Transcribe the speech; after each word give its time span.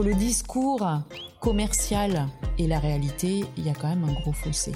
entre 0.00 0.08
le 0.08 0.14
discours 0.14 0.88
commercial 1.40 2.26
et 2.58 2.66
la 2.66 2.78
réalité, 2.78 3.44
il 3.58 3.66
y 3.66 3.68
a 3.68 3.74
quand 3.74 3.88
même 3.88 4.04
un 4.04 4.12
gros 4.12 4.32
fossé. 4.32 4.72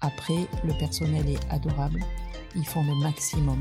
Après, 0.00 0.46
le 0.64 0.72
personnel 0.78 1.28
est 1.28 1.40
adorable. 1.50 2.04
Ils 2.54 2.64
font 2.64 2.84
le 2.84 2.94
maximum. 3.02 3.60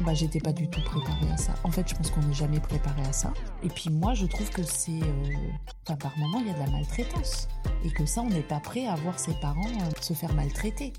Bah, 0.00 0.12
j'étais 0.12 0.40
pas 0.40 0.52
du 0.52 0.68
tout 0.68 0.82
préparée 0.82 1.32
à 1.32 1.36
ça. 1.38 1.54
En 1.64 1.70
fait, 1.70 1.88
je 1.88 1.94
pense 1.94 2.10
qu'on 2.10 2.20
n'est 2.20 2.34
jamais 2.34 2.60
préparé 2.60 3.00
à 3.08 3.12
ça. 3.12 3.32
Et 3.62 3.68
puis 3.68 3.88
moi, 3.88 4.12
je 4.14 4.26
trouve 4.26 4.50
que 4.50 4.62
c'est, 4.62 4.92
euh, 4.92 5.34
enfin, 5.86 5.96
par 5.96 6.16
moment, 6.18 6.40
il 6.40 6.48
y 6.48 6.50
a 6.50 6.54
de 6.54 6.58
la 6.58 6.70
maltraitance, 6.70 7.48
et 7.84 7.90
que 7.90 8.04
ça, 8.04 8.20
on 8.20 8.28
n'est 8.28 8.40
pas 8.40 8.60
prêt 8.60 8.86
à 8.86 8.94
voir 8.96 9.18
ses 9.18 9.34
parents 9.40 9.60
euh, 9.66 9.90
se 10.02 10.12
faire 10.12 10.34
maltraiter. 10.34 10.92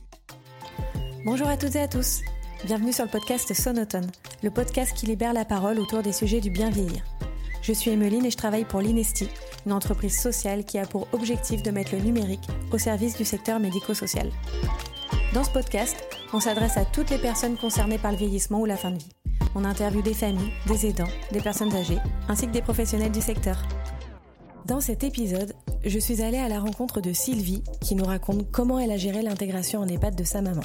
Bonjour 1.26 1.48
à 1.48 1.58
toutes 1.58 1.76
et 1.76 1.82
à 1.82 1.88
tous. 1.88 2.22
Bienvenue 2.66 2.94
sur 2.94 3.06
le 3.06 3.12
podcast 3.12 3.54
Sonotone, 3.54 4.10
le 4.42 4.50
podcast 4.50 4.96
qui 4.96 5.06
libère 5.06 5.34
la 5.34 5.46
parole 5.46 5.80
autour 5.80 6.02
des 6.02 6.14
sujets 6.14 6.42
du 6.42 6.50
bien 6.50 6.70
vieillir. 6.70 7.04
Je 7.62 7.74
suis 7.74 7.92
Emeline 7.92 8.26
et 8.26 8.32
je 8.32 8.38
travaille 8.38 8.66
pour 8.66 8.82
l'Inesti, 8.82 9.30
une 9.66 9.74
entreprise 9.74 10.20
sociale 10.20 10.66
qui 10.66 10.80
a 10.80 10.86
pour 10.88 11.08
objectif 11.14 11.62
de 11.62 11.70
mettre 11.70 11.96
le 11.96 12.02
numérique 12.02 12.48
au 12.72 12.80
service 12.80 13.16
du 13.16 13.24
secteur 13.24 13.60
médico-social. 13.60 14.32
Dans 15.34 15.44
ce 15.44 15.52
podcast, 15.52 15.96
on 16.34 16.40
s'adresse 16.40 16.78
à 16.78 16.86
toutes 16.86 17.12
les 17.12 17.20
personnes 17.20 17.58
concernées 17.58 18.00
par 18.00 18.12
le 18.12 18.18
vieillissement 18.18 18.62
ou 18.62 18.66
la 18.66 18.78
fin 18.78 18.92
de 18.92 18.98
vie. 18.98 19.10
On 19.54 19.64
interviewe 19.64 20.02
des 20.02 20.14
familles, 20.14 20.52
des 20.66 20.88
aidants, 20.88 21.10
des 21.32 21.42
personnes 21.42 21.76
âgées, 21.76 22.00
ainsi 22.28 22.48
que 22.48 22.52
des 22.52 22.62
professionnels 22.62 23.12
du 23.12 23.22
secteur. 23.22 23.62
Dans 24.66 24.82
cet 24.82 25.04
épisode, 25.04 25.54
je 25.86 26.00
suis 26.00 26.22
allée 26.22 26.38
à 26.38 26.48
la 26.48 26.60
rencontre 26.60 27.00
de 27.00 27.14
Sylvie 27.14 27.64
qui 27.80 27.96
nous 27.96 28.06
raconte 28.06 28.50
comment 28.52 28.80
elle 28.80 28.92
a 28.92 28.98
géré 28.98 29.22
l'intégration 29.22 29.82
en 29.82 29.88
EHPAD 29.88 30.16
de 30.16 30.24
sa 30.24 30.42
maman. 30.42 30.62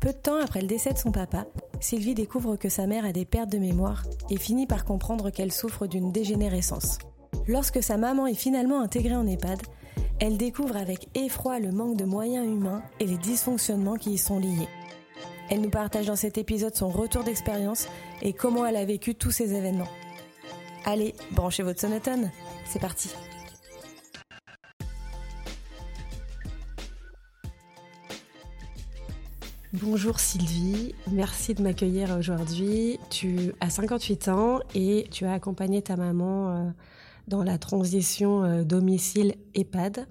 Peu 0.00 0.12
de 0.12 0.18
temps 0.18 0.40
après 0.40 0.60
le 0.60 0.68
décès 0.68 0.92
de 0.92 0.98
son 0.98 1.10
papa, 1.10 1.46
Sylvie 1.80 2.14
découvre 2.14 2.56
que 2.56 2.68
sa 2.68 2.86
mère 2.86 3.04
a 3.04 3.12
des 3.12 3.24
pertes 3.24 3.50
de 3.50 3.58
mémoire 3.58 4.04
et 4.30 4.36
finit 4.36 4.66
par 4.66 4.84
comprendre 4.84 5.30
qu'elle 5.30 5.52
souffre 5.52 5.86
d'une 5.86 6.12
dégénérescence. 6.12 6.98
Lorsque 7.48 7.82
sa 7.82 7.96
maman 7.96 8.26
est 8.26 8.34
finalement 8.34 8.80
intégrée 8.80 9.16
en 9.16 9.26
EHPAD, 9.26 9.60
elle 10.20 10.36
découvre 10.36 10.76
avec 10.76 11.08
effroi 11.16 11.58
le 11.58 11.72
manque 11.72 11.96
de 11.96 12.04
moyens 12.04 12.46
humains 12.46 12.82
et 13.00 13.06
les 13.06 13.18
dysfonctionnements 13.18 13.96
qui 13.96 14.12
y 14.12 14.18
sont 14.18 14.38
liés. 14.38 14.68
Elle 15.50 15.62
nous 15.62 15.70
partage 15.70 16.06
dans 16.06 16.16
cet 16.16 16.38
épisode 16.38 16.76
son 16.76 16.90
retour 16.90 17.24
d'expérience 17.24 17.88
et 18.22 18.32
comment 18.32 18.66
elle 18.66 18.76
a 18.76 18.84
vécu 18.84 19.14
tous 19.14 19.30
ces 19.30 19.54
événements. 19.54 19.88
Allez, 20.84 21.14
branchez 21.32 21.62
votre 21.62 21.80
sonotone, 21.80 22.30
c'est 22.66 22.80
parti. 22.80 23.10
Bonjour 29.74 30.18
Sylvie, 30.18 30.94
merci 31.12 31.52
de 31.52 31.62
m'accueillir 31.62 32.16
aujourd'hui. 32.16 32.98
Tu 33.10 33.52
as 33.60 33.68
58 33.68 34.28
ans 34.28 34.60
et 34.74 35.06
tu 35.10 35.26
as 35.26 35.32
accompagné 35.34 35.82
ta 35.82 35.94
maman 35.94 36.50
euh, 36.50 36.70
dans 37.26 37.42
la 37.42 37.58
transition 37.58 38.44
euh, 38.44 38.64
domicile-EHPAD. 38.64 40.06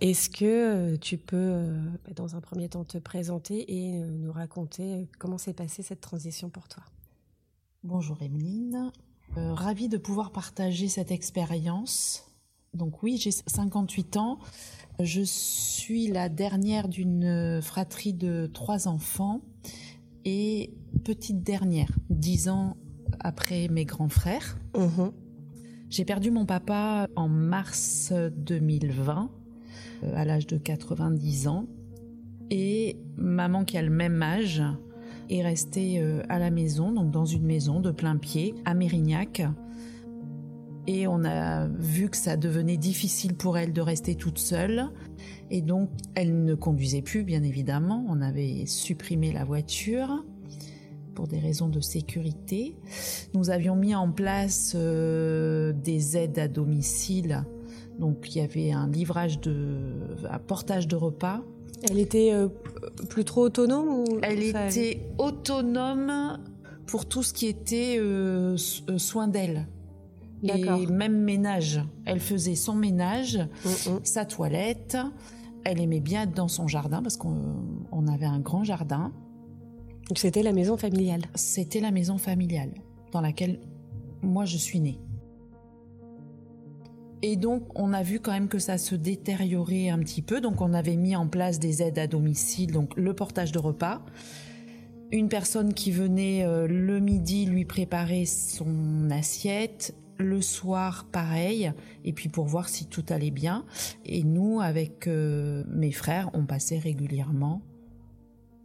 Est-ce 0.00 0.30
que 0.30 0.44
euh, 0.46 0.96
tu 0.96 1.18
peux, 1.18 1.62
bah, 2.06 2.12
dans 2.16 2.36
un 2.36 2.40
premier 2.40 2.70
temps, 2.70 2.84
te 2.84 2.96
présenter 2.96 3.70
et 3.70 3.98
nous 3.98 4.32
raconter 4.32 5.06
comment 5.18 5.36
s'est 5.36 5.52
passée 5.52 5.82
cette 5.82 6.00
transition 6.00 6.48
pour 6.48 6.68
toi? 6.68 6.82
Bonjour 7.84 8.16
Emeline, 8.22 8.92
ravie 9.36 9.90
de 9.90 9.98
pouvoir 9.98 10.32
partager 10.32 10.88
cette 10.88 11.10
expérience. 11.10 12.31
Donc 12.74 13.02
oui, 13.02 13.18
j'ai 13.18 13.30
58 13.30 14.16
ans. 14.16 14.38
Je 14.98 15.20
suis 15.22 16.08
la 16.08 16.28
dernière 16.28 16.88
d'une 16.88 17.60
fratrie 17.60 18.14
de 18.14 18.50
trois 18.52 18.88
enfants 18.88 19.42
et 20.24 20.72
petite 21.04 21.42
dernière, 21.42 21.90
dix 22.08 22.48
ans 22.48 22.76
après 23.20 23.68
mes 23.68 23.84
grands 23.84 24.08
frères. 24.08 24.58
Mhm. 24.76 25.12
J'ai 25.90 26.06
perdu 26.06 26.30
mon 26.30 26.46
papa 26.46 27.08
en 27.16 27.28
mars 27.28 28.12
2020, 28.36 29.30
euh, 30.04 30.16
à 30.16 30.24
l'âge 30.24 30.46
de 30.46 30.56
90 30.56 31.48
ans. 31.48 31.66
Et 32.50 32.96
maman, 33.16 33.64
qui 33.66 33.76
a 33.76 33.82
le 33.82 33.90
même 33.90 34.22
âge, 34.22 34.62
est 35.28 35.42
restée 35.42 36.00
euh, 36.00 36.22
à 36.30 36.38
la 36.38 36.50
maison, 36.50 36.92
donc 36.92 37.10
dans 37.10 37.26
une 37.26 37.44
maison 37.44 37.80
de 37.80 37.90
plein 37.90 38.16
pied, 38.16 38.54
à 38.64 38.72
Mérignac, 38.72 39.42
et 40.86 41.06
on 41.06 41.24
a 41.24 41.66
vu 41.68 42.08
que 42.08 42.16
ça 42.16 42.36
devenait 42.36 42.76
difficile 42.76 43.34
pour 43.34 43.56
elle 43.56 43.72
de 43.72 43.80
rester 43.80 44.14
toute 44.16 44.38
seule. 44.38 44.90
Et 45.50 45.60
donc, 45.60 45.90
elle 46.14 46.44
ne 46.44 46.54
conduisait 46.54 47.02
plus, 47.02 47.22
bien 47.22 47.42
évidemment. 47.42 48.04
On 48.08 48.20
avait 48.20 48.66
supprimé 48.66 49.32
la 49.32 49.44
voiture 49.44 50.24
pour 51.14 51.28
des 51.28 51.38
raisons 51.38 51.68
de 51.68 51.80
sécurité. 51.80 52.74
Nous 53.34 53.50
avions 53.50 53.76
mis 53.76 53.94
en 53.94 54.10
place 54.10 54.72
euh, 54.74 55.72
des 55.72 56.16
aides 56.16 56.38
à 56.38 56.48
domicile. 56.48 57.44
Donc, 58.00 58.34
il 58.34 58.38
y 58.38 58.40
avait 58.40 58.72
un 58.72 58.88
livrage 58.88 59.40
de, 59.40 60.16
un 60.28 60.38
portage 60.38 60.88
de 60.88 60.96
repas. 60.96 61.42
Elle 61.88 61.98
était 61.98 62.32
euh, 62.32 62.48
plus 63.08 63.24
trop 63.24 63.42
autonome 63.42 63.88
ou 63.88 64.04
Elle 64.22 64.42
était 64.42 65.02
autonome 65.18 66.38
pour 66.86 67.06
tout 67.06 67.22
ce 67.22 67.32
qui 67.32 67.46
était 67.46 67.96
euh, 67.98 68.56
soin 68.56 69.28
d'elle 69.28 69.66
et 70.42 70.86
même 70.86 71.18
ménage. 71.22 71.80
Elle 72.04 72.20
faisait 72.20 72.54
son 72.54 72.74
ménage, 72.74 73.40
sa 74.04 74.24
toilette. 74.24 74.96
Elle 75.64 75.80
aimait 75.80 76.00
bien 76.00 76.22
être 76.22 76.34
dans 76.34 76.48
son 76.48 76.66
jardin 76.66 77.02
parce 77.02 77.16
qu'on 77.16 78.06
avait 78.12 78.26
un 78.26 78.40
grand 78.40 78.64
jardin. 78.64 79.12
C'était 80.16 80.42
la 80.42 80.52
maison 80.52 80.76
familiale. 80.76 81.22
C'était 81.34 81.80
la 81.80 81.90
maison 81.90 82.18
familiale 82.18 82.74
dans 83.12 83.20
laquelle 83.20 83.60
moi 84.22 84.44
je 84.44 84.56
suis 84.56 84.80
née. 84.80 84.98
Et 87.24 87.36
donc, 87.36 87.62
on 87.78 87.92
a 87.92 88.02
vu 88.02 88.18
quand 88.18 88.32
même 88.32 88.48
que 88.48 88.58
ça 88.58 88.78
se 88.78 88.96
détériorait 88.96 89.88
un 89.88 90.00
petit 90.00 90.22
peu. 90.22 90.40
Donc, 90.40 90.60
on 90.60 90.74
avait 90.74 90.96
mis 90.96 91.14
en 91.14 91.28
place 91.28 91.60
des 91.60 91.80
aides 91.80 92.00
à 92.00 92.08
domicile, 92.08 92.72
donc 92.72 92.96
le 92.96 93.14
portage 93.14 93.52
de 93.52 93.60
repas. 93.60 94.04
Une 95.12 95.28
personne 95.28 95.72
qui 95.72 95.92
venait 95.92 96.44
euh, 96.44 96.66
le 96.66 96.98
midi 96.98 97.46
lui 97.46 97.64
préparer 97.64 98.24
son 98.24 99.08
assiette, 99.10 99.94
le 100.18 100.40
soir, 100.40 101.06
pareil, 101.10 101.72
et 102.04 102.12
puis 102.12 102.28
pour 102.28 102.46
voir 102.46 102.68
si 102.68 102.86
tout 102.86 103.04
allait 103.08 103.30
bien. 103.30 103.64
Et 104.04 104.24
nous, 104.24 104.60
avec 104.60 105.06
euh, 105.06 105.64
mes 105.68 105.92
frères, 105.92 106.30
on 106.34 106.44
passait 106.44 106.78
régulièrement. 106.78 107.62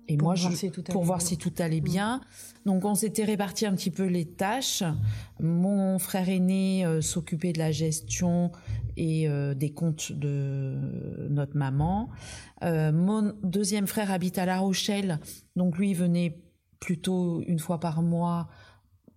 Et 0.09 0.15
pour 0.15 0.27
moi, 0.27 0.35
voir 0.35 0.51
je, 0.51 0.55
si 0.55 0.69
pour 0.69 1.03
voir 1.03 1.21
si 1.21 1.37
tout 1.37 1.53
allait 1.59 1.81
bien. 1.81 2.21
Donc, 2.65 2.85
on 2.85 2.95
s'était 2.95 3.25
réparti 3.25 3.65
un 3.65 3.73
petit 3.73 3.91
peu 3.91 4.05
les 4.05 4.25
tâches. 4.25 4.83
Mon 5.41 5.99
frère 5.99 6.29
aîné 6.29 6.85
euh, 6.85 7.01
s'occupait 7.01 7.51
de 7.51 7.59
la 7.59 7.71
gestion 7.71 8.51
et 8.95 9.27
euh, 9.27 9.53
des 9.53 9.71
comptes 9.71 10.13
de 10.13 11.27
notre 11.29 11.57
maman. 11.57 12.09
mon 12.61 13.33
deuxième 13.43 13.85
frère 13.85 14.11
habite 14.11 14.37
à 14.37 14.45
La 14.45 14.59
Rochelle, 14.59 15.19
donc 15.57 15.77
lui 15.77 15.93
venait 15.93 16.41
plutôt 16.79 17.41
une 17.45 17.59
fois 17.59 17.79
par 17.79 18.01
mois 18.01 18.47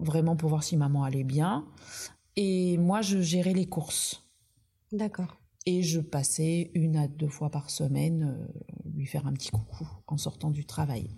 vraiment 0.01 0.37
pour 0.37 0.49
voir 0.49 0.63
si 0.63 0.77
maman 0.77 1.05
allait 1.05 1.25
bien. 1.25 1.67
Et 2.43 2.79
moi, 2.79 3.03
je 3.03 3.21
gérais 3.21 3.53
les 3.53 3.67
courses. 3.67 4.27
D'accord. 4.93 5.37
Et 5.67 5.83
je 5.83 6.01
passais 6.01 6.71
une 6.73 6.97
à 6.97 7.07
deux 7.07 7.29
fois 7.29 7.51
par 7.51 7.69
semaine 7.69 8.35
euh, 8.35 8.91
lui 8.95 9.05
faire 9.05 9.27
un 9.27 9.35
petit 9.35 9.51
coucou 9.51 9.87
en 10.07 10.17
sortant 10.17 10.49
du 10.49 10.65
travail. 10.65 11.11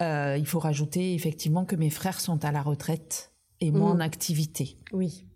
Euh, 0.00 0.38
il 0.38 0.46
faut 0.46 0.58
rajouter 0.58 1.12
effectivement 1.12 1.66
que 1.66 1.76
mes 1.76 1.90
frères 1.90 2.18
sont 2.18 2.46
à 2.46 2.50
la 2.50 2.62
retraite 2.62 3.34
et 3.60 3.70
moi 3.70 3.90
en 3.90 3.96
mmh. 3.96 4.00
activité. 4.00 4.78
Oui. 4.94 5.26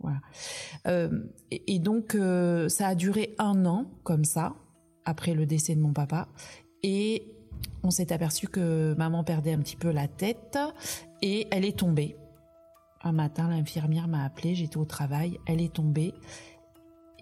Voilà. 0.00 0.20
Euh, 0.86 1.24
et, 1.50 1.78
donc 1.78 2.14
ça 2.68 2.88
a 2.88 2.94
duré 2.94 3.34
un 3.38 3.64
an 3.64 3.86
comme 4.02 4.26
ça 4.26 4.54
après 5.06 5.32
le 5.32 5.46
décès 5.46 5.74
de 5.74 5.80
mon 5.80 5.94
papa 5.94 6.28
et 6.82 7.32
on 7.82 7.90
s'est 7.90 8.12
aperçu 8.12 8.48
que 8.48 8.94
maman 8.98 9.24
perdait 9.24 9.52
un 9.52 9.60
petit 9.60 9.76
peu 9.76 9.90
la 9.90 10.08
tête 10.08 10.58
et 11.22 11.48
elle 11.50 11.64
est 11.64 11.78
tombée. 11.78 12.16
Un 13.02 13.12
matin, 13.12 13.48
l'infirmière 13.48 14.08
m'a 14.08 14.24
appelé, 14.24 14.54
j'étais 14.54 14.76
au 14.76 14.84
travail, 14.84 15.38
elle 15.46 15.60
est 15.60 15.72
tombée 15.72 16.14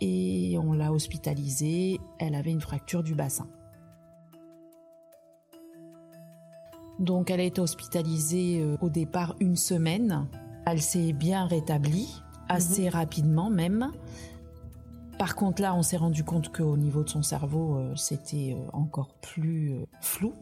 et 0.00 0.56
on 0.62 0.73
l'a 0.73 0.93
hospitalisée. 0.93 2.00
Elle 2.19 2.34
avait 2.34 2.50
une 2.50 2.61
fracture 2.61 3.02
du 3.02 3.14
bassin. 3.14 3.49
Donc 6.99 7.31
elle 7.31 7.40
a 7.40 7.44
été 7.44 7.61
hospitalisée 7.61 8.61
euh, 8.62 8.76
au 8.81 8.88
départ 8.88 9.37
une 9.40 9.56
semaine. 9.56 10.26
Elle 10.67 10.81
s'est 10.81 11.12
bien 11.12 11.46
rétablie, 11.46 12.23
assez 12.49 12.84
mhm. 12.84 12.90
rapidement 12.90 13.50
même. 13.50 13.93
Par 15.19 15.34
contre 15.34 15.62
là, 15.62 15.75
on 15.75 15.82
s'est 15.82 15.96
rendu 15.96 16.25
compte 16.25 16.55
qu'au 16.55 16.76
niveau 16.76 17.02
de 17.02 17.08
son 17.08 17.23
cerveau, 17.23 17.76
euh, 17.76 17.94
c'était 17.96 18.56
euh, 18.56 18.70
encore 18.73 19.14
plus 19.20 19.73
flou. 20.00 20.32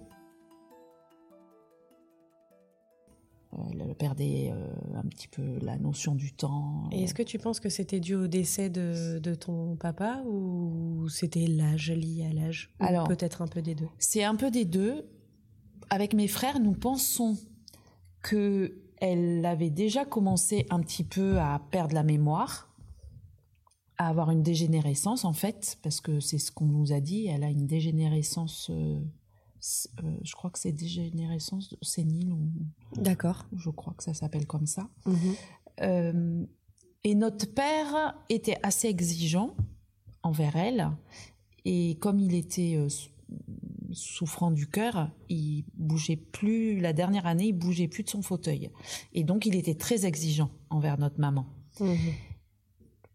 Elle 3.72 3.94
perdait 3.94 4.52
euh, 4.52 4.68
un 4.94 5.02
petit 5.08 5.28
peu 5.28 5.58
la 5.60 5.76
notion 5.78 6.14
du 6.14 6.32
temps. 6.32 6.88
Et 6.92 7.04
est-ce 7.04 7.14
que 7.14 7.22
tu 7.22 7.38
penses 7.38 7.60
que 7.60 7.68
c'était 7.68 8.00
dû 8.00 8.14
au 8.14 8.26
décès 8.26 8.70
de, 8.70 9.34
ton 9.34 9.76
papa 9.76 10.22
ou 10.26 11.08
c'était 11.08 11.46
l'âge 11.46 11.90
lié 11.90 12.26
à 12.30 12.32
l'âge 12.32 12.70
Alors, 12.80 13.08
peut-être 13.08 13.42
un 13.42 13.46
peu 13.46 13.62
des 13.62 13.74
deux? 13.74 13.88
C'est 13.98 14.24
un 14.24 14.36
peu 14.36 14.50
des 14.50 14.64
deux. 14.64 15.06
Avec 15.90 16.14
mes 16.14 16.28
frères, 16.28 16.60
nous 16.60 16.72
pensons 16.72 17.36
que 18.22 18.80
elle 19.00 19.44
avait 19.44 19.70
déjà 19.70 20.04
commencé 20.04 20.66
un 20.70 20.80
petit 20.80 21.04
peu 21.04 21.38
à 21.38 21.60
perdre 21.70 21.94
la 21.94 22.02
mémoire. 22.02 22.70
à 23.96 24.08
avoir 24.08 24.30
une 24.30 24.42
dégénérescence 24.42 25.24
en 25.24 25.32
fait, 25.32 25.78
parce 25.82 26.00
que 26.00 26.18
c'est 26.18 26.38
ce 26.38 26.50
qu'on 26.50 26.66
nous 26.66 26.92
a 26.92 27.00
dit. 27.00 27.26
Elle 27.26 27.44
a 27.44 27.50
une 27.50 27.66
dégénérescence, 27.66 28.70
euh, 28.70 29.00
euh, 30.02 30.16
je 30.22 30.32
crois 30.34 30.50
que 30.50 30.58
c'est 30.58 30.72
dégénérescence 30.72 31.74
sénile 31.82 32.32
ou. 32.32 32.50
D'accord. 32.96 33.46
Je 33.56 33.70
crois 33.70 33.94
que 33.94 34.02
ça 34.02 34.14
s'appelle 34.14 34.46
comme 34.46 34.66
ça. 34.66 34.88
Mhm. 35.06 35.34
Euh, 35.80 36.46
et 37.04 37.14
notre 37.14 37.52
père 37.52 38.14
était 38.28 38.58
assez 38.62 38.88
exigeant 38.88 39.54
envers 40.22 40.56
elle, 40.56 40.90
et 41.64 41.96
comme 42.00 42.18
il 42.18 42.34
était 42.34 42.78
souffrant 43.92 44.50
du 44.50 44.66
cœur, 44.66 45.10
il 45.28 45.64
bougeait 45.74 46.16
plus. 46.16 46.80
La 46.80 46.92
dernière 46.92 47.26
année, 47.26 47.48
il 47.48 47.52
bougeait 47.52 47.88
plus 47.88 48.04
de 48.04 48.10
son 48.10 48.22
fauteuil, 48.22 48.70
et 49.12 49.22
donc 49.22 49.44
il 49.44 49.54
était 49.54 49.74
très 49.74 50.06
exigeant 50.06 50.50
envers 50.70 50.98
notre 50.98 51.20
maman. 51.20 51.46
Mhm. 51.80 51.96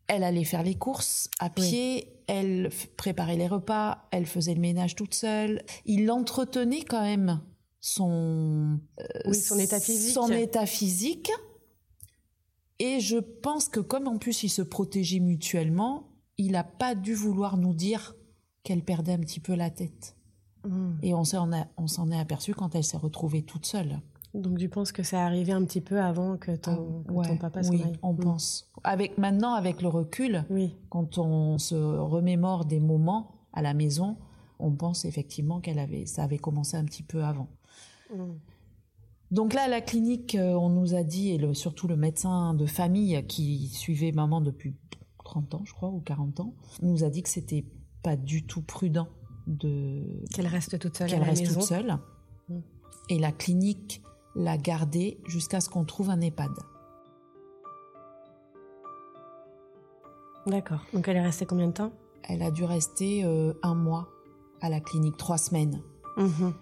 Elle 0.08 0.24
allait 0.24 0.44
faire 0.44 0.64
les 0.64 0.76
courses 0.76 1.30
à 1.40 1.50
pied, 1.50 2.12
elle 2.30 2.70
préparait 2.96 3.38
les 3.38 3.48
repas, 3.48 4.08
elle 4.12 4.28
faisait 4.28 4.54
le 4.54 4.62
ménage 4.62 4.96
toute 4.96 5.16
seule. 5.16 5.64
Il 5.86 6.12
entretenait 6.12 6.84
quand 6.84 7.02
même 7.02 7.42
son, 7.80 8.80
oui, 9.26 9.36
son 9.36 9.58
état 9.58 9.80
physique. 9.80 10.14
Son 10.14 10.30
état 10.30 10.68
physique. 10.68 11.32
Et 12.78 13.00
je 13.00 13.18
pense 13.18 13.68
que 13.68 13.80
comme 13.80 14.08
en 14.08 14.20
plus 14.20 14.44
ils 14.44 14.50
se 14.50 14.62
protégeaient 14.62 15.20
mutuellement, 15.20 16.12
il 16.38 16.52
n'a 16.52 16.64
pas 16.64 16.94
dû 16.94 17.16
vouloir 17.16 17.58
nous 17.58 17.74
dire 17.74 18.16
qu'elle 18.62 18.84
perdait 18.84 19.14
un 19.14 19.20
petit 19.20 19.40
peu 19.40 19.56
la 19.56 19.72
tête. 19.72 20.16
Mhm. 20.68 21.00
Et 21.02 21.16
on 21.16 21.24
s'en 21.24 21.52
est 21.52 22.20
aperçu 22.20 22.54
quand 22.54 22.76
elle 22.76 22.84
s'est 22.84 22.98
retrouvée 22.98 23.42
toute 23.42 23.66
seule. 23.66 24.00
Donc 24.34 24.60
tu 24.60 24.70
penses 24.70 24.92
que 24.92 25.02
ça 25.04 25.26
arrivait 25.26 25.54
un 25.54 25.64
petit 25.66 25.82
peu 25.82 26.00
avant 26.00 26.38
que 26.38 26.56
ton, 26.56 27.04
Ah, 27.08 27.12
ouais, 27.14 27.28
ton 27.28 27.38
papa 27.38 27.64
s'en 27.64 27.72
oui, 27.72 27.82
aille? 27.84 27.98
on 28.04 28.14
Mm. 28.14 28.18
pense. 28.20 28.72
Avec 28.84 29.18
maintenant, 29.18 29.54
avec 29.54 29.82
le 29.82 29.88
recul, 29.88 30.46
Oui. 30.50 30.76
quand 30.90 31.18
on 31.18 31.58
se 31.58 31.76
remémore 31.76 32.66
des 32.66 32.80
moments 32.80 33.32
à 33.54 33.62
la 33.64 33.74
maison, 33.74 34.18
on 34.60 34.72
pense 34.72 35.06
effectivement 35.06 35.60
qu'elle 35.62 35.80
avait, 35.80 36.06
ça 36.06 36.24
avait 36.24 36.38
commencé 36.38 36.78
un 36.78 36.86
petit 36.86 37.02
peu 37.04 37.24
avant. 37.24 37.48
Mm. 38.16 38.34
Donc 39.32 39.54
là, 39.54 39.64
à 39.64 39.68
la 39.68 39.82
clinique, 39.82 40.36
euh, 40.36 40.54
on 40.54 40.70
nous 40.70 40.96
a 40.96 41.04
dit, 41.04 41.30
et 41.30 41.38
le- 41.38 41.54
surtout 41.54 41.88
le 41.88 41.96
médecin 41.96 42.54
de 42.54 42.66
famille 42.66 43.24
qui 43.28 43.68
suivait 43.68 44.12
maman 44.12 44.42
depuis 44.42 44.76
30 45.24 45.54
ans, 45.56 45.62
je 45.66 45.74
crois, 45.74 45.90
ou 45.90 46.00
40 46.02 46.40
ans, 46.40 46.54
nous 46.82 47.04
a 47.04 47.10
dit 47.10 47.22
que 47.24 47.30
c'était 47.30 47.66
pas 48.04 48.16
du 48.16 48.44
tout 48.46 48.62
prudent 48.62 49.08
de 49.48 50.24
Qu'elle 50.34 50.48
reste 50.48 50.78
toute 50.80 50.98
seule 50.98 51.08
à 51.08 51.10
qu'elle 51.12 51.20
la 51.20 51.26
reste 51.26 51.42
maison. 51.44 51.60
toute 51.60 51.68
seule. 51.70 51.98
Mm. 52.48 52.60
Et 53.10 53.20
la 53.20 53.32
clinique 53.32 54.02
l'a 54.36 54.58
gardée 54.58 55.18
jusqu'à 55.26 55.60
ce 55.62 55.70
qu'on 55.70 55.86
trouve 55.86 56.10
un 56.10 56.22
EHPAD. 56.22 56.52
D'accord. 60.48 60.80
Donc 60.94 61.08
elle 61.08 61.18
est 61.18 61.22
restée 61.22 61.46
combien 61.46 61.68
de 61.68 61.74
temps? 61.74 61.92
Elle 62.24 62.42
a 62.42 62.52
dû 62.52 62.64
rester 62.64 63.24
euh, 63.24 63.54
un 63.64 63.76
mois 63.76 64.10
à 64.62 64.70
la 64.70 64.80
clinique, 64.80 65.18
trois 65.18 65.38
semaines. 65.38 65.82
Mhm. 66.18 66.54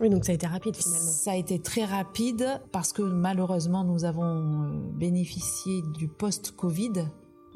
Oui, 0.00 0.10
donc 0.10 0.24
ça 0.26 0.32
a 0.32 0.34
été 0.34 0.46
rapide 0.46 0.76
finalement. 0.76 1.10
Ça 1.10 1.32
a 1.32 1.36
été 1.36 1.58
très 1.58 1.84
rapide 1.84 2.60
parce 2.70 2.92
que 2.92 3.02
malheureusement 3.02 3.82
nous 3.82 4.04
avons 4.04 4.64
euh, 4.64 4.68
bénéficié 4.92 5.82
du 5.94 6.06
post-Covid 6.08 7.06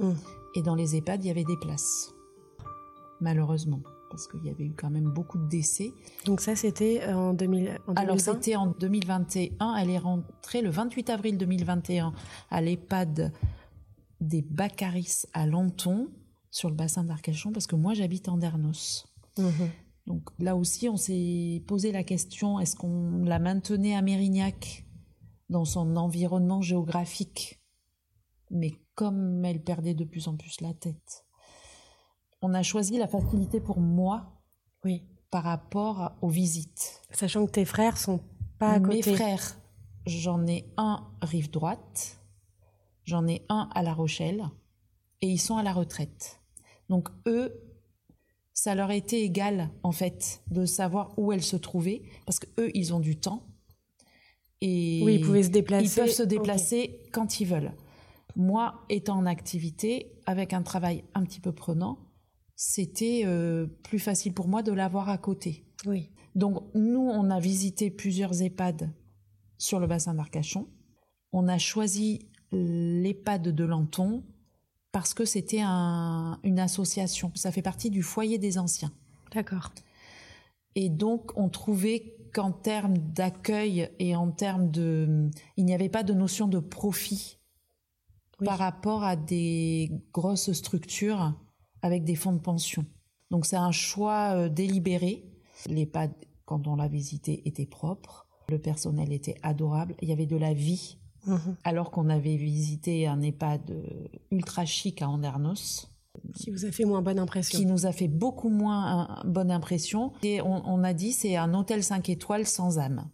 Mm. 0.00 0.12
et 0.54 0.62
dans 0.62 0.74
les 0.74 0.96
EHPAD 0.96 1.24
il 1.24 1.28
y 1.28 1.30
avait 1.30 1.44
des 1.44 1.56
places. 1.56 2.14
Malheureusement, 3.20 3.80
parce 4.10 4.26
qu'il 4.26 4.44
y 4.44 4.50
avait 4.50 4.64
eu 4.64 4.74
quand 4.74 4.90
même 4.90 5.10
beaucoup 5.10 5.38
de 5.38 5.48
décès. 5.48 5.92
Donc 6.26 6.40
ça 6.40 6.56
c'était 6.56 7.02
euh, 7.04 7.14
en, 7.14 7.32
2000, 7.32 7.80
en 7.86 7.94
2020 7.94 8.00
Alors 8.00 8.20
c'était 8.20 8.56
en 8.56 8.66
2021, 8.66 9.76
elle 9.76 9.90
est 9.90 9.98
rentrée 9.98 10.62
le 10.62 10.70
28 10.70 11.10
avril 11.10 11.38
2021 11.38 12.12
à 12.50 12.60
l'EHPAD 12.60 13.32
des 14.20 14.42
Baccaris 14.42 15.22
à 15.32 15.46
Lanton, 15.46 16.08
sur 16.50 16.68
le 16.68 16.74
bassin 16.74 17.04
d'Arcachon, 17.04 17.52
parce 17.52 17.66
que 17.66 17.76
moi 17.76 17.94
j'habite 17.94 18.28
en 18.28 18.36
Dernos. 18.36 19.06
Mhm. 19.38 19.70
Donc 20.06 20.28
là 20.38 20.56
aussi, 20.56 20.88
on 20.88 20.96
s'est 20.96 21.62
posé 21.66 21.92
la 21.92 22.02
question 22.02 22.58
est-ce 22.58 22.76
qu'on 22.76 23.24
la 23.24 23.38
maintenait 23.38 23.94
à 23.94 24.02
Mérignac 24.02 24.84
dans 25.48 25.64
son 25.64 25.96
environnement 25.96 26.60
géographique? 26.60 27.60
Mais 28.50 28.72
comme 28.94 29.44
elle 29.44 29.62
perdait 29.62 29.94
de 29.94 30.04
plus 30.04 30.26
en 30.26 30.36
plus 30.36 30.60
la 30.60 30.74
tête, 30.74 31.24
on 32.42 32.54
a 32.54 32.62
choisi 32.62 32.98
la 32.98 33.06
facilité 33.06 33.60
pour 33.60 33.80
moi 33.80 34.42
Oui. 34.84 35.02
par 35.30 35.44
rapport 35.44 36.12
aux 36.22 36.28
visites. 36.28 37.02
Sachant 37.10 37.46
que 37.46 37.52
tes 37.52 37.64
frères 37.64 37.96
sont 37.98 38.20
pas 38.58 38.72
à 38.72 38.80
côté. 38.80 38.96
Mes 38.96 39.02
frères, 39.16 39.56
j'en 40.06 40.46
ai 40.46 40.64
un 40.76 41.06
rive 41.22 41.50
droite, 41.50 42.18
j'en 43.04 43.26
ai 43.26 43.44
un 43.48 43.68
à 43.74 43.82
La 43.82 43.92
Rochelle, 43.92 44.44
et 45.22 45.28
ils 45.28 45.38
sont 45.40 45.56
à 45.56 45.62
la 45.62 45.72
retraite. 45.72 46.40
Donc 46.88 47.08
eux, 47.26 47.54
ça 48.52 48.74
leur 48.74 48.90
était 48.90 49.20
égal 49.22 49.70
en 49.82 49.92
fait 49.92 50.42
de 50.50 50.64
savoir 50.66 51.18
où 51.18 51.32
elles 51.32 51.42
se 51.42 51.56
trouvaient, 51.56 52.02
parce 52.26 52.38
que 52.38 52.46
eux, 52.58 52.70
ils 52.74 52.92
ont 52.94 53.00
du 53.00 53.16
temps. 53.16 53.46
Et 54.60 55.00
Oui, 55.02 55.14
ils 55.16 55.24
pouvaient 55.24 55.42
se 55.44 55.48
déplacer. 55.48 55.86
Ils 55.86 55.94
peuvent 55.94 56.14
se 56.14 56.22
déplacer 56.22 57.00
quand 57.12 57.40
ils 57.40 57.46
veulent. 57.46 57.72
Moi, 58.36 58.74
étant 58.88 59.16
en 59.16 59.26
activité, 59.26 60.12
avec 60.26 60.52
un 60.52 60.62
travail 60.62 61.04
un 61.14 61.24
petit 61.24 61.40
peu 61.40 61.52
prenant, 61.52 61.98
c'était 62.62 63.22
euh, 63.24 63.66
plus 63.84 63.98
facile 63.98 64.34
pour 64.34 64.46
moi 64.46 64.62
de 64.62 64.70
l'avoir 64.70 65.08
à 65.08 65.16
côté. 65.16 65.64
Oui. 65.86 66.10
Donc 66.34 66.62
nous, 66.74 67.00
on 67.00 67.30
a 67.30 67.40
visité 67.40 67.90
plusieurs 67.90 68.42
EHPAD 68.42 68.92
sur 69.56 69.80
le 69.80 69.86
bassin 69.86 70.12
d'Arcachon. 70.12 70.68
On 71.32 71.48
a 71.48 71.56
choisi 71.56 72.28
l'EHPAD 72.52 73.48
de 73.54 73.64
Lanton 73.64 74.22
parce 74.92 75.14
que 75.14 75.24
c'était 75.24 75.62
un- 75.62 76.38
une 76.42 76.58
association. 76.58 77.32
Ça 77.34 77.50
fait 77.50 77.62
partie 77.62 77.88
du 77.88 78.02
foyer 78.02 78.36
des 78.36 78.58
anciens. 78.58 78.92
D'accord. 79.32 79.72
Et 80.74 80.90
donc, 80.90 81.32
on 81.36 81.48
trouvait 81.48 82.14
qu'en 82.34 82.52
termes 82.52 82.98
d'accueil 82.98 83.88
et 83.98 84.14
en 84.14 84.30
termes 84.32 84.70
de... 84.70 85.30
Il 85.56 85.64
n'y 85.64 85.72
avait 85.72 85.88
pas 85.88 86.02
de 86.02 86.12
notion 86.12 86.46
de 86.46 86.58
profit 86.58 87.38
Oui. 88.38 88.44
par 88.44 88.58
rapport 88.58 89.02
à 89.02 89.16
des 89.16 89.90
grosses 90.12 90.52
structures 90.52 91.32
avec 91.82 92.04
des 92.04 92.14
fonds 92.14 92.32
de 92.32 92.38
pension. 92.40 92.84
Donc, 93.30 93.46
c'est 93.46 93.56
un 93.56 93.72
choix 93.72 94.34
euh, 94.34 94.48
délibéré. 94.48 95.24
L'EHPAD, 95.68 96.12
quand 96.44 96.66
on 96.66 96.76
l'a 96.76 96.88
visité, 96.88 97.42
était 97.46 97.66
propre. 97.66 98.26
Le 98.48 98.58
personnel 98.58 99.12
était 99.12 99.36
adorable. 99.42 99.94
Il 100.02 100.08
y 100.08 100.12
avait 100.12 100.26
de 100.26 100.36
la 100.36 100.52
vie. 100.54 100.98
Mhm. 101.26 101.56
Alors 101.64 101.90
qu'on 101.90 102.08
avait 102.08 102.36
visité 102.36 103.06
un 103.06 103.20
EHPAD 103.20 103.70
euh, 103.70 103.82
ultra 104.30 104.64
chic 104.64 105.02
à 105.02 105.08
Andernos 105.10 105.90
Qui 106.34 106.50
vous 106.50 106.64
a 106.64 106.72
fait 106.72 106.86
moins 106.86 107.02
bonne 107.02 107.18
impression. 107.18 107.58
qui 107.58 107.66
nous 107.66 107.84
a 107.86 107.92
fait 107.92 108.08
beaucoup 108.08 108.48
moins 108.48 109.20
un- 109.20 109.24
bonne 109.28 109.50
impression. 109.50 110.12
Et 110.22 110.40
on, 110.40 110.66
on 110.66 110.82
a 110.82 110.94
dit 110.94 111.12
c'est 111.12 111.36
un 111.36 111.52
hôtel 111.54 111.84
5 111.84 112.08
étoiles 112.08 112.46
sans 112.46 112.78
âme, 112.78 113.06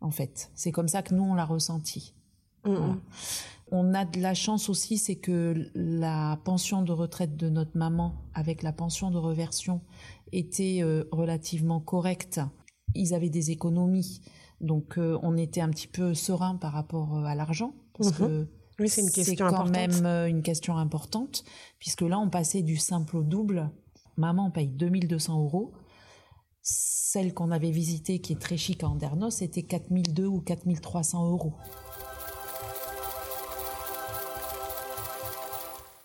en 0.00 0.10
fait. 0.10 0.50
C'est 0.56 0.72
comme 0.72 0.88
ça 0.88 1.02
que 1.02 1.14
nous, 1.14 1.22
on 1.22 1.34
l'a 1.34 1.44
ressenti. 1.46 2.14
Mhm. 2.66 2.74
Voilà. 2.74 2.96
On 3.72 3.94
a 3.94 4.04
de 4.04 4.20
la 4.20 4.32
chance 4.34 4.68
aussi, 4.68 4.96
c'est 4.96 5.16
que 5.16 5.68
la 5.74 6.38
pension 6.44 6.82
de 6.82 6.92
retraite 6.92 7.36
de 7.36 7.48
notre 7.48 7.76
maman 7.76 8.14
avec 8.32 8.62
la 8.62 8.72
pension 8.72 9.10
de 9.10 9.18
reversion 9.18 9.80
était 10.32 10.78
euh, 10.82 11.04
relativement 11.10 11.80
correcte. 11.80 12.40
Ils 12.94 13.12
avaient 13.12 13.28
des 13.30 13.50
économies, 13.50 14.20
donc 14.60 14.98
euh, 14.98 15.18
on 15.22 15.36
était 15.36 15.60
un 15.60 15.70
petit 15.70 15.88
peu 15.88 16.14
serein 16.14 16.54
par 16.56 16.72
rapport 16.72 17.16
euh, 17.18 17.24
à 17.24 17.34
l'argent. 17.34 17.74
Parce 17.98 18.12
Mhm. 18.20 18.26
que 18.28 18.48
Oui, 18.78 18.88
c'est 18.88 19.00
une 19.00 19.10
question 19.10 19.48
quand 19.48 19.54
importante. 19.66 20.02
même 20.02 20.28
une 20.28 20.42
question 20.42 20.76
importante, 20.76 21.42
puisque 21.80 22.02
là, 22.02 22.18
on 22.20 22.30
passait 22.30 22.62
du 22.62 22.76
simple 22.76 23.16
au 23.16 23.22
double. 23.22 23.70
Maman 24.16 24.50
paye 24.50 24.68
2200 24.68 25.42
euros. 25.42 25.72
Celle 26.62 27.32
qu'on 27.34 27.50
avait 27.50 27.70
visitée, 27.70 28.20
qui 28.20 28.32
est 28.34 28.40
très 28.40 28.56
chic 28.56 28.82
à 28.82 28.88
Andernos, 28.88 29.30
c'était 29.36 29.62
4002 29.62 30.26
ou 30.26 30.40
4300 30.40 31.30
euros. 31.30 31.54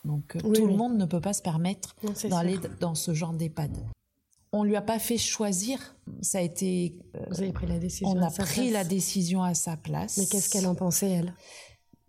Donc, 0.04 0.36
euh, 0.36 0.40
Oui, 0.44 0.54
tout 0.58 0.64
oui. 0.66 0.72
le 0.72 0.78
monde 0.78 0.98
ne 0.98 1.06
peut 1.06 1.22
pas 1.22 1.34
se 1.34 1.42
permettre 1.42 1.96
d'aller 2.30 2.58
dans 2.80 2.96
ce 2.96 3.14
genre 3.14 3.34
d'EHPAD. 3.34 3.78
On 4.54 4.64
lui 4.64 4.76
a 4.76 4.82
pas 4.82 5.00
fait 5.00 5.18
choisir. 5.18 5.96
Ça 6.22 6.40
a 6.40 6.42
été. 6.42 6.98
euh, 7.16 7.26
Vous 7.30 7.40
avez 7.42 7.54
pris 7.54 7.68
la 7.68 7.80
décision. 7.80 8.10
on 8.10 8.22
à 8.22 8.26
a 8.28 8.30
sa 8.30 8.44
pris 8.44 8.62
place. 8.70 8.72
la 8.74 8.84
décision 8.84 9.44
à 9.44 9.54
sa 9.54 9.78
place. 9.78 10.18
Mais 10.18 10.26
qu'est-ce 10.26 10.50
qu'elle 10.50 10.68
en 10.68 10.76
pensait, 10.76 11.10
elle? 11.10 11.34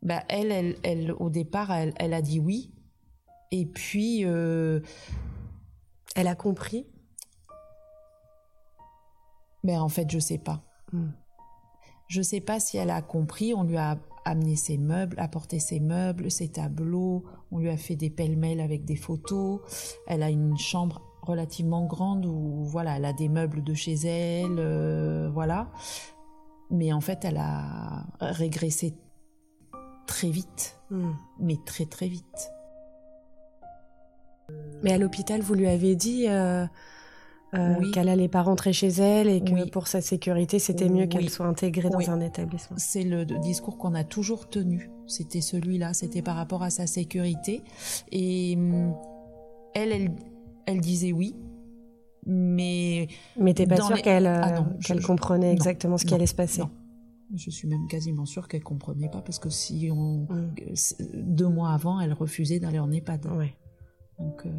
Bah, 0.03 0.25
elle, 0.29 0.51
elle, 0.51 0.77
elle, 0.83 1.13
au 1.13 1.31
départ, 1.31 1.71
elle, 1.71 1.93
elle 1.99 2.13
a 2.15 2.23
dit 2.23 2.41
oui. 2.41 2.73
Et 3.53 3.67
puis, 3.67 4.25
euh, 4.25 4.81
Elle 6.17 6.27
a 6.27 6.35
compris? 6.35 6.87
ben, 9.65 9.81
en 9.81 9.89
fait, 9.89 10.11
je 10.11 10.19
sais 10.19 10.39
pas. 10.39 10.63
Hmm. 10.93 11.11
Je 12.09 12.21
sais 12.23 12.41
pas 12.41 12.59
si 12.59 12.77
elle 12.77 12.91
a 12.91 13.01
compris. 13.03 13.55
On 13.55 13.63
lui 13.63 13.77
a 13.77 13.99
amené 14.25 14.57
ses 14.57 14.79
meubles, 14.79 15.17
apporté 15.19 15.59
ses 15.59 15.81
meubles, 15.81 16.31
ses 16.31 16.49
tableaux. 16.49 17.25
On 17.51 17.59
lui 17.59 17.71
a 17.71 17.77
fait 17.77 17.97
des 17.97 18.11
pêle-mêles 18.11 18.61
avec 18.61 18.85
des 18.85 18.97
photos. 18.97 19.61
Elle 20.07 20.23
a 20.23 20.31
une 20.31 20.57
chambre 20.57 21.03
relativement 21.23 21.87
grande 21.87 22.27
où, 22.27 22.65
voilà, 22.65 22.97
elle 22.97 23.05
a 23.05 23.13
des 23.13 23.29
meubles 23.29 23.63
de 23.63 23.75
chez 23.75 23.95
elle, 23.95 24.59
euh, 24.59 25.31
voilà. 25.33 25.71
Mais 26.71 26.93
en 26.93 27.01
fait, 27.01 27.25
elle 27.25 27.37
a 27.37 28.07
régressé 28.21 28.95
très 30.07 30.31
vite. 30.31 30.79
Hmm. 30.93 31.13
mais 31.41 31.57
très 31.65 31.87
très 31.87 32.07
vite. 32.07 32.53
Mais 34.83 34.93
à 34.93 34.99
l'hôpital, 34.99 35.41
vous 35.41 35.55
lui 35.55 35.67
avez 35.67 35.97
dit 35.97 36.29
euh, 36.29 36.67
euh, 37.55 37.91
qu'elle 37.93 38.09
allait 38.09 38.29
pas 38.29 38.43
rentrer 38.43 38.73
chez 38.73 38.89
elle 38.89 39.29
et 39.29 39.43
que 39.43 39.69
pour 39.69 39.87
sa 39.87 40.01
sécurité, 40.01 40.59
c'était 40.59 40.89
mieux 40.89 41.07
qu'elle 41.07 41.29
soit 41.29 41.47
intégrée 41.47 41.91
dans 41.91 42.11
un 42.11 42.21
établissement. 42.21 42.77
C'est 42.79 43.03
le 43.03 43.25
discours 43.25 43.77
qu'on 43.77 43.95
a 43.95 44.05
toujours 44.05 44.49
tenu. 44.49 44.91
C'était 45.07 45.43
celui-là. 45.43 45.93
C'était 45.93 46.23
par 46.23 46.37
rapport 46.37 46.63
à 46.63 46.71
sa 46.71 46.87
sécurité. 46.87 47.63
Et 48.11 48.55
hum, 48.57 48.95
elle, 49.75 49.93
elle, 49.93 50.13
elle 50.67 50.81
disait 50.81 51.13
oui. 51.13 51.37
Mais. 52.25 53.09
Mais 53.39 53.53
t'es 53.53 53.67
pas 53.67 53.77
sûre 53.77 54.01
qu'elle 54.01 54.27
ah 54.27 54.65
qu'elle 54.83 55.03
comprenait 55.03 55.53
exactement 55.53 55.99
ce 55.99 56.07
qui 56.07 56.15
allait 56.15 56.27
se 56.27 56.35
passer. 56.35 56.63
Je 57.35 57.51
suis 57.51 57.67
même 57.67 57.87
quasiment 57.89 58.27
sûre 58.27 58.47
qu'elle 58.47 58.63
comprenait 58.63 59.09
pas 59.09 59.23
parce 59.23 59.39
que 59.39 59.49
si 59.49 59.91
on 59.91 60.27
mm. 60.29 60.55
deux 61.15 61.49
mois 61.49 61.73
avant, 61.73 62.01
elle 62.01 62.13
refusait 62.13 62.61
d'aller 62.61 62.79
en 62.79 62.91
EHPAD. 62.91 63.27
Ouais. 63.27 63.55
Donc 64.19 64.47
euh, 64.47 64.51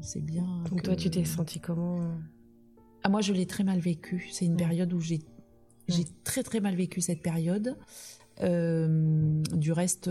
c'est 0.00 0.20
bien. 0.20 0.64
Donc 0.70 0.82
toi, 0.82 0.96
tu 0.96 1.10
t'es 1.10 1.24
senti 1.24 1.60
comment 1.60 2.02
euh 2.02 2.14
ah, 3.06 3.10
moi, 3.10 3.20
je 3.20 3.34
l'ai 3.34 3.44
très 3.44 3.64
mal 3.64 3.80
vécu. 3.80 4.28
C'est 4.32 4.46
une 4.46 4.56
période 4.56 4.90
où 4.94 5.00
j'ai 5.00 5.20
j'ai 5.88 6.04
très 6.24 6.42
très 6.42 6.60
mal 6.60 6.74
vécu 6.74 7.02
cette 7.02 7.20
période. 7.20 7.76
Euh, 8.40 9.42
du 9.52 9.72
reste, 9.72 10.08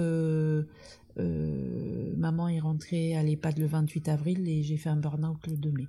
maman 1.17 2.47
est 2.49 2.59
rentrée 2.59 3.15
à 3.15 3.23
l'EHPAD 3.23 3.57
le 3.57 3.65
28 3.65 4.09
avril 4.09 4.47
et 4.47 4.61
j'ai 4.61 4.77
fait 4.77 4.89
un 4.89 4.97
burn-out 4.97 5.47
le 5.47 5.57
2 5.57 5.71
mai. 5.71 5.87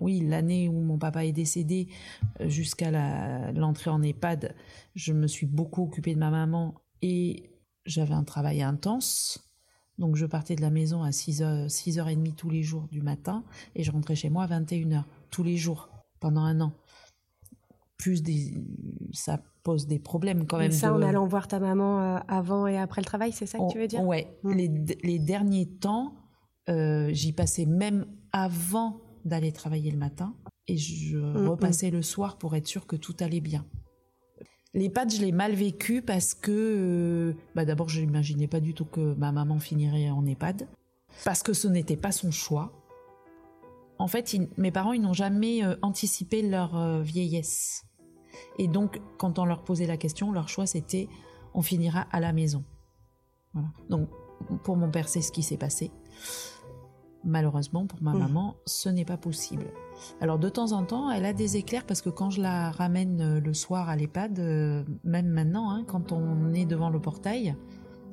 Oui, 0.00 0.20
l'année 0.20 0.68
où 0.68 0.80
mon 0.80 0.98
papa 0.98 1.24
est 1.24 1.32
décédé, 1.32 1.88
euh, 2.40 2.48
jusqu'à 2.48 2.90
l'entrée 3.52 3.90
en 3.90 4.02
EHPAD, 4.02 4.54
je 4.94 5.12
me 5.12 5.26
suis 5.26 5.46
beaucoup 5.46 5.84
occupée 5.84 6.14
de 6.14 6.18
ma 6.18 6.30
maman 6.30 6.74
et 7.02 7.50
j'avais 7.86 8.14
un 8.14 8.24
travail 8.24 8.62
intense. 8.62 9.46
Donc 9.98 10.16
je 10.16 10.24
partais 10.24 10.56
de 10.56 10.62
la 10.62 10.70
maison 10.70 11.02
à 11.02 11.10
6h, 11.10 11.68
6h30 11.68 12.34
tous 12.34 12.48
les 12.48 12.62
jours 12.62 12.88
du 12.88 13.02
matin 13.02 13.44
et 13.74 13.82
je 13.82 13.92
rentrais 13.92 14.14
chez 14.14 14.30
moi 14.30 14.44
à 14.44 14.46
21h 14.60 15.04
tous 15.30 15.42
les 15.42 15.56
jours 15.56 15.90
pendant 16.20 16.40
un 16.40 16.60
an. 16.60 16.72
Plus 17.98 18.22
des, 18.22 18.54
ça 19.12 19.42
pose 19.62 19.86
des 19.86 19.98
problèmes 19.98 20.46
quand 20.46 20.58
même. 20.58 20.70
Et 20.70 20.74
ça 20.74 20.94
en 20.94 21.02
allant 21.02 21.26
voir 21.26 21.48
ta 21.48 21.60
maman 21.60 22.00
euh, 22.00 22.18
avant 22.28 22.66
et 22.66 22.78
après 22.78 23.02
le 23.02 23.06
travail, 23.06 23.32
c'est 23.32 23.44
ça 23.44 23.58
que 23.58 23.70
tu 23.70 23.78
veux 23.78 23.86
dire? 23.86 24.02
Ouais. 24.02 24.38
Mmh. 24.42 24.52
Les, 25.02 25.18
derniers 25.18 25.66
temps, 25.66 26.14
euh, 26.70 27.10
j'y 27.12 27.32
passais 27.32 27.66
même 27.66 28.06
avant 28.32 29.02
d'aller 29.24 29.52
travailler 29.52 29.90
le 29.90 29.98
matin 29.98 30.34
et 30.66 30.76
je 30.76 31.16
mm, 31.16 31.42
mm. 31.42 31.48
repassais 31.48 31.90
le 31.90 32.02
soir 32.02 32.38
pour 32.38 32.54
être 32.56 32.66
sûr 32.66 32.86
que 32.86 32.96
tout 32.96 33.16
allait 33.20 33.40
bien. 33.40 33.64
L'EHPAD, 34.72 35.12
je 35.12 35.20
l'ai 35.20 35.32
mal 35.32 35.52
vécu 35.54 36.00
parce 36.00 36.32
que, 36.32 36.52
euh, 36.52 37.32
bah 37.56 37.64
d'abord, 37.64 37.88
je 37.88 38.00
n'imaginais 38.00 38.46
pas 38.46 38.60
du 38.60 38.72
tout 38.72 38.84
que 38.84 39.14
ma 39.14 39.32
maman 39.32 39.58
finirait 39.58 40.10
en 40.10 40.24
EHPAD, 40.24 40.68
parce 41.24 41.42
que 41.42 41.52
ce 41.52 41.66
n'était 41.66 41.96
pas 41.96 42.12
son 42.12 42.30
choix. 42.30 42.72
En 43.98 44.06
fait, 44.06 44.36
mes 44.56 44.70
parents, 44.70 44.92
ils 44.92 45.02
n'ont 45.02 45.12
jamais 45.12 45.64
euh, 45.64 45.74
anticipé 45.82 46.42
leur 46.42 46.76
euh, 46.76 47.02
vieillesse. 47.02 47.84
Et 48.58 48.68
donc, 48.68 49.00
quand 49.18 49.40
on 49.40 49.44
leur 49.44 49.64
posait 49.64 49.86
la 49.86 49.96
question, 49.96 50.30
leur 50.32 50.48
choix, 50.48 50.66
c'était 50.66 51.08
on 51.52 51.62
finira 51.62 52.06
à 52.12 52.20
la 52.20 52.32
maison. 52.32 52.64
Voilà. 53.52 53.68
Donc, 53.88 54.08
pour 54.62 54.76
mon 54.76 54.90
père, 54.90 55.08
c'est 55.08 55.20
ce 55.20 55.32
qui 55.32 55.42
s'est 55.42 55.56
passé. 55.56 55.90
Malheureusement, 57.24 57.86
pour 57.86 58.02
ma 58.02 58.14
mmh. 58.14 58.18
maman, 58.18 58.56
ce 58.66 58.88
n'est 58.88 59.04
pas 59.04 59.18
possible. 59.18 59.66
Alors 60.20 60.38
de 60.38 60.48
temps 60.48 60.72
en 60.72 60.84
temps, 60.84 61.10
elle 61.10 61.26
a 61.26 61.34
des 61.34 61.58
éclairs 61.58 61.84
parce 61.84 62.00
que 62.00 62.08
quand 62.08 62.30
je 62.30 62.40
la 62.40 62.70
ramène 62.70 63.20
euh, 63.20 63.40
le 63.40 63.52
soir 63.52 63.90
à 63.90 63.96
l'EHPAD, 63.96 64.38
euh, 64.38 64.84
même 65.04 65.28
maintenant, 65.28 65.70
hein, 65.70 65.84
quand 65.86 66.12
on 66.12 66.54
est 66.54 66.64
devant 66.64 66.88
le 66.88 66.98
portail, 66.98 67.54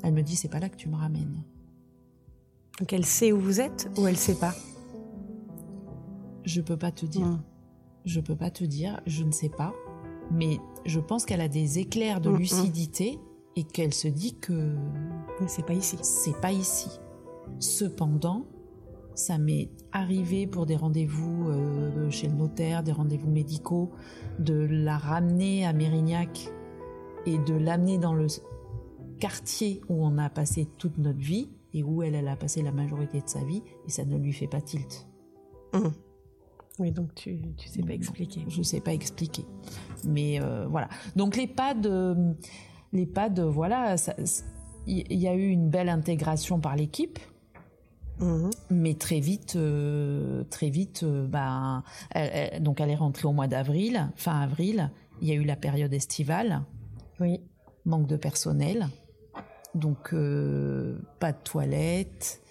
elle 0.04 0.14
me 0.14 0.24
dit 0.24 0.36
c'est 0.36 0.50
pas 0.50 0.60
là 0.60 0.68
que 0.68 0.76
tu 0.76 0.90
me 0.90 0.96
ramènes. 0.96 1.42
Donc 2.80 2.92
elle 2.92 3.06
sait 3.06 3.32
où 3.32 3.40
vous 3.40 3.62
êtes 3.62 3.90
ou 3.98 4.08
elle 4.08 4.18
sait 4.18 4.36
pas? 4.36 4.54
Je 6.44 6.60
peux 6.62 6.78
pas 6.78 6.92
te 6.92 7.06
dire. 7.06 7.26
Mmh. 7.26 7.42
Je 8.06 8.20
peux 8.20 8.36
pas 8.36 8.52
te 8.52 8.66
dire, 8.66 9.02
je 9.06 9.24
ne 9.24 9.32
sais 9.32 9.50
pas. 9.50 9.74
Mais 10.32 10.60
je 10.86 11.00
pense 11.00 11.26
qu'elle 11.26 11.42
a 11.42 11.48
des 11.48 11.80
éclairs 11.80 12.20
de 12.20 12.30
mmh, 12.30 12.38
lucidité 12.38 13.20
et 13.56 13.64
qu'elle 13.64 13.94
se 13.94 14.10
dit 14.10 14.36
que 14.36 14.76
c'est 15.48 15.66
pas 15.66 15.74
ici. 15.74 15.98
C'est 16.02 16.40
pas 16.42 16.52
ici. 16.52 16.90
Cependant, 17.60 18.46
ça 19.18 19.38
m'est 19.38 19.70
arrivé 19.92 20.48
pour 20.48 20.66
des 20.66 20.76
rendez-vous 20.76 21.50
euh, 21.50 22.10
chez 22.10 22.28
le 22.28 22.36
notaire, 22.36 22.84
des 22.84 22.92
rendez-vous 22.92 23.30
médicaux, 23.30 23.92
de 24.40 24.54
la 24.54 24.98
ramener 24.98 25.66
à 25.66 25.74
Mérignac 25.74 26.50
et 27.26 27.38
de 27.40 27.54
l'amener 27.56 27.98
dans 27.98 28.14
le 28.14 28.28
quartier 29.20 29.82
où 29.90 30.06
on 30.06 30.18
a 30.18 30.30
passé 30.30 30.68
toute 30.78 30.98
notre 31.00 31.20
vie 31.20 31.50
et 31.74 31.84
où 31.84 32.04
elle, 32.04 32.16
elle 32.16 32.28
a 32.28 32.36
passé 32.36 32.62
la 32.62 32.72
majorité 32.72 33.22
de 33.22 33.28
sa 33.28 33.44
vie 33.44 33.64
et 33.88 33.90
ça 33.90 34.06
ne 34.06 34.18
lui 34.18 34.34
fait 34.34 34.48
pas 34.48 34.62
tilt. 34.62 35.08
Mmh. 35.74 35.88
Oui, 36.80 36.92
donc 36.92 37.16
tu 37.16 37.34
ne 37.34 37.40
sais 37.58 37.82
pas 37.82 37.94
expliquer. 37.94 38.46
Je 38.48 38.60
ne 38.60 38.64
sais 38.64 38.82
pas 38.82 38.94
expliquer. 38.94 39.46
Mais 40.04 40.40
euh, 40.40 40.68
voilà. 40.68 40.90
Donc 41.16 41.36
les 41.36 41.48
pads, 41.48 42.16
les 42.94 43.08
pads, 43.08 43.46
voilà, 43.48 43.96
il 44.86 45.20
y 45.20 45.28
a 45.28 45.34
eu 45.34 45.48
une 45.48 45.72
belle 45.72 45.90
intégration 45.90 46.60
par 46.60 46.76
l'équipe. 46.76 47.18
Mhm. 48.20 48.50
Mais 48.72 48.96
très 48.96 49.20
vite, 49.20 49.56
euh, 49.56 50.44
très 50.50 50.70
vite, 50.70 51.04
euh, 51.04 51.28
bah, 51.28 51.84
donc 52.60 52.82
elle 52.82 52.90
est 52.90 52.96
rentrée 52.96 53.28
au 53.28 53.34
mois 53.34 53.48
d'avril, 53.48 54.10
fin 54.16 54.40
avril. 54.42 54.92
Il 55.22 55.28
y 55.28 55.32
a 55.32 55.36
eu 55.36 55.44
la 55.44 55.56
période 55.56 55.94
estivale. 55.94 56.62
Oui. 57.20 57.42
Manque 57.86 58.08
de 58.08 58.18
personnel, 58.18 58.88
donc 59.74 60.14
euh, 60.14 61.00
pas 61.20 61.32
de 61.32 61.38
toilettes 61.44 62.42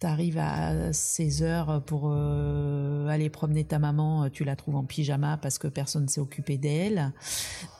t'arrives 0.00 0.38
à 0.38 0.94
16 0.94 1.42
heures 1.42 1.82
pour 1.84 2.04
euh, 2.06 3.06
aller 3.06 3.28
promener 3.28 3.64
ta 3.64 3.78
maman, 3.78 4.30
tu 4.30 4.44
la 4.44 4.56
trouves 4.56 4.76
en 4.76 4.84
pyjama 4.84 5.36
parce 5.36 5.58
que 5.58 5.68
personne 5.68 6.04
ne 6.04 6.08
s'est 6.08 6.22
occupé 6.22 6.56
d'elle. 6.56 7.12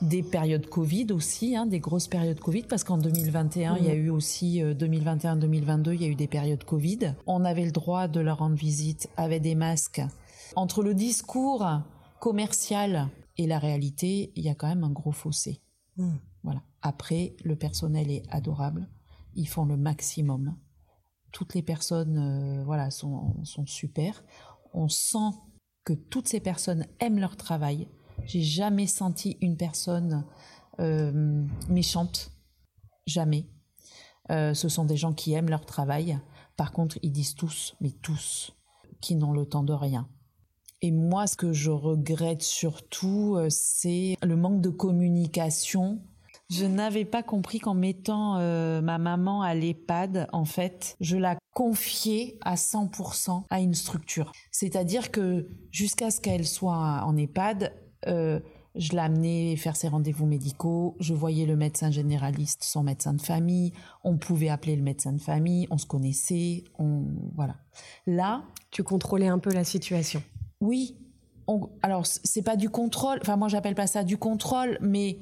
Des 0.03 0.21
périodes 0.21 0.67
Covid 0.67 1.07
aussi, 1.13 1.55
hein, 1.55 1.65
des 1.65 1.79
grosses 1.79 2.07
périodes 2.07 2.39
Covid 2.39 2.63
parce 2.63 2.83
qu'en 2.83 2.99
2021, 2.99 3.77
il 3.77 3.85
y 3.85 3.89
a 3.89 3.95
eu 3.95 4.09
aussi 4.09 4.61
2021-2022, 4.61 5.89
euh, 5.89 5.95
il 5.95 6.01
y 6.01 6.05
a 6.05 6.07
eu 6.07 6.15
des 6.15 6.27
périodes 6.27 6.63
Covid. 6.63 7.15
On 7.25 7.43
avait 7.43 7.65
le 7.65 7.71
droit 7.71 8.07
de 8.07 8.19
leur 8.19 8.37
rendre 8.37 8.55
visite 8.55 9.09
avec 9.17 9.41
des 9.41 9.55
masques. 9.55 10.01
Entre 10.55 10.83
le 10.83 10.93
discours 10.93 11.65
commercial 12.19 13.09
et 13.37 13.47
la 13.47 13.57
réalité, 13.57 14.31
il 14.35 14.43
y 14.43 14.49
a 14.49 14.53
quand 14.53 14.67
même 14.67 14.83
un 14.83 14.91
gros 14.91 15.11
fossé. 15.11 15.59
Mmh. 15.97 16.11
Voilà. 16.43 16.61
Après, 16.83 17.35
le 17.43 17.55
personnel 17.55 18.11
est 18.11 18.23
adorable. 18.29 18.87
Ils 19.33 19.47
font 19.47 19.65
le 19.65 19.77
maximum 19.77 20.55
toutes 21.31 21.53
les 21.53 21.61
personnes 21.61 22.17
euh, 22.17 22.63
voilà, 22.63 22.91
sont, 22.91 23.43
super. 23.65 24.23
On 24.73 24.87
sent 24.87 25.35
que 25.83 25.93
toutes 25.93 26.27
ces 26.27 26.39
personnes 26.39 26.85
aiment 26.99 27.19
leur 27.19 27.35
travail. 27.37 27.87
J'ai 28.25 28.41
jamais 28.41 28.87
senti 28.87 29.37
une 29.41 29.57
personne 29.57 30.25
euh, 30.79 31.45
méchante. 31.69 32.31
Jamais. 33.07 33.49
Euh, 34.29 34.53
ce 34.53 34.69
sont 34.69 34.85
des 34.85 34.97
gens 34.97 35.13
qui 35.13 35.33
aiment 35.33 35.49
leur 35.49 35.65
travail. 35.65 36.19
Par 36.55 36.71
contre, 36.71 36.99
ils 37.01 37.11
disent 37.11 37.35
tous, 37.35 37.75
mais 37.81 37.91
tous, 37.91 38.55
qu'ils 39.01 39.17
n'ont 39.17 39.33
le 39.33 39.45
temps 39.45 39.63
de 39.63 39.73
rien. 39.73 40.07
Et 40.83 40.91
moi, 40.91 41.27
ce 41.27 41.35
que 41.35 41.53
je 41.53 41.71
regrette 41.71 42.41
surtout, 42.41 43.37
c'est 43.49 44.17
le 44.23 44.35
manque 44.35 44.61
de 44.61 44.69
communication 44.69 46.01
je 46.51 46.65
n'avais 46.65 47.05
pas 47.05 47.23
compris 47.23 47.59
qu'en 47.59 47.73
mettant 47.73 48.37
euh, 48.37 48.81
ma 48.81 48.97
maman 48.97 49.41
à 49.41 49.53
l'EHPAD, 49.53 50.27
en 50.33 50.45
fait, 50.45 50.97
je 50.99 51.15
la 51.15 51.37
confiais 51.53 52.37
à 52.41 52.55
100% 52.55 53.43
à 53.49 53.61
une 53.61 53.73
structure. 53.73 54.33
C'est-à-dire 54.51 55.11
que 55.11 55.47
jusqu'à 55.71 56.11
ce 56.11 56.19
qu'elle 56.19 56.45
soit 56.45 57.03
en 57.05 57.15
EHPAD, 57.15 57.73
euh, 58.07 58.39
je 58.75 58.95
l'amenais 58.95 59.55
faire 59.55 59.75
ses 59.75 59.87
rendez-vous 59.87 60.25
médicaux, 60.25 60.95
je 60.99 61.13
voyais 61.13 61.45
le 61.45 61.55
médecin 61.55 61.89
généraliste, 61.89 62.63
son 62.63 62.83
médecin 62.83 63.13
de 63.13 63.21
famille, 63.21 63.71
on 64.03 64.17
pouvait 64.17 64.49
appeler 64.49 64.75
le 64.75 64.83
médecin 64.83 65.13
de 65.13 65.21
famille, 65.21 65.67
on 65.71 65.77
se 65.77 65.85
connaissait, 65.85 66.65
on 66.77 67.05
voilà. 67.35 67.55
Là, 68.07 68.43
tu 68.71 68.83
contrôlais 68.83 69.27
un 69.27 69.39
peu 69.39 69.51
la 69.53 69.63
situation. 69.63 70.21
Oui. 70.59 70.97
On, 71.47 71.69
alors 71.81 72.05
c'est 72.05 72.43
pas 72.43 72.55
du 72.55 72.69
contrôle, 72.69 73.17
enfin 73.21 73.35
moi 73.35 73.47
j'appelle 73.47 73.73
pas 73.73 73.87
ça 73.87 74.03
du 74.03 74.15
contrôle, 74.15 74.77
mais 74.79 75.17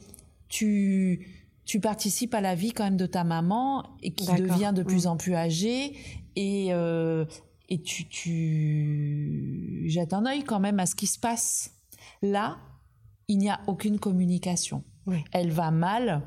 tu 0.49 1.27
tu 1.65 1.79
participes 1.79 2.33
à 2.33 2.41
la 2.41 2.55
vie 2.55 2.71
quand 2.71 2.83
même 2.83 2.97
de 2.97 3.05
ta 3.05 3.23
maman 3.23 3.85
et 4.01 4.11
qui 4.11 4.25
devient 4.25 4.73
de 4.75 4.81
plus 4.81 5.05
en 5.05 5.17
plus 5.17 5.35
âgée 5.35 5.95
et 6.35 6.73
euh, 6.73 7.25
et 7.69 7.81
tu 7.81 8.09
tu 8.09 9.83
jettes 9.85 10.13
un 10.13 10.25
œil 10.25 10.43
quand 10.43 10.59
même 10.59 10.79
à 10.79 10.87
ce 10.87 10.95
qui 10.95 11.07
se 11.07 11.19
passe. 11.19 11.71
Là, 12.21 12.57
il 13.27 13.37
n'y 13.37 13.49
a 13.49 13.61
aucune 13.67 13.99
communication. 13.99 14.83
Elle 15.31 15.51
va 15.51 15.71
mal, 15.71 16.23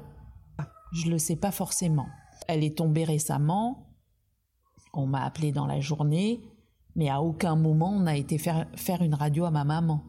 je 0.92 1.10
le 1.10 1.18
sais 1.18 1.36
pas 1.36 1.50
forcément. 1.50 2.06
Elle 2.48 2.64
est 2.64 2.78
tombée 2.78 3.04
récemment. 3.04 3.88
On 4.92 5.06
m'a 5.06 5.24
appelé 5.24 5.52
dans 5.52 5.66
la 5.66 5.80
journée, 5.80 6.40
mais 6.94 7.08
à 7.08 7.20
aucun 7.20 7.56
moment 7.56 7.92
on 7.92 8.06
a 8.06 8.16
été 8.16 8.38
faire, 8.38 8.66
faire 8.76 9.02
une 9.02 9.14
radio 9.14 9.44
à 9.44 9.50
ma 9.50 9.64
maman. 9.64 10.04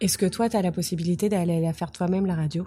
Est-ce 0.00 0.18
que 0.18 0.26
toi, 0.26 0.50
tu 0.50 0.56
as 0.56 0.62
la 0.62 0.72
possibilité 0.72 1.30
d'aller 1.30 1.58
la 1.60 1.72
faire 1.72 1.90
toi-même, 1.90 2.26
la 2.26 2.34
radio? 2.34 2.66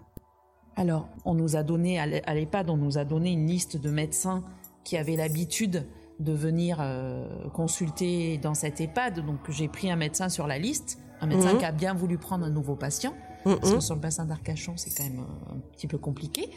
Alors, 0.79 1.09
on 1.25 1.33
nous 1.33 1.57
a 1.57 1.63
donné, 1.63 1.99
à 1.99 2.05
l'EHPAD, 2.07 2.69
on 2.69 2.77
nous 2.77 2.97
a 2.97 3.03
donné 3.03 3.33
une 3.33 3.45
liste 3.45 3.75
de 3.75 3.89
médecins 3.89 4.45
qui 4.85 4.95
avaient 4.95 5.17
l'habitude 5.17 5.85
de 6.21 6.31
venir 6.31 6.77
euh, 6.79 7.27
consulter 7.49 8.37
dans 8.37 8.53
cette 8.53 8.79
EHPAD. 8.79 9.25
Donc, 9.25 9.39
j'ai 9.49 9.67
pris 9.67 9.91
un 9.91 9.97
médecin 9.97 10.29
sur 10.29 10.47
la 10.47 10.57
liste, 10.57 10.97
un 11.19 11.27
médecin 11.27 11.51
mhm. 11.51 11.59
qui 11.59 11.65
a 11.65 11.73
bien 11.73 11.93
voulu 11.93 12.17
prendre 12.17 12.45
un 12.45 12.49
nouveau 12.49 12.77
patient. 12.77 13.13
Parce 13.43 13.71
que 13.73 13.79
sur 13.79 13.95
le 13.95 14.01
bassin 14.01 14.25
d'Arcachon, 14.25 14.73
c'est 14.75 14.89
quand 14.89 15.03
même 15.03 15.19
euh, 15.19 15.55
un 15.55 15.59
petit 15.73 15.87
peu 15.87 15.97
compliqué. 15.97 16.49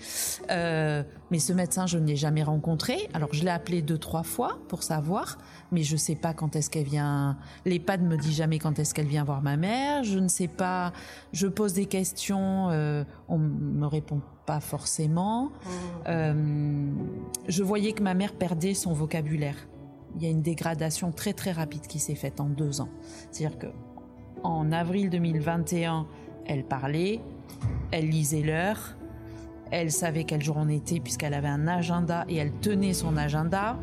Euh, 0.50 1.02
mais 1.30 1.38
ce 1.38 1.52
médecin, 1.52 1.86
je 1.86 1.98
ne 1.98 2.06
l'ai 2.06 2.16
jamais 2.16 2.42
rencontré. 2.42 3.08
Alors, 3.14 3.32
je 3.32 3.44
l'ai 3.44 3.50
appelé 3.50 3.82
deux, 3.82 3.98
trois 3.98 4.22
fois 4.22 4.58
pour 4.68 4.82
savoir, 4.82 5.38
mais 5.70 5.82
je 5.82 5.92
ne 5.92 5.98
sais 5.98 6.14
pas 6.14 6.34
quand 6.34 6.56
est-ce 6.56 6.70
qu'elle 6.70 6.84
vient. 6.84 7.38
L'EHPAD 7.64 8.02
me 8.02 8.16
dit 8.16 8.32
jamais 8.32 8.58
quand 8.58 8.78
est-ce 8.78 8.94
qu'elle 8.94 9.06
vient 9.06 9.24
voir 9.24 9.42
ma 9.42 9.56
mère. 9.56 10.04
Je 10.04 10.18
ne 10.18 10.28
sais 10.28 10.48
pas. 10.48 10.92
Je 11.32 11.46
pose 11.46 11.72
des 11.72 11.86
questions, 11.86 12.68
euh, 12.70 13.04
on 13.28 13.38
me 13.38 13.86
répond 13.86 14.20
pas 14.46 14.60
forcément. 14.60 15.52
Mmh. 16.06 16.94
je 17.46 17.62
voyais 17.62 17.92
que 17.92 18.02
ma 18.02 18.14
mère 18.14 18.32
perdait 18.32 18.74
son 18.74 18.92
vocabulaire. 18.92 19.56
Il 20.16 20.22
y 20.22 20.26
a 20.26 20.30
une 20.30 20.42
dégradation 20.42 21.12
très 21.12 21.32
très 21.32 21.52
rapide 21.52 21.86
qui 21.86 22.00
s'est 22.00 22.16
faite 22.16 22.40
en 22.40 22.46
deux 22.46 22.80
ans. 22.80 22.88
C'est-à-dire 23.30 23.58
que 23.58 23.68
en 24.42 24.72
avril 24.72 25.10
2021, 25.10 26.06
elle 26.46 26.64
parlait, 26.64 27.20
elle 27.90 28.08
lisait 28.08 28.42
l'heure, 28.42 28.96
elle 29.70 29.90
savait 29.90 30.25
quel 30.25 30.42
jour 30.42 30.56
on 30.58 30.68
était 30.68 31.00
puisqu'elle 31.00 31.34
avait 31.34 31.49
un 31.49 31.66
agenda 31.66 32.25
et 32.28 32.37
elle 32.37 32.52
tenait 32.52 32.92
son 32.92 33.16
agenda. 33.16 33.78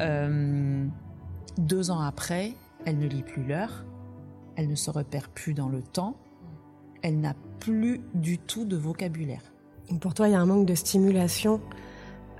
Euh, 0.00 0.84
deux 1.58 1.90
ans 1.90 2.00
après, 2.00 2.54
elle 2.84 2.98
ne 2.98 3.06
lit 3.06 3.22
plus 3.22 3.44
l'heure, 3.44 3.84
elle 4.56 4.68
ne 4.68 4.74
se 4.74 4.90
repère 4.90 5.28
plus 5.28 5.54
dans 5.54 5.68
le 5.68 5.82
temps, 5.82 6.16
elle 7.02 7.20
n'a 7.20 7.34
plus 7.60 8.00
du 8.14 8.38
tout 8.38 8.64
de 8.64 8.76
vocabulaire. 8.76 9.42
pour 10.00 10.14
toi, 10.14 10.28
il 10.28 10.32
y 10.32 10.34
a 10.34 10.40
un 10.40 10.46
manque 10.46 10.66
de 10.66 10.74
stimulation 10.74 11.60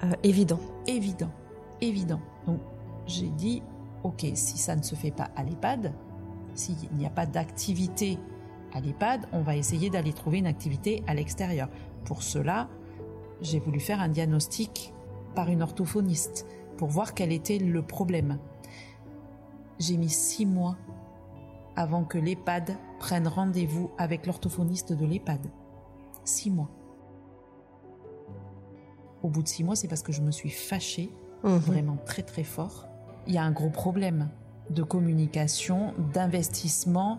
euh, 0.02 0.12
évident. 0.22 0.60
Évident, 0.86 1.30
évident. 1.80 2.20
Donc 2.46 2.60
j'ai 3.06 3.28
dit, 3.28 3.62
ok, 4.02 4.26
si 4.34 4.58
ça 4.58 4.74
ne 4.74 4.82
se 4.82 4.94
fait 4.94 5.10
pas 5.10 5.30
à 5.36 5.44
l'EHPAD, 5.44 5.92
s'il 6.54 6.74
n'y 6.96 7.06
a 7.06 7.10
pas 7.10 7.26
d'activité 7.26 8.18
à 8.72 8.80
l'EHPAD, 8.80 9.26
on 9.32 9.42
va 9.42 9.56
essayer 9.56 9.90
d'aller 9.90 10.12
trouver 10.12 10.38
une 10.38 10.46
activité 10.46 11.02
à 11.06 11.14
l'extérieur. 11.14 11.68
Pour 12.04 12.22
cela, 12.22 12.68
j'ai 13.40 13.58
voulu 13.58 13.80
faire 13.80 14.00
un 14.00 14.08
diagnostic 14.08 14.92
par 15.34 15.48
une 15.48 15.62
orthophoniste 15.62 16.46
pour 16.76 16.88
voir 16.88 17.14
quel 17.14 17.32
était 17.32 17.58
le 17.58 17.82
problème. 17.82 18.38
J'ai 19.78 19.96
mis 19.96 20.10
six 20.10 20.46
mois 20.46 20.76
avant 21.76 22.04
que 22.04 22.18
l'EHPAD 22.18 22.76
prenne 22.98 23.26
rendez-vous 23.26 23.90
avec 23.98 24.26
l'orthophoniste 24.26 24.92
de 24.92 25.06
l'EHPAD. 25.06 25.46
Six 26.24 26.50
mois. 26.50 26.70
Au 29.22 29.28
bout 29.28 29.42
de 29.42 29.48
six 29.48 29.64
mois, 29.64 29.76
c'est 29.76 29.88
parce 29.88 30.02
que 30.02 30.12
je 30.12 30.20
me 30.20 30.30
suis 30.30 30.50
fâchée, 30.50 31.10
mhm. 31.44 31.56
vraiment 31.56 31.96
très 32.04 32.22
très 32.22 32.44
fort. 32.44 32.86
Il 33.26 33.34
y 33.34 33.38
a 33.38 33.42
un 33.42 33.52
gros 33.52 33.70
problème 33.70 34.28
de 34.70 34.82
communication, 34.82 35.94
d'investissement 36.12 37.18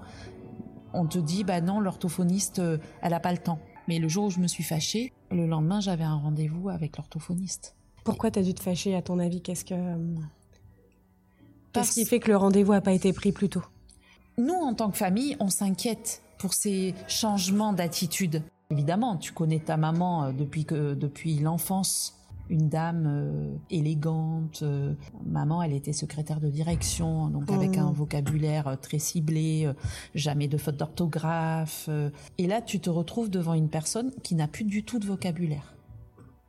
on 0.93 1.05
te 1.05 1.17
dit 1.19 1.43
bah 1.43 1.61
non, 1.61 1.79
l'orthophoniste, 1.79 2.59
euh, 2.59 2.77
elle 3.01 3.11
n'a 3.11 3.19
pas 3.19 3.31
le 3.31 3.37
temps. 3.37 3.59
Mais 3.87 3.99
le 3.99 4.07
jour 4.07 4.25
où 4.25 4.29
je 4.29 4.39
me 4.39 4.47
suis 4.47 4.63
fâchée, 4.63 5.11
le 5.31 5.45
lendemain, 5.45 5.79
j'avais 5.79 6.03
un 6.03 6.15
rendez-vous 6.15 6.69
avec 6.69 6.97
l'orthophoniste. 6.97 7.75
Pourquoi 8.03 8.31
tu 8.31 8.39
as 8.39 8.43
dû 8.43 8.53
te 8.53 8.61
fâcher 8.61 8.95
à 8.95 9.01
ton 9.01 9.19
avis? 9.19 9.41
Qu'est-ce 9.41 9.65
que 9.65 9.73
euh, 9.73 10.15
Qu'est-ce 11.73 11.93
qui 11.93 12.05
fait 12.05 12.19
que 12.19 12.29
le 12.29 12.37
rendez-vous 12.37 12.73
n'a 12.73 12.81
pas 12.81 12.93
été 12.93 13.11
pris 13.13 13.31
plus 13.31 13.49
tôt? 13.49 13.63
Nous, 14.37 14.53
en 14.53 14.73
tant 14.73 14.89
que 14.89 14.97
famille, 14.97 15.35
on 15.39 15.49
s'inquiète 15.49 16.21
pour 16.37 16.53
ces 16.53 16.93
changements 17.07 17.73
d'attitude. 17.73 18.43
Évidemment, 18.69 19.17
tu 19.17 19.31
connais 19.31 19.59
ta 19.59 19.77
maman 19.77 20.25
euh, 20.25 20.31
depuis 20.31 20.65
que 20.65 20.93
depuis 20.93 21.39
l'enfance 21.39 22.22
une 22.49 22.69
dame 22.69 23.05
euh, 23.07 23.55
élégante. 23.69 24.59
Euh, 24.63 24.93
maman, 25.25 25.61
elle 25.63 25.73
était 25.73 25.93
secrétaire 25.93 26.39
de 26.39 26.49
direction, 26.49 27.29
donc 27.29 27.51
avec 27.51 27.77
un 27.77 27.91
vocabulaire 27.91 28.67
euh, 28.67 28.75
très 28.75 28.99
ciblé, 28.99 29.71
jamais 30.13 30.47
de 30.47 30.57
faute 30.57 30.77
d'orthographe. 30.77 31.89
et 32.37 32.47
là, 32.47 32.61
tu 32.61 32.79
te 32.79 32.89
retrouves 32.89 33.29
devant 33.29 33.53
une 33.53 33.69
personne 33.69 34.11
qui 34.23 34.35
n'a 34.35 34.47
plus 34.47 34.65
du 34.65 34.83
tout 34.83 34.99
de 34.99 35.05
vocabulaire. 35.05 35.73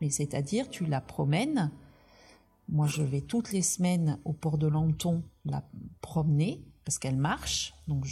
Mais 0.00 0.10
c'est-à-dire, 0.10 0.68
tu 0.68 0.84
la 0.86 1.00
promènes. 1.00 1.70
Moi, 2.68 2.86
je 2.86 3.02
vais 3.02 3.20
toutes 3.20 3.52
les 3.52 3.62
semaines 3.62 4.18
au 4.24 4.32
port 4.32 4.58
de 4.58 4.66
Lanton 4.66 5.22
la 5.44 5.62
promener 6.00 6.64
parce 6.84 6.98
qu'elle 6.98 7.16
marche. 7.16 7.74
Donc, 7.88 8.06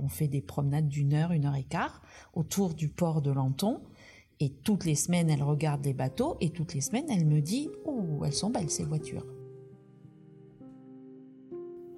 on 0.00 0.08
fait 0.08 0.28
des 0.28 0.40
promenades 0.40 0.88
d'une 0.88 1.14
heure, 1.14 1.32
une 1.32 1.46
heure 1.46 1.54
et 1.54 1.64
quart 1.64 2.02
autour 2.34 2.74
du 2.74 2.88
port 2.88 3.22
de 3.22 3.30
Lanton. 3.30 3.80
Et 4.40 4.50
toutes 4.50 4.84
les 4.84 4.94
semaines, 4.94 5.30
elle 5.30 5.42
regarde 5.42 5.84
les 5.84 5.94
bateaux 5.94 6.36
et 6.40 6.50
toutes 6.50 6.74
les 6.74 6.80
semaines, 6.80 7.06
elle 7.10 7.26
me 7.26 7.40
dit 7.40 7.70
Oh, 7.86 8.22
elles 8.24 8.32
sont 8.32 8.50
belles 8.50 8.70
ces 8.70 8.84
voitures. 8.84 9.26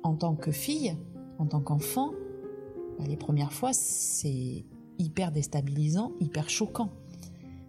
En 0.02 0.14
tant 0.14 0.34
que 0.34 0.50
fille, 0.50 0.96
en 1.38 1.46
tant 1.46 1.60
qu'enfant, 1.60 2.12
bah, 2.98 3.04
les 3.06 3.16
premières 3.16 3.52
fois, 3.52 3.72
c'est 3.72 4.64
hyper 4.98 5.32
déstabilisant, 5.32 6.12
hyper 6.20 6.48
choquant. 6.48 6.90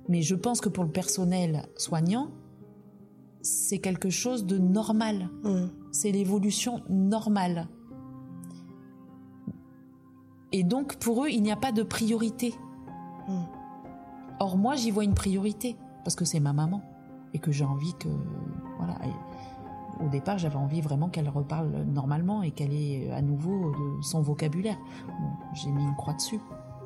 Mais 0.07 0.21
je 0.21 0.36
pense 0.36 0.62
que 0.62 0.69
pour 0.69 0.84
le 0.84 0.91
personnel 0.91 1.63
soignant, 1.77 2.31
c'est 3.41 3.79
quelque 3.79 4.10
chose 4.10 4.45
de 4.45 4.57
normal. 4.57 5.29
Mmh. 5.43 5.67
C'est 5.91 6.12
l'évolution 6.12 6.81
normale. 6.89 7.67
Et 10.53 10.63
donc 10.63 10.97
pour 10.97 11.25
eux, 11.25 11.29
il 11.29 11.41
n'y 11.41 11.51
a 11.51 11.57
pas 11.57 11.71
de 11.71 11.84
priorité. 11.84 12.53
Mmh. 13.27 13.61
Or, 14.41 14.58
moi, 14.58 14.75
j'y 14.75 14.89
vois 14.89 15.04
une 15.04 15.13
priorité, 15.13 15.75
parce 16.04 16.15
que 16.15 16.25
c'est 16.25 16.39
ma 16.39 16.51
maman, 16.51 16.82
et 17.36 17.39
que 17.39 17.51
j'ai 17.51 17.63
envie 17.63 17.93
que. 17.93 18.10
Voilà. 18.77 18.95
au 20.04 20.10
départ, 20.10 20.39
j'avais 20.39 20.56
envie 20.56 20.82
vraiment 20.82 21.10
qu'elle 21.10 21.30
reparle 21.30 21.69
normalement 21.93 22.41
et 22.41 22.49
qu'elle 22.49 22.73
ait 22.73 23.12
à 23.12 23.21
nouveau 23.21 23.71
son 24.01 24.21
vocabulaire. 24.21 24.77
j'ai 25.54 25.69
mis 25.69 25.84
une 25.84 25.95
croix 25.95 26.15
dessus. 26.15 26.39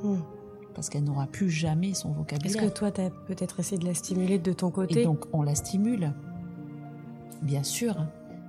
Hmm. 0.03 0.17
Parce 0.73 0.89
qu'elle 0.89 1.05
n'aura 1.05 1.27
plus 1.27 1.49
jamais 1.49 1.93
son 1.93 2.11
vocabulaire. 2.11 2.61
Est-ce 2.61 2.69
que 2.69 2.77
toi, 2.77 2.91
tu 2.91 2.99
as 2.99 3.09
peut-être 3.09 3.61
essayé 3.61 3.77
de 3.77 3.85
la 3.85 3.93
stimuler 3.93 4.37
de 4.37 4.51
ton 4.51 4.69
côté? 4.69 5.01
Et 5.01 5.05
donc, 5.05 5.23
on 5.31 5.41
la 5.41 5.55
stimule, 5.55 6.11
bien 7.41 7.63
sûr, 7.63 7.95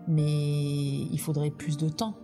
mais 0.08 1.02
il 1.12 1.20
faudrait 1.20 1.50
plus 1.50 1.76
de 1.76 1.88
temps. 1.88 2.14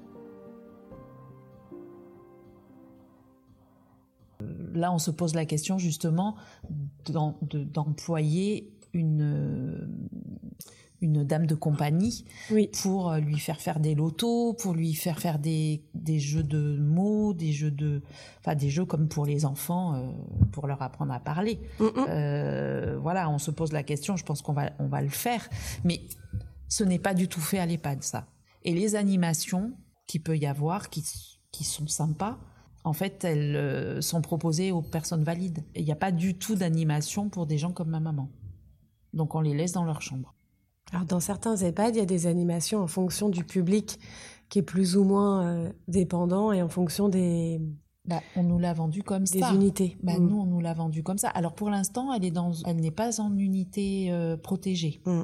Là, 4.73 4.93
on 4.93 4.99
se 4.99 5.11
pose 5.11 5.35
la 5.35 5.45
question 5.45 5.79
justement 5.79 6.37
d'employer 7.05 8.73
une 8.93 9.89
une 11.03 11.25
dame 11.25 11.47
de 11.47 11.57
compagnie 11.57 12.25
pour 12.81 13.13
lui 13.15 13.39
faire 13.39 13.61
faire 13.61 13.81
des 13.81 13.95
lotos, 13.95 14.55
pour 14.55 14.73
lui 14.73 14.95
faire 14.95 15.19
faire 15.19 15.41
des, 15.41 15.83
jeux 16.19 16.45
de 16.45 16.79
mots, 16.79 17.35
des 17.35 17.53
jeux 17.53 17.73
de, 17.73 18.03
enfin 18.39 18.55
des 18.55 18.71
jeux 18.71 18.85
comme 18.85 19.09
pour 19.09 19.27
les 19.27 19.45
enfants, 19.45 19.95
euh, 19.95 20.13
pour 20.53 20.69
leur 20.69 20.81
apprendre 20.81 21.13
à 21.13 21.19
parler. 21.19 21.61
Euh, 21.81 22.97
voilà, 23.03 23.29
on 23.29 23.39
se 23.39 23.51
pose 23.51 23.73
la 23.73 23.83
question. 23.83 24.17
Je 24.17 24.25
pense 24.25 24.43
qu'on 24.43 24.53
va 24.53 24.71
on 24.79 24.87
va 24.87 25.03
le 25.03 25.09
faire, 25.09 25.49
mais 25.85 26.03
ce 26.69 26.85
n'est 26.85 27.01
pas 27.01 27.15
du 27.15 27.27
tout 27.29 27.41
fait 27.41 27.59
à 27.59 27.67
l'EHPAD 27.67 28.05
ça. 28.05 28.29
Et 28.63 28.73
les 28.73 28.95
animations 28.95 29.73
qui 30.07 30.21
peut 30.21 30.39
y 30.39 30.47
avoir, 30.47 30.89
qui 30.89 31.05
qui 31.51 31.65
sont 31.65 31.89
sympas, 31.89 32.39
en 32.85 32.93
fait, 32.93 33.25
elles 33.25 33.57
euh, 33.57 34.01
sont 34.01 34.21
proposées 34.23 34.73
aux 34.73 34.83
personnes 34.83 35.23
valides. 35.23 35.65
Il 35.77 35.85
n'y 35.85 35.93
a 35.93 35.97
pas 35.97 36.13
du 36.13 36.35
tout 36.35 36.57
d'animation 36.57 37.29
pour 37.29 37.47
des 37.47 37.59
gens 37.59 37.73
comme 37.73 37.91
ma 37.91 38.01
maman. 38.01 38.29
Donc 39.13 39.35
on 39.35 39.41
les 39.41 39.55
laisse 39.55 39.73
dans 39.73 39.85
leur 39.85 40.03
chambre. 40.03 40.35
Alors 40.93 41.07
dans 41.07 41.21
certains 41.21 41.57
EHPAD, 41.57 41.97
il 41.97 41.99
y 41.99 42.03
a 42.03 42.07
des 42.07 42.27
animations 42.27 42.81
en 42.81 42.87
fonction 42.87 43.29
du 43.29 43.45
public 43.45 43.99
qui 44.49 44.59
est 44.59 44.63
plus 44.63 44.97
ou 44.97 45.05
moins 45.05 45.47
euh, 45.47 45.73
dépendant 45.89 46.53
et 46.53 46.61
en 46.61 46.69
fonction 46.69 47.09
des... 47.09 47.61
Bah, 48.05 48.21
on 48.35 48.43
nous 48.43 48.59
l'a 48.59 48.75
vendu 48.75 49.05
comme 49.05 49.27
ça. 49.27 49.51
Des 49.51 49.55
unités. 49.55 49.97
Bah, 50.03 50.19
mm. 50.19 50.27
Nous, 50.27 50.41
on 50.41 50.47
nous 50.47 50.61
l'a 50.61 50.75
vendu 50.75 51.05
comme 51.05 51.19
ça. 51.19 51.29
Alors 51.29 51.55
pour 51.55 51.71
l'instant, 51.71 52.13
elle 52.13 52.25
est 52.25 52.33
dans, 52.33 52.53
elle 52.67 52.77
n'est 52.77 52.91
pas 52.91 53.21
en 53.21 53.37
unité 53.39 54.09
euh, 54.11 54.37
protégée 54.37 55.01
mm. 55.07 55.23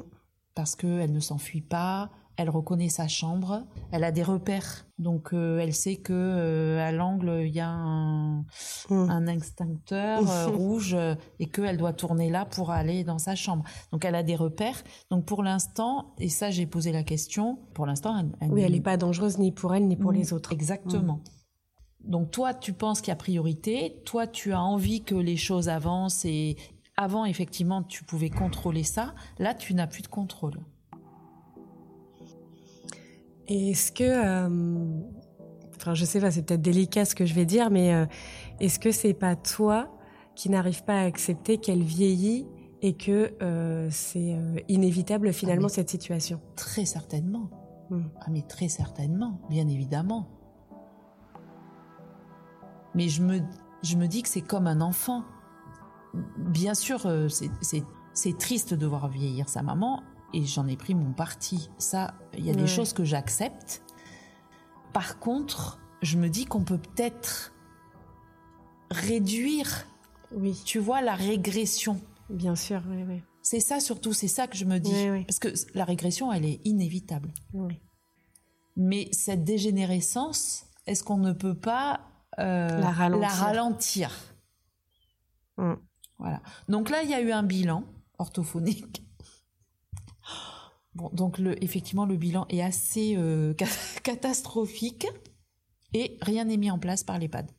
parce 0.55 0.75
qu'elle 0.75 1.11
ne 1.11 1.19
s'enfuit 1.19 1.61
pas, 1.61 2.09
elle 2.39 2.49
reconnaît 2.49 2.87
sa 2.87 3.09
chambre, 3.09 3.65
elle 3.91 4.05
a 4.05 4.13
des 4.13 4.23
repères, 4.23 4.87
donc 4.97 5.33
euh, 5.33 5.59
elle 5.59 5.73
sait 5.73 5.97
que 5.97 6.13
euh, 6.13 6.79
à 6.79 6.93
l'angle 6.93 7.41
il 7.43 7.53
y 7.53 7.59
a 7.59 7.67
un, 7.67 8.45
mm. 8.89 9.27
extincteur 9.27 10.21
euh, 10.31 10.47
rouge 10.47 10.95
et 11.39 11.47
qu'elle 11.47 11.75
doit 11.75 11.91
tourner 11.91 12.29
là 12.29 12.45
pour 12.45 12.71
aller 12.71 13.03
dans 13.03 13.19
sa 13.19 13.35
chambre. 13.35 13.65
Donc 13.91 14.05
elle 14.05 14.15
a 14.15 14.23
des 14.23 14.37
repères. 14.37 14.81
Donc 15.11 15.25
pour 15.25 15.43
l'instant, 15.43 16.13
et 16.17 16.29
ça 16.29 16.49
j'ai 16.49 16.65
posé 16.65 16.93
la 16.93 17.03
question, 17.03 17.59
pour 17.73 17.85
l'instant, 17.85 18.15
elle, 18.39 18.49
oui, 18.49 18.61
elle 18.61 18.71
n'est 18.71 18.79
pas 18.79 18.95
dangereuse 18.95 19.37
ni 19.37 19.51
pour 19.51 19.75
elle 19.75 19.85
ni 19.85 19.97
pour 19.97 20.13
les 20.13 20.31
autres. 20.31 20.53
Exactement. 20.53 21.19
Donc 22.05 22.31
toi, 22.31 22.53
tu 22.53 22.71
penses 22.71 23.01
qu'il 23.01 23.09
y 23.09 23.11
a 23.11 23.17
priorité, 23.17 24.01
toi 24.05 24.27
tu 24.27 24.53
as 24.53 24.61
envie 24.61 25.03
que 25.03 25.15
les 25.15 25.35
choses 25.35 25.67
avancent 25.67 26.23
et 26.23 26.55
avant 26.95 27.25
effectivement 27.25 27.83
tu 27.83 28.05
pouvais 28.05 28.29
contrôler 28.29 28.83
ça, 28.83 29.13
là 29.39 29.53
tu 29.53 29.73
n'as 29.73 29.87
plus 29.87 30.03
de 30.03 30.07
contrôle 30.07 30.57
est-ce 33.49 33.91
que, 33.91 34.03
euh, 34.03 35.01
enfin, 35.75 35.93
je 35.95 36.05
sais 36.05 36.21
pas, 36.21 36.31
c'est 36.31 36.43
peut-être 36.43 36.61
délicat 36.61 37.05
ce 37.05 37.15
que 37.15 37.25
je 37.25 37.33
vais 37.33 37.45
dire, 37.45 37.69
mais 37.71 37.93
euh, 37.93 38.05
est-ce 38.59 38.79
que 38.79 38.91
c'est 38.91 39.13
pas 39.13 39.35
toi 39.35 39.89
qui 40.35 40.49
n'arrive 40.49 40.83
pas 40.83 40.99
à 41.01 41.03
accepter 41.03 41.57
qu'elle 41.57 41.81
vieillit 41.83 42.45
et 42.81 42.95
que 42.95 43.33
euh, 43.41 43.89
c'est 43.91 44.37
inévitable 44.69 45.33
finalement 45.33 45.63
Ah, 45.65 45.69
mais- 45.69 45.73
cette 45.75 45.89
situation? 45.89 46.39
Très 46.55 46.85
certainement. 46.85 47.49
Mm. 47.89 48.01
Ah 48.21 48.27
mais 48.29 48.43
très 48.43 48.69
certainement, 48.69 49.41
bien 49.49 49.67
évidemment. 49.67 50.27
Mais 52.95 53.09
je 53.09 53.21
me, 53.23 53.39
je 53.83 53.95
me 53.97 54.07
dis 54.07 54.21
que 54.21 54.29
c'est 54.29 54.41
comme 54.41 54.67
un 54.67 54.81
enfant. 54.81 55.23
Bien 56.37 56.73
sûr, 56.73 57.07
c'est 57.29 58.37
triste 58.37 58.73
de 58.73 58.85
voir 58.85 59.07
vieillir 59.09 59.49
sa 59.49 59.61
maman 59.61 60.01
et 60.33 60.45
j'en 60.45 60.67
ai 60.67 60.75
pris 60.77 60.95
mon 60.95 61.11
parti. 61.13 61.69
Ça, 61.77 62.13
il 62.37 62.45
y 62.45 62.49
a 62.49 62.53
Ouais. 62.53 62.61
des 62.61 62.67
choses 62.67 62.93
que 62.93 63.03
j'accepte. 63.03 63.81
Par 64.93 65.19
contre, 65.19 65.79
je 66.01 66.17
me 66.17 66.29
dis 66.29 66.45
qu'on 66.45 66.63
peut 66.63 66.77
peut-être 66.77 67.53
réduire, 68.91 69.85
Oui, 70.31 70.59
tu 70.65 70.79
vois, 70.79 71.01
la 71.01 71.15
régression. 71.15 71.99
bien 72.29 72.55
sûr, 72.55 72.81
oui, 72.89 73.03
oui. 73.07 73.21
C'est 73.41 73.59
ça 73.59 73.79
surtout, 73.79 74.13
c'est 74.13 74.27
ça 74.27 74.47
que 74.47 74.55
je 74.57 74.65
me 74.65 74.79
dis. 74.79 74.91
Oui, 74.93 75.09
oui. 75.09 75.25
Parce 75.25 75.39
que 75.39 75.49
la 75.73 75.85
régression, 75.85 76.31
elle 76.31 76.45
est 76.45 76.61
inévitable. 76.65 77.33
oui. 77.53 77.79
Mais 78.81 79.09
cette 79.11 79.43
dégénérescence, 79.43 80.65
est-ce 80.85 81.03
qu'on 81.03 81.17
ne 81.17 81.33
peut 81.33 81.57
pas 81.57 81.99
euh, 82.39 82.79
La 82.79 82.91
ralentir. 82.91 83.29
ralentir? 83.29 84.11
Mm. 85.57 85.73
Voilà. 86.17 86.41
Donc 86.69 86.89
là, 86.89 87.03
il 87.03 87.09
y 87.09 87.13
a 87.13 87.19
eu 87.19 87.31
un 87.33 87.43
bilan 87.43 87.83
orthophonique. 88.19 89.05
Bon, 90.99 91.09
donc 91.13 91.37
le, 91.39 91.61
effectivement, 91.63 92.05
le 92.05 92.17
bilan 92.17 92.45
est 92.49 92.61
assez 92.61 93.15
euh, 93.17 93.53
ca- 93.57 93.67
catastrophique 94.03 95.07
et 95.93 96.17
rien 96.21 96.43
n'est 96.45 96.57
mis 96.57 96.69
en 96.71 96.77
place 96.79 97.03
par 97.03 97.17
l'EHPAD 97.17 97.49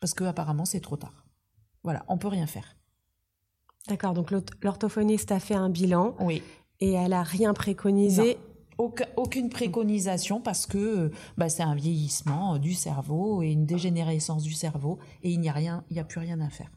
parce 0.00 0.14
que 0.14 0.24
apparemment 0.24 0.64
c'est 0.64 0.80
trop 0.80 0.96
tard. 0.96 1.24
Voilà, 1.84 2.04
on 2.08 2.18
peut 2.18 2.28
rien 2.28 2.46
faire. 2.46 2.76
D'accord, 3.88 4.14
donc 4.14 4.30
l'ort- 4.30 4.42
l'orthophoniste 4.62 5.30
a 5.32 5.38
fait 5.40 5.54
un 5.54 5.70
bilan 5.70 6.16
Oui. 6.20 6.42
et 6.80 6.92
elle 6.92 7.12
a 7.12 7.22
rien 7.22 7.54
préconisé. 7.54 8.36
Aucun- 8.78 9.06
aucune 9.16 9.48
préconisation 9.48 10.40
parce 10.40 10.66
que 10.66 11.10
bah, 11.36 11.48
c'est 11.48 11.62
un 11.64 11.74
vieillissement 11.74 12.54
euh, 12.54 12.58
du 12.58 12.74
cerveau 12.74 13.42
et 13.42 13.50
une 13.50 13.64
dégénérescence 13.66 14.42
du 14.42 14.52
cerveau 14.52 14.98
et 15.22 15.30
il 15.30 15.40
n'y 15.40 15.48
a 15.48 15.52
rien, 15.52 15.84
il 15.90 15.94
n'y 15.94 16.00
a 16.00 16.04
plus 16.04 16.20
rien 16.20 16.40
à 16.40 16.48
faire. 16.50 16.70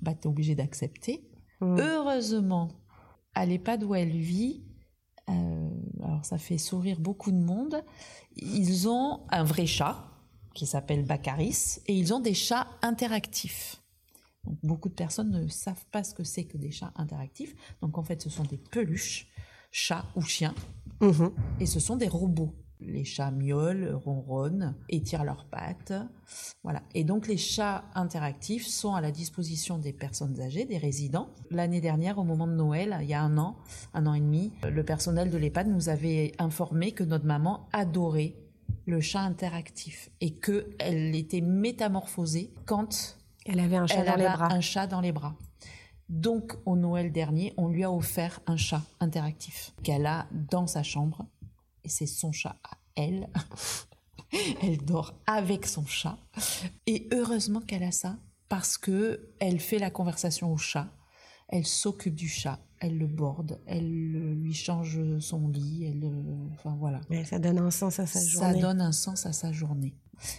Bah, 0.00 0.14
t'es 0.14 0.26
obligé 0.28 0.54
d'accepter. 0.54 1.28
Mm. 1.60 1.78
Heureusement, 1.78 2.70
à 3.34 3.44
l'EHPAD 3.46 3.84
où 3.84 3.94
elle 3.94 4.10
vit, 4.16 4.64
euh, 5.28 5.68
alors 6.02 6.24
ça 6.24 6.38
fait 6.38 6.58
sourire 6.58 6.98
beaucoup 7.00 7.30
de 7.32 7.36
monde, 7.38 7.82
ils 8.36 8.88
ont 8.88 9.20
un 9.30 9.44
vrai 9.44 9.66
chat 9.66 10.08
qui 10.54 10.66
s'appelle 10.66 11.04
Baccaris 11.04 11.78
et 11.86 11.94
ils 11.96 12.12
ont 12.12 12.20
des 12.20 12.34
chats 12.34 12.66
interactifs. 12.82 13.76
Donc, 14.44 14.58
beaucoup 14.62 14.88
de 14.88 14.94
personnes 14.94 15.30
ne 15.30 15.46
savent 15.48 15.84
pas 15.92 16.02
ce 16.04 16.14
que 16.14 16.24
c'est 16.24 16.44
que 16.44 16.58
des 16.58 16.70
chats 16.72 16.92
interactifs. 16.96 17.54
Donc 17.80 17.96
en 17.98 18.02
fait, 18.02 18.20
ce 18.20 18.28
sont 18.28 18.42
des 18.42 18.58
peluches, 18.58 19.28
chats 19.70 20.04
ou 20.16 20.22
chiens, 20.22 20.54
Mhm. 21.00 21.32
et 21.60 21.66
ce 21.66 21.80
sont 21.80 21.96
des 21.96 22.08
robots. 22.08 22.52
Les 22.86 23.04
chats 23.04 23.30
miaulent, 23.30 23.94
ronronnent, 24.04 24.74
étirent 24.88 25.24
leurs 25.24 25.44
pattes. 25.46 25.92
Voilà. 26.62 26.82
Et 26.94 27.04
donc 27.04 27.26
les 27.26 27.36
chats 27.36 27.84
interactifs 27.94 28.66
sont 28.66 28.94
à 28.94 29.00
la 29.00 29.10
disposition 29.10 29.78
des 29.78 29.92
personnes 29.92 30.40
âgées, 30.40 30.64
des 30.64 30.78
résidents. 30.78 31.28
L'année 31.50 31.80
dernière, 31.80 32.18
au 32.18 32.24
moment 32.24 32.46
de 32.46 32.54
Noël, 32.54 32.98
il 33.02 33.08
y 33.08 33.14
a 33.14 33.22
un 33.22 33.38
an, 33.38 33.56
un 33.94 34.06
an 34.06 34.14
et 34.14 34.20
demi, 34.20 34.52
le 34.62 34.84
personnel 34.84 35.30
de 35.30 35.38
l'EHPAD 35.38 35.68
nous 35.68 35.88
avait 35.88 36.32
informé 36.38 36.92
que 36.92 37.04
notre 37.04 37.26
maman 37.26 37.68
adorait 37.72 38.34
le 38.86 39.00
chat 39.00 39.20
interactif 39.20 40.10
et 40.20 40.34
qu'elle 40.34 41.14
était 41.14 41.40
métamorphosée 41.40 42.52
quand 42.66 43.18
Elle 43.46 43.60
avait 43.60 43.76
un 43.76 43.86
chat 43.86 44.00
elle 44.00 44.06
dans 44.06 44.16
les 44.16 44.28
bras. 44.28 44.52
un 44.52 44.60
chat 44.60 44.86
dans 44.86 45.00
les 45.00 45.12
bras. 45.12 45.34
Donc, 46.08 46.56
au 46.66 46.76
Noël 46.76 47.10
dernier, 47.10 47.54
on 47.56 47.68
lui 47.68 47.84
a 47.84 47.90
offert 47.90 48.40
un 48.46 48.56
chat 48.56 48.82
interactif 49.00 49.72
qu'elle 49.82 50.06
a 50.06 50.26
dans 50.50 50.66
sa 50.66 50.82
chambre. 50.82 51.24
Et 51.84 51.88
c'est 51.88 52.06
son 52.06 52.32
chat 52.32 52.56
à 52.64 52.76
elle. 52.96 53.28
elle 54.62 54.78
dort 54.84 55.14
avec 55.26 55.66
son 55.66 55.84
chat. 55.86 56.18
Et 56.86 57.08
heureusement 57.12 57.60
qu'elle 57.60 57.82
a 57.82 57.92
ça, 57.92 58.18
parce 58.48 58.78
que 58.78 59.32
elle 59.40 59.60
fait 59.60 59.78
la 59.78 59.90
conversation 59.90 60.52
au 60.52 60.56
chat. 60.56 60.88
Elle 61.48 61.66
s'occupe 61.66 62.14
du 62.14 62.28
chat. 62.28 62.60
Elle 62.80 62.98
le 62.98 63.06
borde. 63.06 63.60
Elle 63.66 63.88
lui 63.88 64.54
change 64.54 65.18
son 65.20 65.48
lit. 65.48 65.84
Elle, 65.84 66.04
euh, 66.04 66.48
enfin 66.54 66.74
voilà 66.78 67.00
Mais 67.10 67.24
ça 67.24 67.38
donne 67.38 67.58
un 67.58 67.70
sens 67.70 68.00
à 68.00 68.06
sa 68.06 68.20
ça 68.20 68.26
journée. 68.26 68.60
donne 68.60 68.80
un 68.80 68.92
sens 68.92 69.26
à 69.26 69.32
sa 69.32 69.52
journée. 69.52 69.94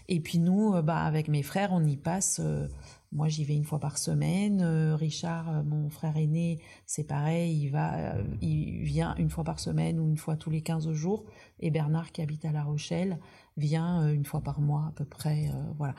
Et 0.08 0.20
puis 0.20 0.40
nous, 0.40 0.74
euh, 0.76 0.82
bah, 0.82 1.04
avec 1.04 1.28
mes 1.28 1.44
frères, 1.44 1.72
on 1.72 1.84
y 1.84 1.98
passe. 1.98 2.40
euh, 2.44 2.68
moi, 3.12 3.28
j'y 3.28 3.44
vais 3.46 3.56
une 3.56 3.64
fois 3.64 3.80
par 3.80 3.98
semaine. 3.98 4.62
euh, 4.62 4.96
Richard, 4.96 5.64
mon 5.66 5.90
frère 5.90 6.18
aîné, 6.18 6.60
c'est 6.88 7.04
pareil. 7.04 7.62
Il 7.62 7.70
va, 7.70 8.16
il 8.42 8.84
vient 8.84 9.16
une 9.18 9.30
fois 9.30 9.44
par 9.44 9.60
semaine 9.60 10.00
ou 10.00 10.08
une 10.08 10.18
fois 10.18 10.36
tous 10.36 10.50
les 10.50 10.62
15 10.62 10.92
jours. 10.94 11.24
Et 11.60 11.70
Bernard, 11.70 12.12
qui 12.12 12.22
habite 12.22 12.44
à 12.46 12.52
La 12.52 12.64
Rochelle, 12.64 13.20
vient 13.56 14.10
une 14.10 14.26
fois 14.26 14.42
par 14.42 14.62
mois 14.62 14.86
à 14.90 14.92
peu 14.96 15.06
près. 15.06 15.52
voilà. 15.78 15.94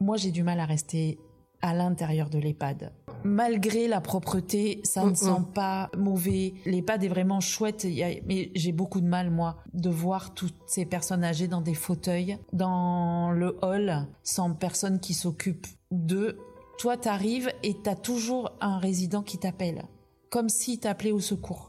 Moi, 0.00 0.16
j'ai 0.16 0.32
du 0.32 0.42
mal 0.42 0.58
à 0.58 0.64
rester 0.66 1.20
à 1.62 1.72
l'intérieur 1.72 2.30
de 2.30 2.38
l'EHPAD. 2.38 2.92
Malgré 3.24 3.88
la 3.88 4.00
propreté, 4.00 4.80
ça 4.84 5.04
ne 5.04 5.10
Mm, 5.10 5.14
sent 5.16 5.42
pas 5.54 5.90
mauvais. 5.96 6.54
L'EHPAD 6.66 7.04
est 7.04 7.08
vraiment 7.08 7.40
chouette, 7.40 7.84
Il 7.84 7.92
y 7.94 8.02
a- 8.02 8.20
mais 8.26 8.50
j'ai 8.54 8.72
beaucoup 8.72 9.00
de 9.00 9.06
mal, 9.06 9.30
moi, 9.30 9.56
de 9.74 9.90
voir 9.90 10.34
toutes 10.34 10.54
ces 10.66 10.86
personnes 10.86 11.24
âgées 11.24 11.48
dans 11.48 11.60
des 11.60 11.74
fauteuils, 11.74 12.38
dans 12.52 13.30
le 13.32 13.56
hall, 13.62 14.06
sans 14.22 14.52
personne 14.54 15.00
qui 15.00 15.14
s'occupe 15.14 15.66
d'eux. 15.90 16.38
Toi, 16.78 16.96
t'arrives 16.96 17.50
et 17.62 17.74
t'as 17.82 17.96
toujours 17.96 18.52
un 18.60 18.78
résident 18.78 19.22
qui 19.22 19.38
t'appelle, 19.38 19.84
comme 20.30 20.48
s'il 20.48 20.78
t'appelait 20.78 21.12
au 21.12 21.20
secours. 21.20 21.67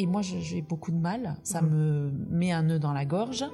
Et 0.00 0.06
moi, 0.06 0.22
j'ai 0.22 0.62
beaucoup 0.62 0.92
de 0.92 0.96
mal. 0.96 1.34
Ça 1.42 1.60
Mhm. 1.60 1.70
me 1.70 2.10
met 2.30 2.52
un 2.52 2.62
nœud 2.62 2.78
dans 2.78 2.92
la 2.92 3.04
gorge. 3.04 3.44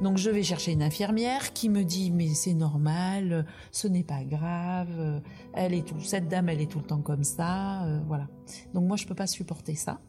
Donc, 0.00 0.16
je 0.16 0.30
vais 0.30 0.42
chercher 0.42 0.72
une 0.72 0.82
infirmière 0.82 1.52
qui 1.52 1.68
me 1.68 1.82
dit 1.84 2.10
Mais 2.10 2.28
c'est 2.28 2.54
normal, 2.54 3.44
ce 3.72 3.88
n'est 3.88 4.02
pas 4.02 4.24
grave. 4.24 5.20
Elle 5.52 5.74
est 5.74 5.86
tout, 5.86 6.00
cette 6.00 6.28
dame, 6.28 6.48
elle 6.48 6.62
est 6.62 6.70
tout 6.70 6.78
le 6.78 6.86
temps 6.86 7.02
comme 7.02 7.24
ça. 7.24 7.84
euh, 7.84 8.00
voilà. 8.06 8.26
Donc, 8.72 8.84
moi, 8.88 8.96
je 8.96 9.06
peux 9.06 9.14
pas 9.14 9.26
supporter 9.26 9.74
ça. 9.74 10.00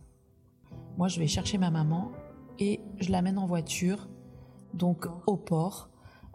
Moi, 0.98 1.10
je 1.10 1.20
vais 1.20 1.28
chercher 1.28 1.58
ma 1.58 1.70
maman 1.70 2.12
et 2.60 2.80
je 3.02 3.12
l'amène 3.12 3.38
en 3.38 3.46
voiture, 3.46 4.08
donc 4.74 5.08
au 5.28 5.36
port. 5.36 5.90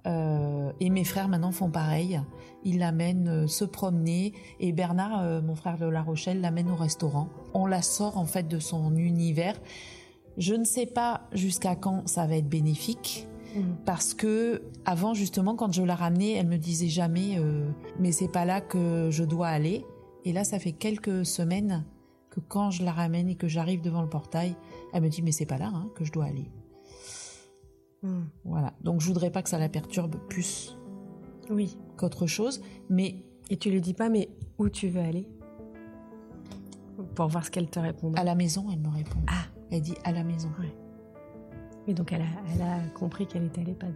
Euh, 0.08 0.72
et 0.80 0.90
mes 0.90 1.04
frères 1.04 1.28
maintenant 1.28 1.52
font 1.52 1.70
pareil. 1.70 2.20
Ils 2.64 2.78
l'amènent 2.78 3.28
euh, 3.28 3.46
se 3.46 3.64
promener 3.64 4.32
et 4.58 4.72
Bernard, 4.72 5.20
euh, 5.20 5.42
mon 5.42 5.54
frère 5.54 5.78
de 5.78 5.86
La 5.86 6.02
Rochelle, 6.02 6.40
l'amène 6.40 6.70
au 6.70 6.76
restaurant. 6.76 7.28
On 7.54 7.66
la 7.66 7.82
sort 7.82 8.16
en 8.16 8.24
fait 8.24 8.48
de 8.48 8.58
son 8.58 8.96
univers. 8.96 9.54
Je 10.38 10.54
ne 10.54 10.64
sais 10.64 10.86
pas 10.86 11.22
jusqu'à 11.32 11.76
quand 11.76 12.08
ça 12.08 12.26
va 12.26 12.36
être 12.36 12.48
bénéfique 12.48 13.26
Mhm. 13.56 13.76
parce 13.86 14.12
que 14.12 14.62
avant 14.84 15.14
justement 15.14 15.56
quand 15.56 15.72
je 15.72 15.82
la 15.82 15.94
ramenais, 15.94 16.32
elle 16.32 16.46
me 16.48 16.58
disait 16.58 16.88
jamais 16.88 17.40
mais 17.98 18.12
c'est 18.12 18.28
pas 18.28 18.44
là 18.44 18.60
que 18.60 19.08
je 19.10 19.24
dois 19.24 19.48
aller. 19.48 19.86
Et 20.26 20.32
là, 20.32 20.44
ça 20.44 20.58
fait 20.58 20.72
quelques 20.72 21.24
semaines 21.24 21.86
que 22.28 22.40
quand 22.40 22.70
je 22.70 22.84
la 22.84 22.92
ramène 22.92 23.30
et 23.30 23.36
que 23.36 23.48
j'arrive 23.48 23.80
devant 23.80 24.02
le 24.02 24.08
portail, 24.08 24.54
elle 24.92 25.02
me 25.02 25.08
dit 25.08 25.22
mais 25.22 25.32
c'est 25.32 25.46
pas 25.46 25.56
là 25.56 25.70
hein, 25.74 25.88
que 25.94 26.04
je 26.04 26.12
dois 26.12 26.26
aller. 26.26 26.50
Mhm. 28.02 28.28
Voilà. 28.44 28.72
Donc 28.82 29.00
je 29.00 29.06
voudrais 29.06 29.30
pas 29.30 29.42
que 29.42 29.48
ça 29.48 29.58
la 29.58 29.68
perturbe 29.68 30.16
plus 30.28 30.76
Oui. 31.50 31.76
qu'autre 31.96 32.26
chose, 32.26 32.60
mais 32.88 33.24
Et 33.50 33.56
tu 33.56 33.70
lui 33.70 33.80
dis 33.80 33.94
pas, 33.94 34.10
mais 34.10 34.28
où 34.58 34.68
tu 34.68 34.88
veux 34.88 35.00
aller 35.00 35.26
Pour 37.14 37.28
voir 37.28 37.44
ce 37.46 37.50
qu'elle 37.50 37.70
te 37.70 37.78
répond. 37.78 38.12
à 38.14 38.24
la 38.24 38.34
maison, 38.34 38.66
elle 38.70 38.80
me 38.80 38.88
répond. 38.88 39.18
Ah. 39.26 39.44
Elle 39.70 39.80
dit 39.82 39.94
à 40.04 40.12
la 40.12 40.22
maison. 40.24 40.50
Et 41.86 41.94
donc 41.94 42.12
elle 42.12 42.22
a, 42.22 42.26
elle 42.54 42.60
a 42.62 42.80
compris 42.90 43.26
qu'elle 43.26 43.44
était 43.44 43.62
à 43.62 43.64
l'EHPAD. 43.64 43.94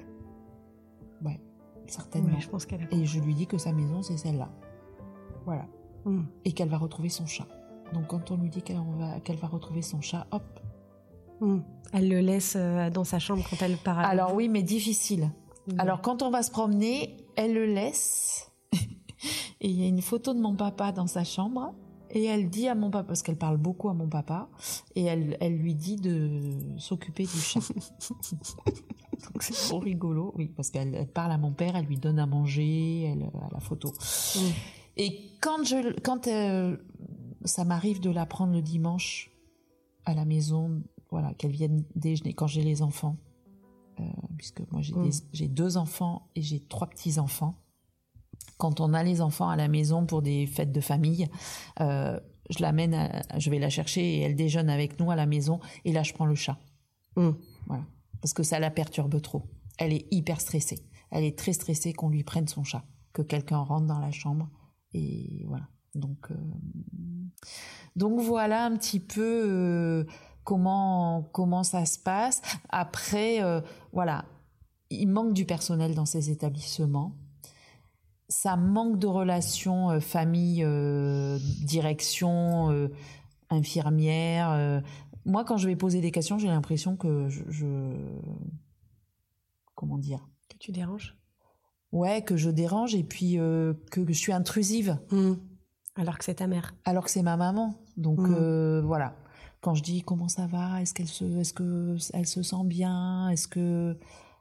Ouais, 1.24 1.38
certainement. 1.86 2.34
Ouais, 2.34 2.40
je 2.40 2.48
pense 2.48 2.64
qu'elle 2.66 2.82
a 2.82 2.94
Et 2.94 3.04
je 3.04 3.20
lui 3.20 3.34
dis 3.34 3.46
que 3.46 3.58
sa 3.58 3.72
maison 3.72 4.02
c'est 4.02 4.16
celle-là. 4.16 4.48
Voilà. 5.44 5.66
Mhm. 6.06 6.26
Et 6.46 6.52
qu'elle 6.52 6.68
va 6.70 6.78
retrouver 6.78 7.08
son 7.10 7.26
chat. 7.26 7.46
Donc 7.92 8.06
quand 8.06 8.30
on 8.30 8.36
lui 8.38 8.48
dit 8.48 8.62
qu'elle 8.62 8.80
va, 8.98 9.20
qu'elle 9.20 9.36
va 9.36 9.48
retrouver 9.48 9.82
son 9.82 10.00
chat, 10.00 10.26
hop. 10.30 10.42
Mhm. 11.40 11.62
Elle 11.92 12.08
le 12.08 12.20
laisse 12.20 12.54
euh, 12.56 12.90
dans 12.90 13.04
sa 13.04 13.18
chambre 13.18 13.44
quand 13.48 13.60
elle 13.60 13.76
part. 13.76 13.98
Alors 13.98 14.34
oui, 14.34 14.48
mais 14.48 14.62
difficile. 14.62 15.30
Mhm. 15.66 15.80
Alors 15.80 16.00
quand 16.00 16.22
on 16.22 16.30
va 16.30 16.42
se 16.42 16.50
promener, 16.50 17.16
elle 17.36 17.54
le 17.54 17.66
laisse. 17.66 18.50
et 18.72 19.68
il 19.68 19.80
y 19.80 19.84
a 19.84 19.88
une 19.88 20.02
photo 20.02 20.34
de 20.34 20.40
mon 20.40 20.56
papa 20.56 20.92
dans 20.92 21.06
sa 21.06 21.24
chambre. 21.24 21.74
Et 22.14 22.24
elle 22.24 22.50
dit 22.50 22.68
à 22.68 22.74
mon 22.74 22.90
papa, 22.90 23.08
parce 23.08 23.22
qu'elle 23.22 23.38
parle 23.38 23.56
beaucoup 23.56 23.88
à 23.88 23.94
mon 23.94 24.06
papa, 24.06 24.50
et 24.94 25.04
elle, 25.04 25.38
elle 25.40 25.56
lui 25.56 25.74
dit 25.74 25.96
de 25.96 26.50
s'occuper 26.76 27.22
du 27.22 27.38
chat. 27.40 27.60
Donc 29.22 29.42
c'est 29.42 29.54
trop 29.54 29.78
rigolo, 29.78 30.34
oui, 30.36 30.48
parce 30.48 30.68
qu'elle 30.70 30.94
elle 30.94 31.08
parle 31.08 31.32
à 31.32 31.38
mon 31.38 31.52
père, 31.52 31.74
elle 31.74 31.86
lui 31.86 31.96
donne 31.96 32.18
à 32.18 32.26
manger, 32.26 33.04
elle 33.04 33.22
à 33.22 33.48
la 33.50 33.60
photo. 33.60 33.92
Mhm. 34.36 34.52
Et 34.98 35.30
quand 35.40 35.64
je, 35.64 35.98
quand 36.00 36.26
euh, 36.28 36.76
ça 37.44 37.64
m'arrive 37.64 38.00
de 38.00 38.10
la 38.10 38.26
prendre 38.26 38.52
le 38.52 38.62
dimanche 38.62 39.30
à 40.04 40.14
la 40.14 40.24
maison, 40.24 40.82
voilà, 41.12 41.32
qu'elle 41.34 41.52
vienne 41.52 41.84
déjeuner 41.94 42.32
quand 42.34 42.48
j'ai 42.48 42.62
les 42.62 42.82
enfants, 42.82 43.16
euh, 44.00 44.04
puisque 44.38 44.62
moi 44.72 44.80
j'ai 44.82 44.94
Mm. 44.94 45.10
j'ai 45.32 45.46
deux 45.48 45.76
enfants 45.76 46.28
et 46.34 46.42
j'ai 46.42 46.60
trois 46.60 46.88
petits 46.88 47.18
enfants. 47.20 47.54
quand 48.58 48.80
on 48.80 48.92
a 48.94 49.02
les 49.04 49.20
enfants 49.20 49.48
à 49.48 49.56
la 49.56 49.68
maison 49.68 50.04
pour 50.06 50.22
des 50.22 50.46
fêtes 50.46 50.72
de 50.72 50.80
famille, 50.80 51.28
euh, 51.80 52.18
je 52.50 52.60
l'amène, 52.60 53.22
je 53.36 53.50
vais 53.50 53.58
la 53.58 53.70
chercher 53.70 54.00
et 54.00 54.20
elle 54.20 54.34
déjeune 54.36 54.68
avec 54.70 54.98
nous 54.98 55.10
à 55.10 55.16
la 55.16 55.26
maison. 55.26 55.60
Et 55.84 55.92
là, 55.92 56.02
je 56.02 56.12
prends 56.12 56.26
le 56.26 56.34
chat. 56.34 56.58
Mm. 57.16 57.30
Voilà. 57.66 57.84
Parce 58.20 58.32
que 58.32 58.42
ça 58.42 58.58
la 58.58 58.70
perturbe 58.70 59.20
trop. 59.20 59.42
Elle 59.78 59.92
est 59.92 60.06
hyper 60.10 60.40
stressée. 60.40 60.80
Elle 61.10 61.24
est 61.24 61.36
très 61.38 61.52
stressée 61.52 61.92
qu'on 61.92 62.08
lui 62.08 62.24
prenne 62.24 62.48
son 62.48 62.64
chat, 62.64 62.84
que 63.12 63.22
quelqu'un 63.22 63.58
rentre 63.58 63.86
dans 63.86 63.98
la 64.00 64.10
chambre. 64.12 64.48
Et 64.92 65.44
voilà. 65.46 65.68
Donc, 65.94 66.30
euh, 66.30 66.34
donc 67.96 68.20
voilà 68.20 68.64
un 68.64 68.76
petit 68.76 69.00
peu 69.00 70.06
comment 70.44 71.28
comment 71.32 71.62
ça 71.64 71.84
se 71.84 71.98
passe. 71.98 72.42
Après, 72.68 73.42
euh, 73.42 73.60
voilà, 73.92 74.24
il 74.90 75.06
manque 75.08 75.32
du 75.32 75.44
personnel 75.44 75.94
dans 75.94 76.06
ces 76.06 76.30
établissements. 76.30 77.12
Ça 78.28 78.56
manque 78.56 78.98
de 78.98 79.06
relations 79.06 80.00
famille, 80.00 80.64
direction, 81.64 82.88
infirmière. 83.50 84.82
moi, 85.26 85.44
quand 85.44 85.58
je 85.58 85.68
vais 85.68 85.76
poser 85.76 86.00
des 86.00 86.10
questions, 86.10 86.38
j'ai 86.38 86.48
l'impression 86.48 86.96
que 86.96 87.28
je, 87.28 87.66
comment 89.74 89.98
dire? 89.98 90.26
Que 90.48 90.56
tu 90.58 90.72
déranges? 90.72 91.18
Ouais, 91.90 92.22
que 92.22 92.36
je 92.38 92.48
dérange 92.48 92.94
et 92.94 93.04
puis 93.04 93.34
que 93.34 94.06
je 94.08 94.12
suis 94.12 94.32
intrusive. 94.32 94.98
Mmh. 95.10 95.32
Alors 95.96 96.16
que 96.16 96.24
c'est 96.24 96.36
ta 96.36 96.46
mère. 96.46 96.74
Alors 96.86 97.04
que 97.04 97.10
c'est 97.10 97.22
ma 97.22 97.36
maman. 97.36 97.74
Donc 97.98 98.20
Mm. 98.20 98.34
euh, 98.38 98.82
voilà. 98.82 99.14
Quand 99.62 99.74
je 99.74 99.82
dis 99.82 100.02
comment 100.02 100.28
ça 100.28 100.46
va, 100.46 100.82
est-ce 100.82 100.92
qu'elle 100.92 101.08
se, 101.08 101.24
est-ce 101.38 101.54
que 101.54 101.96
elle 102.12 102.26
se 102.26 102.42
sent 102.42 102.64
bien, 102.64 103.28
est-ce 103.30 103.46
que, 103.48 103.96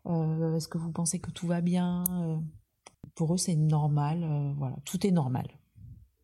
euh, 0.07 0.55
est-ce 0.57 0.67
que 0.67 0.77
vous 0.79 0.91
pensez 0.91 1.19
que 1.19 1.31
tout 1.31 1.47
va 1.47 1.61
bien 1.61 2.03
Euh, 2.11 2.35
Pour 3.15 3.33
eux, 3.33 3.37
c'est 3.37 3.55
normal. 3.55 4.23
euh, 4.23 4.51
voilà, 4.57 4.75
tout 4.83 5.05
est 5.07 5.11
normal. 5.11 5.47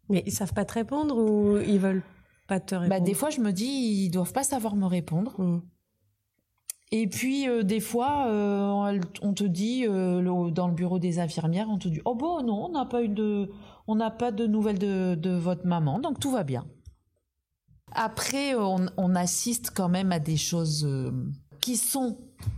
Mais 0.10 0.24
ils 0.26 0.32
savent 0.32 0.54
pas 0.54 0.66
te 0.66 0.74
répondre 0.74 1.16
ou 1.18 1.58
ils 1.60 1.80
veulent 1.80 2.04
pas 2.48 2.60
te 2.60 2.74
répondre 2.76 2.90
Bah, 2.90 3.00
des 3.00 3.14
fois, 3.14 3.30
je 3.30 3.40
me 3.40 3.52
dis, 3.52 3.66
ils 4.06 4.10
doivent 4.10 4.34
pas 4.34 4.44
savoir 4.44 4.76
me 4.76 4.86
répondre. 4.86 5.40
Mm. 5.40 5.62
Et 6.94 7.08
puis 7.08 7.48
euh, 7.50 7.64
des 7.64 7.82
fois, 7.82 8.28
euh, 8.30 9.00
on 9.22 9.34
te 9.34 9.44
dit 9.44 9.86
euh, 9.86 10.22
le- 10.22 10.52
dans 10.52 10.70
le 10.70 10.74
bureau 10.74 11.00
des 11.00 11.20
infirmières, 11.20 11.68
on 11.70 11.78
te 11.78 11.90
dit 11.90 12.00
oh 12.06 12.16
bon 12.16 12.42
non, 12.44 12.66
on 12.68 12.70
n'a 12.70 12.86
pas 12.86 13.04
eu 13.04 13.10
de, 13.10 13.52
on 13.88 13.96
n'a 13.96 14.10
pas 14.10 14.32
de 14.32 14.48
nouvelles 14.48 14.80
de, 14.80 15.16
de 15.16 15.32
votre 15.32 15.68
maman, 15.68 16.00
donc 16.00 16.18
tout 16.20 16.32
va 16.32 16.44
bien. 16.46 16.66
Après, 17.94 18.54
on, 18.56 18.86
on 18.98 19.16
assiste 19.16 19.72
quand 19.72 19.90
même 19.90 20.12
à 20.12 20.20
des 20.20 20.38
choses 20.38 20.86
euh, 20.86 21.12
qui 21.62 21.78
sont 21.78 22.18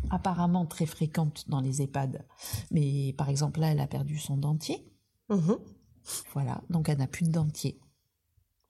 apparemment 0.10 0.65
très 0.65 0.86
fréquentes 0.86 1.46
dans 1.50 1.62
les 1.62 1.82
EHPAD. 1.82 2.26
Mais 2.72 3.13
par 3.18 3.30
exemple 3.30 3.60
là, 3.60 3.72
elle 3.72 3.80
a 3.80 3.88
perdu 3.88 4.18
son 4.18 4.38
dentier, 4.38 4.86
Mhm. 5.30 5.58
voilà, 6.34 6.62
donc 6.70 6.89
elle 6.89 6.98
n'a 6.98 7.08
plus 7.08 7.26
de 7.26 7.32
dentier 7.32 7.80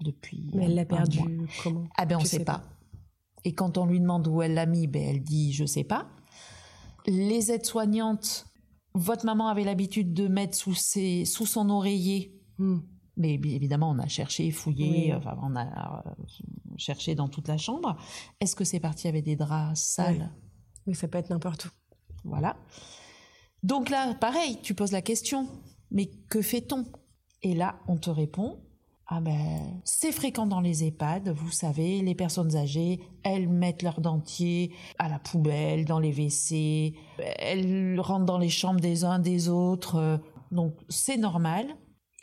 depuis. 0.01 0.51
Mais 0.53 0.65
elle 0.65 0.75
l'a 0.75 0.85
perdu 0.85 1.19
mois. 1.19 1.47
comment 1.63 1.87
Ah 1.97 2.05
ben 2.05 2.17
on 2.17 2.19
Tu 2.19 2.27
sait 2.27 2.37
sais 2.39 2.43
pas. 2.45 2.63
Et 3.45 3.53
quand 3.53 3.77
on 3.77 3.85
lui 3.85 3.99
demande 4.01 4.27
où 4.27 4.41
elle 4.41 4.53
l'a 4.53 4.65
mis, 4.65 4.87
ben 4.87 5.01
elle 5.01 5.23
dit 5.23 5.53
je 5.53 5.65
sais 5.65 5.85
pas. 5.85 6.09
Les 7.07 7.51
aides-soignantes, 7.51 8.45
votre 8.93 9.25
maman 9.25 9.47
avait 9.47 9.63
l'habitude 9.63 10.13
de 10.13 10.27
mettre 10.27 10.57
sous 10.57 10.73
ses, 10.73 11.23
sous 11.25 11.45
son 11.45 11.69
oreiller. 11.69 12.37
Mm. 12.57 12.79
Mais 13.19 13.33
évidemment, 13.33 13.91
on 13.91 13.99
a 13.99 14.07
cherché, 14.07 14.49
fouillé, 14.49 15.07
Oui. 15.09 15.13
enfin, 15.13 15.37
on 15.43 15.55
a 15.55 16.03
euh, 16.07 16.11
cherché 16.77 17.13
dans 17.15 17.27
toute 17.27 17.47
la 17.47 17.57
chambre. 17.57 17.95
Est-ce 18.39 18.55
que 18.55 18.63
c'est 18.63 18.79
parti 18.79 19.07
avec 19.07 19.25
des 19.25 19.35
draps 19.35 19.79
sales? 19.79 20.31
Oui, 20.87 20.95
ça 20.95 21.07
peut 21.07 21.17
être 21.17 21.29
n'importe 21.29 21.65
où. 21.65 21.69
Voilà. 22.23 22.55
Donc 23.61 23.89
là, 23.89 24.13
pareil, 24.15 24.57
tu 24.63 24.73
poses 24.73 24.93
la 24.93 25.01
question, 25.01 25.47
mais 25.91 26.09
que 26.29 26.41
fait-on? 26.41 26.85
Et 27.43 27.53
là, 27.53 27.79
on 27.87 27.97
te 27.97 28.09
répond, 28.09 28.59
ah 29.07 29.19
ben, 29.21 29.81
c'est 29.83 30.11
fréquent 30.11 30.45
dans 30.45 30.61
les 30.61 30.83
EHPAD, 30.85 31.29
vous 31.29 31.51
savez, 31.51 32.01
les 32.01 32.15
personnes 32.15 32.55
âgées, 32.55 33.01
elles 33.23 33.49
mettent 33.49 33.81
leur 33.81 33.99
dentier 34.01 34.73
à 34.97 35.09
la 35.09 35.19
poubelle, 35.19 35.83
dans 35.85 35.99
les 35.99 36.11
WC, 36.11 36.95
elles 37.17 37.99
rentrent 37.99 38.25
dans 38.25 38.37
les 38.37 38.49
chambres 38.49 38.79
des 38.79 39.03
uns 39.03 39.19
des 39.19 39.49
autres, 39.49 39.95
euh, 39.95 40.17
donc 40.51 40.73
c'est 40.89 41.17
normal. 41.17 41.67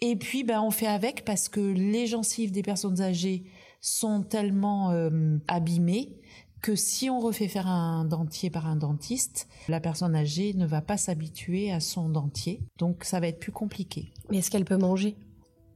Et 0.03 0.17
puis, 0.17 0.45
ben, 0.45 0.61
on 0.61 0.71
fait 0.71 0.87
avec 0.87 1.25
parce 1.25 1.49
que 1.49 1.61
les 1.61 2.07
gencives 2.07 2.53
des 2.53 2.63
personnes 2.63 3.01
âgées 3.01 3.45
sont 3.81 4.23
tellement 4.23 4.91
euh, 4.91 5.39
abîmées 5.49 6.19
que 6.63 6.75
si 6.75 7.09
on 7.11 7.21
refait 7.21 7.49
faire 7.49 7.67
un 7.69 8.05
dentier 8.05 8.51
par 8.51 8.67
un 8.67 8.77
dentiste, 8.77 9.47
la 9.69 9.79
personne 9.81 10.17
âgée 10.17 10.53
ne 10.55 10.67
va 10.67 10.81
pas 10.81 10.97
s'habituer 10.97 11.71
à 11.71 11.81
son 11.81 12.09
dentier, 12.09 12.61
donc 12.79 13.05
ça 13.05 13.21
va 13.21 13.29
être 13.29 13.39
plus 13.39 13.53
compliqué. 13.53 14.13
Mais 14.31 14.39
est-ce 14.39 14.51
qu'elle 14.51 14.65
peut 14.65 14.77
manger? 14.79 15.17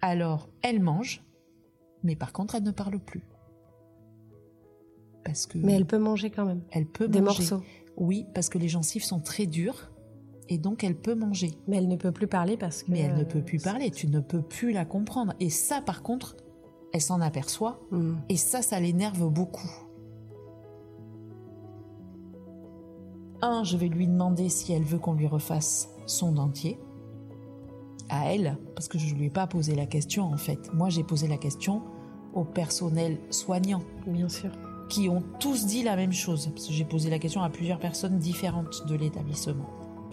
Alors, 0.00 0.48
elle 0.62 0.80
mange, 0.80 1.22
mais 2.02 2.16
par 2.16 2.33
contre, 2.33 2.54
elle 2.56 2.62
ne 2.64 2.70
parle 2.72 2.98
plus. 2.98 3.22
Parce 5.24 5.46
que 5.46 5.59
Mais 5.59 5.74
elle 5.74 5.87
peut 5.87 5.98
manger 5.98 6.30
quand 6.30 6.46
même. 6.46 6.62
elle 6.70 6.87
peut 6.87 7.06
Des 7.09 7.20
manger. 7.20 7.42
morceaux. 7.50 7.62
Oui, 7.96 8.24
parce 8.35 8.48
que 8.48 8.59
les 8.59 8.68
gencives 8.68 9.04
sont 9.04 9.20
très 9.20 9.46
dures 9.46 9.89
et 10.50 10.58
donc 10.58 10.84
elle 10.84 10.96
peut 10.96 11.14
manger. 11.14 11.52
Mais 11.68 11.76
elle 11.78 11.88
ne 11.88 11.96
peut 11.96 12.12
plus 12.12 12.26
parler 12.26 12.56
parce 12.58 12.82
que. 12.82 12.90
Mais 12.90 12.98
elle 13.00 13.16
ne 13.16 13.24
peut 13.24 13.40
plus 13.42 13.58
parler, 13.58 13.90
tu 13.90 14.06
ne 14.08 14.20
peux 14.20 14.42
plus 14.42 14.72
la 14.72 14.84
comprendre. 14.84 15.32
Et 15.40 15.48
ça, 15.48 15.80
par 15.80 16.02
contre, 16.02 16.36
elle 16.92 17.00
s'en 17.00 17.20
aperçoit 17.20 17.80
Mm. 17.92 18.14
et 18.28 18.36
ça, 18.36 18.60
ça 18.62 18.78
l'énerve 18.80 19.28
beaucoup. 19.30 19.70
Un, 23.42 23.64
je 23.64 23.76
vais 23.76 23.88
lui 23.88 24.06
demander 24.06 24.48
si 24.50 24.72
elle 24.72 24.82
veut 24.82 24.98
qu'on 24.98 25.14
lui 25.14 25.26
refasse 25.26 25.88
son 26.06 26.32
dentier. 26.32 26.78
À 28.10 28.34
elle, 28.34 28.58
parce 28.74 28.88
que 28.88 28.98
je 28.98 29.14
ne 29.14 29.18
lui 29.20 29.26
ai 29.26 29.30
pas 29.30 29.46
posé 29.46 29.74
la 29.76 29.86
question 29.86 30.24
en 30.24 30.36
fait. 30.36 30.72
Moi, 30.74 30.88
j'ai 30.88 31.04
posé 31.04 31.28
la 31.28 31.38
question 31.38 31.82
au 32.34 32.44
personnel 32.44 33.18
soignant, 33.30 33.82
Bien 34.06 34.28
sûr. 34.28 34.50
qui 34.88 35.08
ont 35.08 35.22
tous 35.38 35.64
dit 35.66 35.84
la 35.84 35.94
même 35.96 36.12
chose. 36.12 36.48
Parce 36.52 36.66
que 36.66 36.72
j'ai 36.72 36.84
posé 36.84 37.08
la 37.08 37.18
question 37.20 37.40
à 37.42 37.48
plusieurs 37.50 37.78
personnes 37.78 38.18
différentes 38.18 38.84
de 38.88 38.94
l'établissement. 38.96 39.66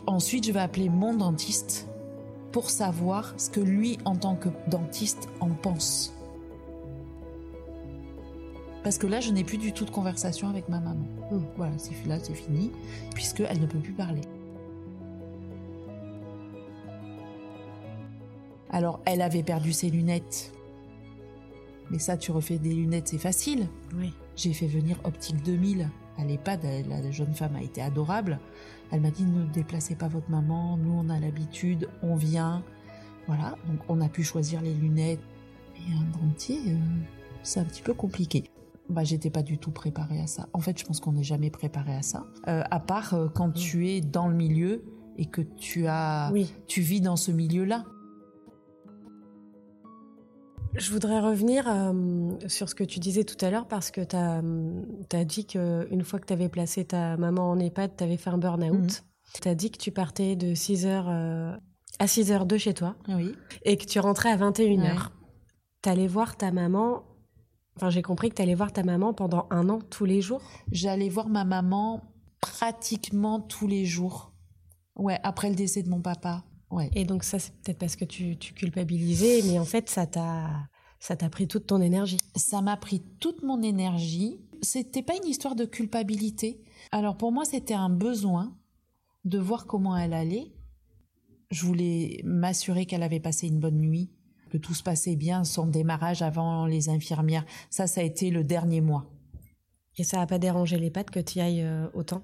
Ensuite, 0.07 0.45
je 0.45 0.53
vais 0.53 0.61
appeler 0.61 0.87
mon 0.87 1.13
dentiste 1.13 1.89
pour 2.53 2.69
savoir 2.69 3.33
ce 3.37 3.49
que 3.49 3.59
lui, 3.59 3.97
en 4.05 4.15
tant 4.15 4.35
que 4.37 4.47
dentiste, 4.69 5.27
en 5.41 5.49
pense. 5.49 6.13
Parce 8.83 8.97
que 8.97 9.05
là, 9.05 9.19
je 9.19 9.31
n'ai 9.31 9.43
plus 9.43 9.57
du 9.57 9.73
tout 9.73 9.83
de 9.83 9.91
conversation 9.91 10.47
avec 10.47 10.69
ma 10.69 10.79
maman. 10.79 11.05
Mm. 11.29 11.39
Voilà, 11.57 11.77
c'est 11.77 11.91
là, 12.07 12.19
c'est 12.23 12.33
fini, 12.33 12.71
puisqu'elle 13.13 13.59
ne 13.59 13.65
peut 13.65 13.79
plus 13.79 13.91
parler. 13.91 14.21
Alors, 18.69 19.01
elle 19.03 19.21
avait 19.21 19.43
perdu 19.43 19.73
ses 19.73 19.89
lunettes. 19.89 20.53
Mais 21.91 21.99
ça, 21.99 22.15
tu 22.15 22.31
refais 22.31 22.57
des 22.57 22.73
lunettes, 22.73 23.09
c'est 23.09 23.17
facile. 23.17 23.67
Oui. 23.97 24.13
J'ai 24.37 24.53
fait 24.53 24.67
venir 24.67 25.01
Optique 25.03 25.43
2000 25.43 25.89
à 26.17 26.25
l'EHPAD. 26.25 26.63
La 26.89 27.11
jeune 27.11 27.33
femme 27.33 27.55
a 27.55 27.61
été 27.61 27.81
adorable. 27.81 28.39
Elle 28.91 29.01
m'a 29.01 29.11
dit 29.11 29.23
ne 29.25 29.45
déplacez 29.45 29.95
pas 29.95 30.07
votre 30.07 30.29
maman. 30.29 30.77
Nous, 30.77 30.91
on 30.91 31.09
a 31.09 31.19
l'habitude, 31.19 31.89
on 32.01 32.15
vient. 32.15 32.63
Voilà, 33.27 33.55
donc 33.67 33.79
on 33.89 33.99
a 34.01 34.07
pu 34.07 34.23
choisir 34.23 34.61
les 34.61 34.73
lunettes. 34.73 35.19
Et 35.75 35.93
un 35.93 36.19
dentier, 36.25 36.59
euh, 36.67 36.77
c'est 37.43 37.59
un 37.59 37.65
petit 37.65 37.81
peu 37.81 37.93
compliqué. 37.93 38.45
Bah, 38.89 39.03
j'étais 39.03 39.29
pas 39.29 39.43
du 39.43 39.57
tout 39.57 39.71
préparée 39.71 40.21
à 40.21 40.27
ça. 40.27 40.47
En 40.53 40.59
fait, 40.59 40.79
je 40.79 40.85
pense 40.85 41.01
qu'on 41.01 41.11
n'est 41.11 41.23
jamais 41.23 41.49
préparé 41.49 41.93
à 41.93 42.01
ça. 42.01 42.25
Euh, 42.47 42.63
à 42.71 42.79
part 42.79 43.13
euh, 43.13 43.27
quand 43.27 43.51
tu 43.51 43.89
es 43.89 43.99
dans 43.99 44.29
le 44.29 44.35
milieu 44.35 44.83
et 45.17 45.25
que 45.25 45.41
tu 45.41 45.87
as, 45.87 46.29
Oui. 46.31 46.53
tu 46.67 46.79
vis 46.81 47.01
dans 47.01 47.17
ce 47.17 47.31
milieu-là. 47.31 47.83
Je 50.75 50.91
voudrais 50.91 51.19
revenir 51.19 51.65
euh, 51.67 52.31
sur 52.47 52.69
ce 52.69 52.75
que 52.75 52.83
tu 52.83 52.99
disais 52.99 53.23
tout 53.23 53.43
à 53.43 53.49
l'heure 53.49 53.67
parce 53.67 53.91
que 53.91 54.01
tu 54.01 54.15
as, 54.15 55.25
dit 55.25 55.45
qu'une 55.45 56.03
fois 56.03 56.19
que 56.19 56.25
tu 56.25 56.33
avais 56.33 56.49
placé 56.49 56.85
ta 56.85 57.17
maman 57.17 57.51
en 57.51 57.59
EHPAD, 57.59 57.97
tu 57.97 58.03
avais 58.03 58.17
fait 58.17 58.29
un 58.29 58.37
burn-out. 58.37 58.79
Mhm. 58.79 58.89
Tu 59.41 59.47
as 59.47 59.55
dit 59.55 59.71
que 59.71 59.77
tu 59.77 59.91
partais 59.91 60.35
de 60.35 60.53
6h 60.53 61.57
à 61.99 62.05
6h 62.05 62.45
de 62.45 62.57
chez 62.57 62.73
toi 62.73 62.95
Oui. 63.07 63.33
et 63.63 63.77
que 63.77 63.85
tu 63.85 63.99
rentrais 63.99 64.29
à 64.29 64.37
21h. 64.37 64.81
Ouais. 64.81 64.95
Tu 65.81 65.89
allais 65.89 66.07
voir 66.07 66.37
ta 66.37 66.51
maman. 66.51 67.03
Enfin, 67.75 67.89
j'ai 67.89 68.01
compris 68.01 68.29
que 68.29 68.35
tu 68.35 68.41
allais 68.41 68.55
voir 68.55 68.71
ta 68.71 68.83
maman 68.83 69.13
pendant 69.13 69.47
un 69.49 69.69
an 69.69 69.79
tous 69.89 70.05
les 70.05 70.21
jours. 70.21 70.41
J'allais 70.71 71.09
voir 71.09 71.29
ma 71.29 71.43
maman 71.43 72.01
pratiquement 72.41 73.39
tous 73.39 73.67
les 73.67 73.85
jours. 73.85 74.31
Ouais, 74.95 75.19
après 75.23 75.49
le 75.49 75.55
décès 75.55 75.83
de 75.83 75.89
mon 75.89 76.01
papa. 76.01 76.43
Ouais. 76.71 76.89
Et 76.93 77.05
donc, 77.05 77.23
ça, 77.23 77.39
c'est 77.39 77.53
peut-être 77.55 77.79
parce 77.79 77.95
que 77.95 78.05
tu, 78.05 78.37
tu 78.37 78.53
culpabilisais, 78.53 79.41
mais 79.45 79.59
en 79.59 79.65
fait, 79.65 79.89
ça 79.89 80.05
t'a. 80.05 80.67
Ça 80.99 81.15
t'a 81.15 81.29
pris 81.29 81.47
toute 81.47 81.67
ton 81.67 81.79
énergie. 81.79 82.17
Ça 82.35 82.61
m'a 82.61 82.75
pris 82.75 83.03
toute 83.19 83.43
mon 83.43 83.61
énergie. 83.61 84.39
C'était 84.63 85.03
pas 85.03 85.15
une 85.15 85.29
histoire 85.29 85.55
de 85.55 85.65
culpabilité. 85.65 86.63
Alors 86.91 87.17
pour 87.17 87.31
moi, 87.31 87.45
c'était 87.45 87.75
un 87.75 87.89
besoin 87.89 88.57
de 89.25 89.37
voir 89.37 89.67
comment 89.67 89.95
elle 89.95 90.13
allait. 90.13 90.51
Je 91.51 91.65
voulais 91.65 92.19
m'assurer 92.23 92.85
qu'elle 92.85 93.03
avait 93.03 93.19
passé 93.19 93.47
une 93.47 93.59
bonne 93.59 93.77
nuit, 93.77 94.09
que 94.49 94.57
tout 94.57 94.73
se 94.73 94.83
passait 94.83 95.15
bien, 95.15 95.43
son 95.43 95.67
démarrage 95.67 96.21
avant 96.21 96.65
les 96.65 96.89
infirmières. 96.89 97.45
Ça, 97.69 97.87
ça 97.87 98.01
a 98.01 98.03
été 98.03 98.31
le 98.31 98.43
dernier 98.43 98.81
mois. 98.81 99.09
Et 99.97 100.03
ça 100.03 100.17
n'a 100.17 100.27
pas 100.27 100.39
dérangé 100.39 100.77
les 100.77 100.91
pattes 100.91 101.11
que 101.11 101.19
tu 101.19 101.39
y 101.39 101.41
ailles 101.41 101.61
euh, 101.61 101.87
autant? 101.93 102.23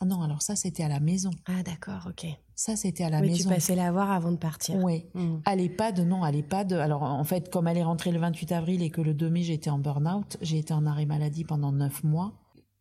Ah 0.00 0.04
non, 0.04 0.22
alors 0.22 0.42
ça, 0.42 0.54
c'était 0.54 0.84
à 0.84 0.88
la 0.88 1.00
maison. 1.00 1.30
Ah 1.46 1.62
d'accord, 1.64 2.06
ok. 2.08 2.26
Ça, 2.54 2.76
c'était 2.76 3.02
à 3.04 3.10
la 3.10 3.20
Oui, 3.20 3.28
maison. 3.30 3.48
tu 3.48 3.54
passais 3.54 3.74
la 3.74 3.90
voir 3.90 4.12
avant 4.12 4.30
de 4.30 4.36
partir. 4.36 4.76
Oui. 4.76 5.06
À 5.44 5.56
l'EHPAD, 5.56 6.00
non, 6.06 6.22
à 6.22 6.30
l'EHPAD. 6.30 6.72
Alors, 6.74 7.02
en 7.02 7.24
fait, 7.24 7.50
comme 7.50 7.66
elle 7.66 7.78
est 7.78 7.82
rentrée 7.84 8.12
le 8.12 8.20
28 8.20 8.52
avril 8.52 8.82
et 8.82 8.90
que 8.90 9.00
le 9.00 9.12
2 9.12 9.28
mai, 9.28 9.42
j'étais 9.42 9.70
en 9.70 9.78
burn-out, 9.78 10.36
j'ai 10.40 10.58
été 10.58 10.72
en 10.72 10.86
arrêt 10.86 11.06
maladie 11.06 11.44
pendant 11.44 11.72
neuf 11.72 12.04
mois. 12.04 12.32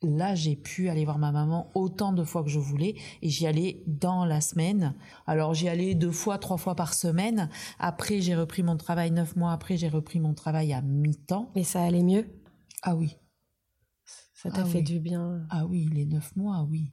Là, 0.03 0.35
j'ai 0.35 0.55
pu 0.55 0.89
aller 0.89 1.05
voir 1.05 1.17
ma 1.17 1.31
maman 1.31 1.71
autant 1.73 2.13
de 2.13 2.23
fois 2.23 2.43
que 2.43 2.49
je 2.49 2.59
voulais 2.59 2.93
et 3.23 3.29
j'y 3.29 3.47
allais 3.47 3.81
dans 3.87 4.25
la 4.25 4.39
semaine. 4.41 4.93
Alors, 5.25 5.55
j'y 5.55 5.69
allais 5.69 5.95
deux 5.95 6.11
fois, 6.11 6.37
trois 6.37 6.57
fois 6.57 6.75
par 6.75 6.93
semaine. 6.93 7.49
Après, 7.79 8.21
j'ai 8.21 8.35
repris 8.35 8.61
mon 8.61 8.77
travail 8.77 9.09
neuf 9.09 9.35
mois 9.35 9.51
après, 9.53 9.75
j'ai 9.75 9.89
repris 9.89 10.19
mon 10.19 10.35
travail 10.35 10.71
à 10.71 10.83
mi-temps. 10.83 11.49
Mais 11.55 11.63
ça 11.63 11.81
allait 11.83 12.03
mieux? 12.03 12.27
Ah 12.83 12.95
oui. 12.95 13.17
Ça 14.35 14.51
t'a 14.51 14.61
Ah 14.61 14.65
fait 14.65 14.77
oui. 14.79 14.83
du 14.83 14.99
bien 14.99 15.47
Ah 15.49 15.65
oui, 15.65 15.89
les 15.91 16.05
neuf 16.05 16.35
mois, 16.35 16.61
oui. 16.69 16.91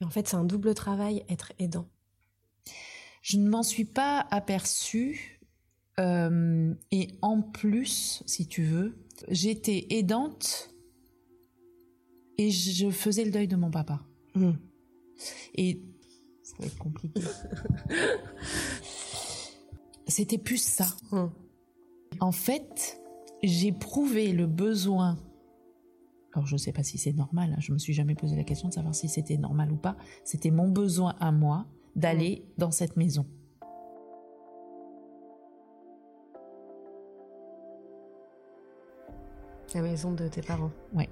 Mais 0.00 0.06
en 0.06 0.10
fait, 0.10 0.28
c'est 0.28 0.36
un 0.36 0.44
double 0.44 0.74
travail, 0.74 1.24
être 1.28 1.52
aidant. 1.58 1.88
Je 3.22 3.38
ne 3.38 3.48
m'en 3.48 3.62
suis 3.62 3.84
pas 3.84 4.26
aperçue. 4.30 5.40
euh, 6.00 6.74
et 6.90 7.08
en 7.22 7.40
plus, 7.40 8.22
si 8.26 8.46
tu 8.46 8.64
veux, 8.64 8.98
j'étais 9.28 9.86
aidante 9.90 10.74
et 12.38 12.50
je 12.50 12.90
faisais 12.90 13.24
le 13.24 13.30
deuil 13.30 13.48
de 13.48 13.56
mon 13.56 13.70
papa. 13.70 14.00
Mm. 14.34 14.52
Et 15.54 15.80
ça 16.42 16.54
va 16.58 16.66
être 16.66 16.78
compliqué. 16.78 17.20
C'était 20.06 20.38
plus 20.38 20.62
ça. 20.62 20.86
Mm. 21.12 21.26
En 22.20 22.32
fait, 22.32 23.00
j'éprouvais 23.42 24.32
le 24.32 24.46
besoin. 24.46 25.16
Alors 26.34 26.46
je 26.46 26.54
ne 26.54 26.58
sais 26.58 26.72
pas 26.72 26.82
si 26.82 26.98
c'est 26.98 27.12
normal. 27.12 27.52
hein, 27.52 27.60
je 27.60 27.72
me 27.72 27.78
suis 27.78 27.92
jamais 27.92 28.16
posé 28.16 28.34
la 28.36 28.42
question 28.42 28.68
de 28.68 28.74
savoir 28.74 28.94
si 28.94 29.08
c'était 29.08 29.36
normal 29.36 29.70
ou 29.70 29.76
pas. 29.76 29.96
C'était 30.24 30.50
mon 30.50 30.68
besoin 30.68 31.14
à 31.20 31.30
moi 31.30 31.66
d'aller 31.94 32.44
dans 32.58 32.72
cette 32.72 32.96
maison. 32.96 33.24
La 39.74 39.82
maison 39.82 40.12
de 40.12 40.28
tes 40.28 40.40
parents. 40.40 40.70
Ouais. 40.92 41.08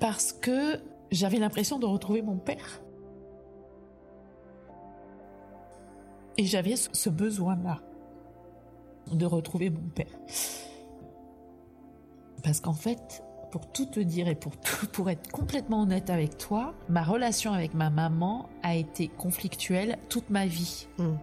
Parce 0.00 0.34
que 0.34 0.82
j'avais 1.10 1.38
l'impression 1.38 1.78
de 1.78 1.86
retrouver 1.86 2.20
mon 2.20 2.36
père. 2.36 2.82
Et 6.36 6.44
j'avais 6.44 6.76
ce 6.76 6.90
ce 6.92 7.08
besoin-là 7.08 7.80
de 9.12 9.24
retrouver 9.24 9.70
mon 9.70 9.88
père. 9.88 10.08
Parce 12.44 12.60
qu'en 12.60 12.72
fait, 12.74 13.24
pour 13.50 13.66
tout 13.72 13.86
te 13.86 13.98
dire 14.00 14.28
et 14.28 14.34
pour, 14.36 14.56
tout- 14.58 14.86
pour 14.92 15.10
être 15.10 15.30
complètement 15.32 15.82
honnête 15.82 16.10
avec 16.10 16.38
toi, 16.38 16.74
ma 16.88 17.02
relation 17.02 17.52
avec 17.52 17.74
ma 17.74 17.90
maman 17.90 18.48
a 18.62 18.76
été 18.76 19.08
conflictuelle 19.08 19.98
toute 20.08 20.30
ma 20.30 20.46
vie. 20.46 20.86
Mm. 20.98 21.14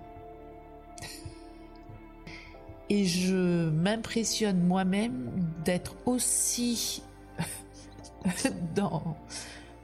Et 2.89 3.05
je 3.05 3.69
m'impressionne 3.69 4.61
moi-même 4.67 5.31
d'être 5.63 5.95
aussi 6.05 7.01
dans, 8.75 9.15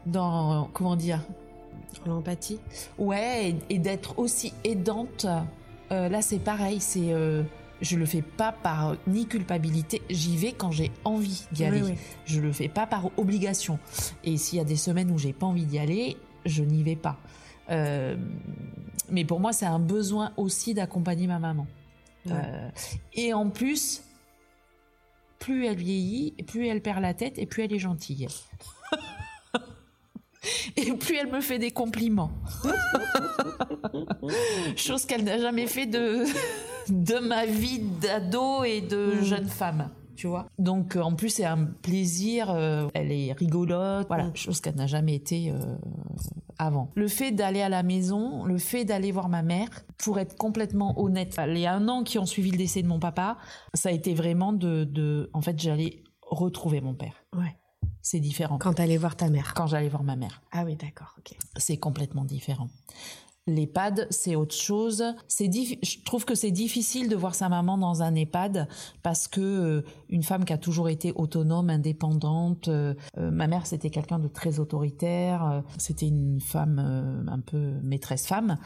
dans, 0.05 0.69
comment 0.73 0.95
dire, 0.97 1.21
L'empathie. 2.05 2.59
ouais, 2.97 3.49
et, 3.69 3.75
et 3.75 3.79
d'être 3.79 4.19
aussi 4.19 4.53
aidante. 4.63 5.25
Euh, 5.91 6.09
là, 6.09 6.21
c'est 6.21 6.39
pareil, 6.39 6.79
c'est, 6.81 7.13
euh, 7.13 7.43
je 7.81 7.97
le 7.97 8.05
fais 8.05 8.21
pas 8.21 8.51
par 8.51 8.95
ni 9.07 9.27
culpabilité, 9.27 10.01
j'y 10.09 10.37
vais 10.37 10.51
quand 10.51 10.71
j'ai 10.71 10.91
envie 11.05 11.45
d'y 11.51 11.65
aller. 11.65 11.81
Oui, 11.81 11.91
oui. 11.91 11.97
Je 12.25 12.39
le 12.39 12.51
fais 12.51 12.67
pas 12.67 12.87
par 12.87 13.09
obligation. 13.17 13.79
Et 14.23 14.37
s'il 14.37 14.57
y 14.57 14.61
a 14.61 14.65
des 14.65 14.75
semaines 14.75 15.11
où 15.11 15.17
j'ai 15.17 15.33
pas 15.33 15.45
envie 15.45 15.65
d'y 15.65 15.79
aller, 15.79 16.17
je 16.45 16.63
n'y 16.63 16.83
vais 16.83 16.95
pas. 16.95 17.17
Euh, 17.69 18.15
mais 19.09 19.25
pour 19.25 19.39
moi, 19.39 19.53
c'est 19.53 19.65
un 19.65 19.79
besoin 19.79 20.33
aussi 20.37 20.73
d'accompagner 20.73 21.27
ma 21.27 21.39
maman. 21.39 21.67
Ouais. 22.25 22.33
Euh, 22.33 22.69
et 23.13 23.33
en 23.33 23.49
plus, 23.49 24.03
plus 25.39 25.65
elle 25.65 25.77
vieillit, 25.77 26.31
plus 26.45 26.67
elle 26.67 26.81
perd 26.81 27.01
la 27.01 27.13
tête 27.13 27.37
et 27.37 27.45
plus 27.45 27.63
elle 27.63 27.73
est 27.73 27.79
gentille. 27.79 28.27
et 30.77 30.93
plus 30.93 31.15
elle 31.17 31.31
me 31.31 31.41
fait 31.41 31.59
des 31.59 31.71
compliments. 31.71 32.31
Chose 34.75 35.05
qu'elle 35.05 35.23
n'a 35.23 35.37
jamais 35.39 35.67
fait 35.67 35.85
de, 35.85 36.23
de 36.89 37.19
ma 37.19 37.45
vie 37.45 37.79
d'ado 37.79 38.63
et 38.63 38.81
de 38.81 39.19
Mm. 39.19 39.23
jeune 39.23 39.47
femme. 39.47 39.89
Tu 40.15 40.25
vois 40.25 40.47
Donc 40.57 40.95
euh, 40.95 41.01
en 41.01 41.13
plus 41.13 41.29
c'est 41.29 41.45
un 41.45 41.63
plaisir, 41.65 42.49
euh, 42.49 42.87
elle 42.95 43.11
est 43.11 43.33
rigolote, 43.33 44.07
voilà, 44.07 44.25
Mm. 44.25 44.35
chose 44.35 44.61
qu'elle 44.61 44.75
n'a 44.75 44.87
jamais 44.87 45.13
été 45.13 45.51
euh, 45.51 45.59
avant. 46.57 46.89
Le 46.95 47.07
fait 47.07 47.31
d'aller 47.31 47.61
à 47.61 47.69
la 47.69 47.83
maison, 47.83 48.43
le 48.43 48.57
fait 48.57 48.83
d'aller 48.83 49.11
voir 49.11 49.29
ma 49.29 49.43
mère, 49.43 49.69
pour 49.99 50.17
être 50.19 50.35
complètement 50.35 50.99
honnête, 50.99 51.35
les 51.47 51.67
un 51.67 51.87
an 51.87 52.03
qui 52.03 52.17
ont 52.17 52.25
suivi 52.25 52.49
le 52.51 52.57
décès 52.57 52.81
de 52.81 52.87
mon 52.87 52.99
papa, 52.99 53.37
ça 53.75 53.89
a 53.89 53.91
été 53.91 54.15
vraiment 54.15 54.53
de, 54.53 54.85
de 54.85 55.29
en 55.33 55.41
fait 55.41 55.59
j'allais 55.59 56.03
retrouver 56.23 56.81
mon 56.81 56.95
père. 56.95 57.13
Ouais. 57.37 57.55
C'est 58.09 58.21
différent. 58.21 58.57
Quand 58.57 58.75
t'allais 58.75 58.95
voir 58.95 59.17
ta 59.17 59.29
mère. 59.29 59.53
Quand 59.53 59.67
j'allais 59.67 59.89
voir 59.89 60.01
ma 60.01 60.15
mère 60.15 60.41
Ah 60.53 60.63
oui, 60.63 60.77
d'accord, 60.77 61.13
ok. 61.17 61.35
c'est 61.57 61.75
complètement 61.75 62.23
différent. 62.23 62.69
L'EHPAD, 63.47 64.07
c'est 64.11 64.37
autre 64.37 64.55
chose. 64.55 65.03
C'est 65.27 65.51
je 65.51 66.03
trouve 66.05 66.23
que 66.23 66.33
c'est 66.33 66.51
difficile 66.51 67.09
de 67.09 67.17
voir 67.17 67.35
sa 67.35 67.49
maman 67.49 67.77
dans 67.77 68.03
un 68.03 68.15
EHPAD 68.15 68.69
parce 69.03 69.27
que 69.27 69.41
euh, 69.41 69.81
une 70.07 70.23
femme 70.23 70.45
qui 70.45 70.53
a 70.53 70.57
toujours 70.57 70.87
été 70.87 71.11
autonome, 71.15 71.69
indépendante. 71.69 72.69
euh, 72.69 72.93
euh, 73.17 73.29
ma 73.29 73.47
mère, 73.47 73.65
c'était 73.65 73.89
quelqu'un 73.89 74.19
de 74.19 74.29
très 74.29 74.59
autoritaire. 74.59 75.61
c'était 75.77 76.07
une 76.07 76.39
femme 76.39 76.79
un 77.27 77.39
peu 77.41 77.73
maîtresse 77.83 78.25
femme. 78.25 78.57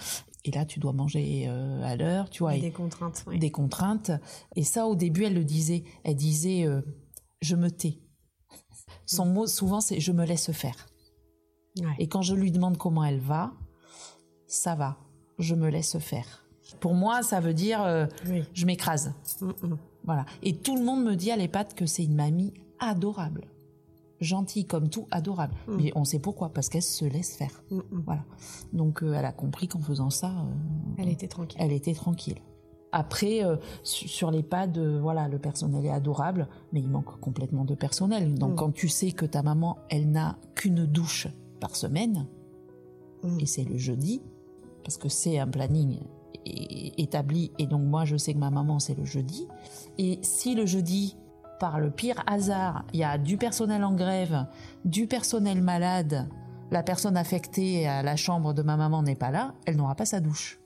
Et 0.46 0.52
là, 0.52 0.66
tu 0.66 0.80
dois 0.80 0.94
manger 0.94 1.48
à 1.84 1.96
l'heure, 1.96 2.30
tu 2.30 2.44
vois. 2.44 2.56
Et 2.56 2.62
des 2.62 2.70
contraintes. 2.72 3.24
ouais. 3.26 3.40
des 3.40 3.50
contraintes. 3.50 4.12
Et 4.56 4.64
ça, 4.64 4.86
au 4.86 4.96
début, 4.96 5.24
elle 5.24 5.34
le 5.34 5.46
disait. 5.46 5.84
Elle 6.04 6.16
disait 6.16 6.68
Je 7.42 7.56
me 7.56 7.72
tais. 7.72 7.98
Son 9.15 9.26
mot, 9.26 9.47
souvent, 9.47 9.82
c'est 9.82 10.00
Je 10.00 10.12
me 10.12 10.26
laisse 10.26 10.52
faire. 10.52 10.88
Ouais. 11.78 11.86
Et 12.00 12.08
quand 12.08 12.21
je 12.21 12.36
lui 12.36 12.52
demande 12.52 12.78
comment 12.78 13.04
elle 13.04 13.19
va, 13.19 13.52
ça 14.47 14.76
va. 14.76 14.97
Je 15.39 15.56
me 15.56 15.69
laisse 15.69 15.97
faire. 16.00 16.45
Pour 16.80 16.93
moi, 16.93 17.21
ça 17.24 17.39
veut 17.39 17.54
dire 17.54 17.82
euh, 17.84 18.06
Oui. 18.28 18.43
je 18.54 18.65
m'écrase. 18.65 19.13
Mm, 19.41 19.47
mm. 19.47 19.78
Voilà. 20.04 20.26
Et 20.43 20.56
tout 20.56 20.76
le 20.78 20.84
monde 20.84 21.04
me 21.04 21.15
dit 21.15 21.32
à 21.32 21.36
l'EHPAD 21.38 21.74
que 21.74 21.86
c'est 21.86 22.04
une 22.04 22.15
mamie 22.15 22.54
adorable. 22.80 23.45
Gentille 24.19 24.65
comme 24.65 24.89
tout, 24.89 25.08
adorable. 25.12 25.56
Mm. 25.67 25.76
Mais 25.78 25.91
on 25.95 26.06
sait 26.06 26.19
pourquoi, 26.19 26.50
parce 26.54 26.69
qu'elle 26.69 26.84
se 26.84 27.06
laisse 27.06 27.36
faire. 27.36 27.63
Voilà. 27.91 28.24
Donc 28.74 29.04
euh, 29.04 29.13
elle 29.13 29.26
a 29.26 29.32
compris 29.32 29.67
qu'en 29.67 29.82
faisant 29.82 30.10
ça, 30.10 30.30
euh, 30.30 30.93
Elle 30.97 31.10
était 31.10 31.28
tranquille. 31.28 31.60
elle 31.60 31.71
était 31.71 31.93
tranquille. 31.93 32.39
Après, 32.92 33.44
euh, 33.44 33.56
su- 33.84 34.08
sur 34.08 34.32
l'EHPAD, 34.32 34.78
euh, 34.78 35.00
voilà, 35.02 35.28
le 35.28 35.40
personnel 35.40 35.86
est 35.86 35.92
adorable, 35.92 36.48
mais 36.74 36.82
il 36.82 36.90
manque 36.90 37.20
complètement 37.20 37.64
de 37.66 37.76
personnel. 37.76 38.36
Donc 38.36 38.54
Mm. 38.54 38.56
quand 38.56 38.72
tu 38.74 38.90
sais 38.90 39.12
que 39.12 39.26
ta 39.26 39.42
maman, 39.44 39.78
elle 39.90 40.12
n'a 40.12 40.38
qu'une 40.56 40.86
douche 40.86 41.28
par 41.60 41.76
semaine, 41.76 42.28
Mm. 43.24 43.40
et 43.40 43.46
c'est 43.46 43.64
le 43.64 43.78
jeudi, 43.78 44.22
parce 44.84 44.98
que 44.98 45.08
c'est 45.10 45.40
un 45.40 45.48
planning 45.48 46.00
établi, 46.98 47.52
et 47.60 47.68
donc 47.68 47.84
moi 47.84 48.04
je 48.06 48.18
sais 48.18 48.34
que 48.34 48.40
ma 48.40 48.50
maman 48.50 48.80
c'est 48.80 48.96
le 48.98 49.06
jeudi, 49.06 49.48
et 49.98 50.20
si 50.24 50.56
le 50.56 50.66
jeudi, 50.66 51.16
par 51.60 51.80
le 51.80 51.92
pire 51.92 52.24
hasard, 52.26 52.86
il 52.94 53.00
y 53.00 53.04
a 53.04 53.18
du 53.20 53.38
personnel 53.38 53.84
en 53.84 53.94
grève, 53.94 54.48
du 54.84 55.06
personnel 55.06 55.62
malade, 55.62 56.28
la 56.72 56.82
personne 56.84 57.16
affectée 57.18 57.88
à 57.88 58.02
la 58.02 58.16
chambre 58.16 58.54
de 58.54 58.64
ma 58.64 58.78
maman 58.78 59.04
n'est 59.04 59.16
pas 59.16 59.30
là, 59.30 59.54
elle 59.66 59.76
n'aura 59.78 59.94
pas 59.96 60.06
sa 60.06 60.20
douche 60.20 60.60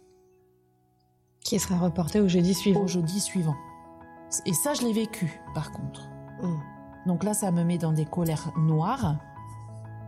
Qui 1.46 1.60
sera 1.60 1.77
reporté 1.77 2.19
au 2.19 2.27
jeudi 2.27 2.54
suivant. 2.54 2.81
au 2.81 2.87
jeudi 2.87 3.19
suivant. 3.19 3.56
Et 4.46 4.54
ça, 4.54 4.73
je 4.73 4.81
l'ai 4.81 4.93
vécu, 4.93 5.39
par 5.54 5.71
contre. 5.71 6.10
Mm. 6.41 6.56
Donc 7.08 7.23
là, 7.23 7.33
ça 7.33 7.52
me 7.52 7.63
met 7.63 7.77
dans 7.77 7.93
des 7.93 8.06
colères 8.06 8.52
noires 8.58 9.15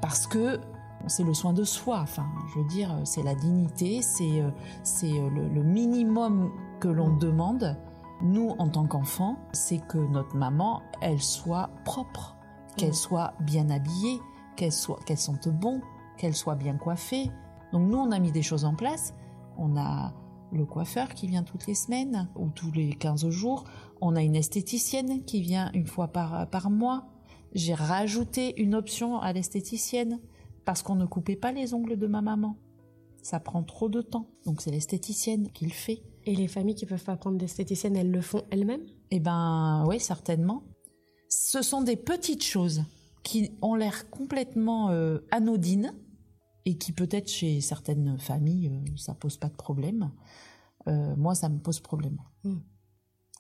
parce 0.02 0.26
que 0.28 0.60
c'est 1.06 1.24
le 1.24 1.34
soin 1.36 1.54
de 1.54 1.64
soi. 1.64 2.00
Enfin, 2.02 2.26
je 2.50 2.60
veux 2.60 2.66
dire, 2.66 2.90
c'est 3.04 3.22
la 3.24 3.36
dignité, 3.36 4.02
c'est 4.02 4.42
euh, 4.42 4.50
c'est 4.84 5.12
euh, 5.12 5.30
le, 5.30 5.48
le 5.48 5.64
minimum 5.64 6.52
que 6.80 6.88
l'on 6.88 7.16
demande. 7.16 7.78
Nous, 8.24 8.56
en 8.58 8.68
tant 8.68 8.88
qu'enfants, 8.88 9.38
c'est 9.54 9.78
que 9.78 10.00
notre 10.00 10.36
maman, 10.36 10.82
elle 11.02 11.22
soit 11.22 11.70
propre, 11.86 12.36
qu'elle 12.78 12.90
Mm. 12.90 12.94
soit 12.94 13.34
bien 13.42 13.70
habillée, 13.70 14.20
qu'elle 14.56 14.72
soit, 14.72 14.98
qu'elle 15.06 15.20
sente 15.20 15.50
bon, 15.50 15.82
qu'elle 16.18 16.36
soit 16.36 16.56
bien 16.56 16.78
coiffée. 16.78 17.30
Donc 17.74 17.88
nous, 17.88 17.98
on 18.00 18.12
a 18.12 18.18
mis 18.18 18.32
des 18.32 18.42
choses 18.42 18.66
en 18.66 18.74
place. 18.74 19.14
On 19.60 19.78
a 19.78 20.14
le 20.52 20.66
coiffeur 20.66 21.14
qui 21.14 21.28
vient 21.28 21.44
toutes 21.44 21.68
les 21.68 21.76
semaines 21.76 22.30
ou 22.36 22.50
tous 22.50 22.72
les 22.72 22.94
15 22.94 23.30
jours. 23.30 23.66
On 24.02 24.16
a 24.16 24.22
une 24.22 24.36
esthéticienne 24.36 25.24
qui 25.26 25.42
vient 25.42 25.72
une 25.74 25.88
fois 25.88 26.08
par, 26.08 26.50
par 26.50 26.70
mois. 26.70 27.08
J'ai 27.54 27.74
rajouté 27.74 28.62
une 28.62 28.76
option 28.76 29.20
à 29.20 29.34
l'esthéticienne 29.34 30.20
parce 30.66 30.84
qu'on 30.84 30.96
ne 30.96 31.06
coupait 31.06 31.36
pas 31.36 31.52
les 31.52 31.74
ongles 31.74 31.98
de 31.98 32.08
ma 32.08 32.22
maman. 32.22 32.58
Ça 33.22 33.40
prend 33.40 33.64
trop 33.64 33.90
de 33.90 34.02
temps. 34.02 34.30
Donc 34.46 34.62
c'est 34.62 34.72
l'esthéticienne 34.72 35.52
qui 35.52 35.66
le 35.66 35.72
fait. 35.72 36.04
Et 36.26 36.36
les 36.36 36.48
familles 36.48 36.76
qui 36.76 36.86
peuvent 36.86 37.04
pas 37.04 37.16
prendre 37.16 37.38
d'esthéticienne, 37.38 37.96
elles 37.96 38.12
le 38.12 38.22
font 38.22 38.44
elles-mêmes? 38.52 38.86
Eh 39.12 39.20
ben 39.20 39.86
oui, 39.88 40.00
certainement. 40.00 40.64
Ce 41.30 41.62
sont 41.62 41.82
des 41.82 41.96
petites 41.96 42.44
choses 42.44 42.84
qui 43.24 43.52
ont 43.62 43.76
l'air 43.76 44.10
complètement 44.10 44.90
euh, 44.90 45.20
anodines 45.32 45.94
et 46.70 46.78
qui 46.78 46.92
peut-être 46.92 47.30
chez 47.30 47.62
certaines 47.62 48.20
familles, 48.20 48.68
euh, 48.68 48.92
ça 48.98 49.14
pose 49.16 49.38
pas 49.38 49.48
de 49.48 49.56
problème. 49.56 50.12
Euh, 50.88 51.16
moi, 51.16 51.34
ça 51.34 51.48
me 51.48 51.60
pose 51.60 51.80
problème. 51.80 52.18
Mm. 52.44 52.58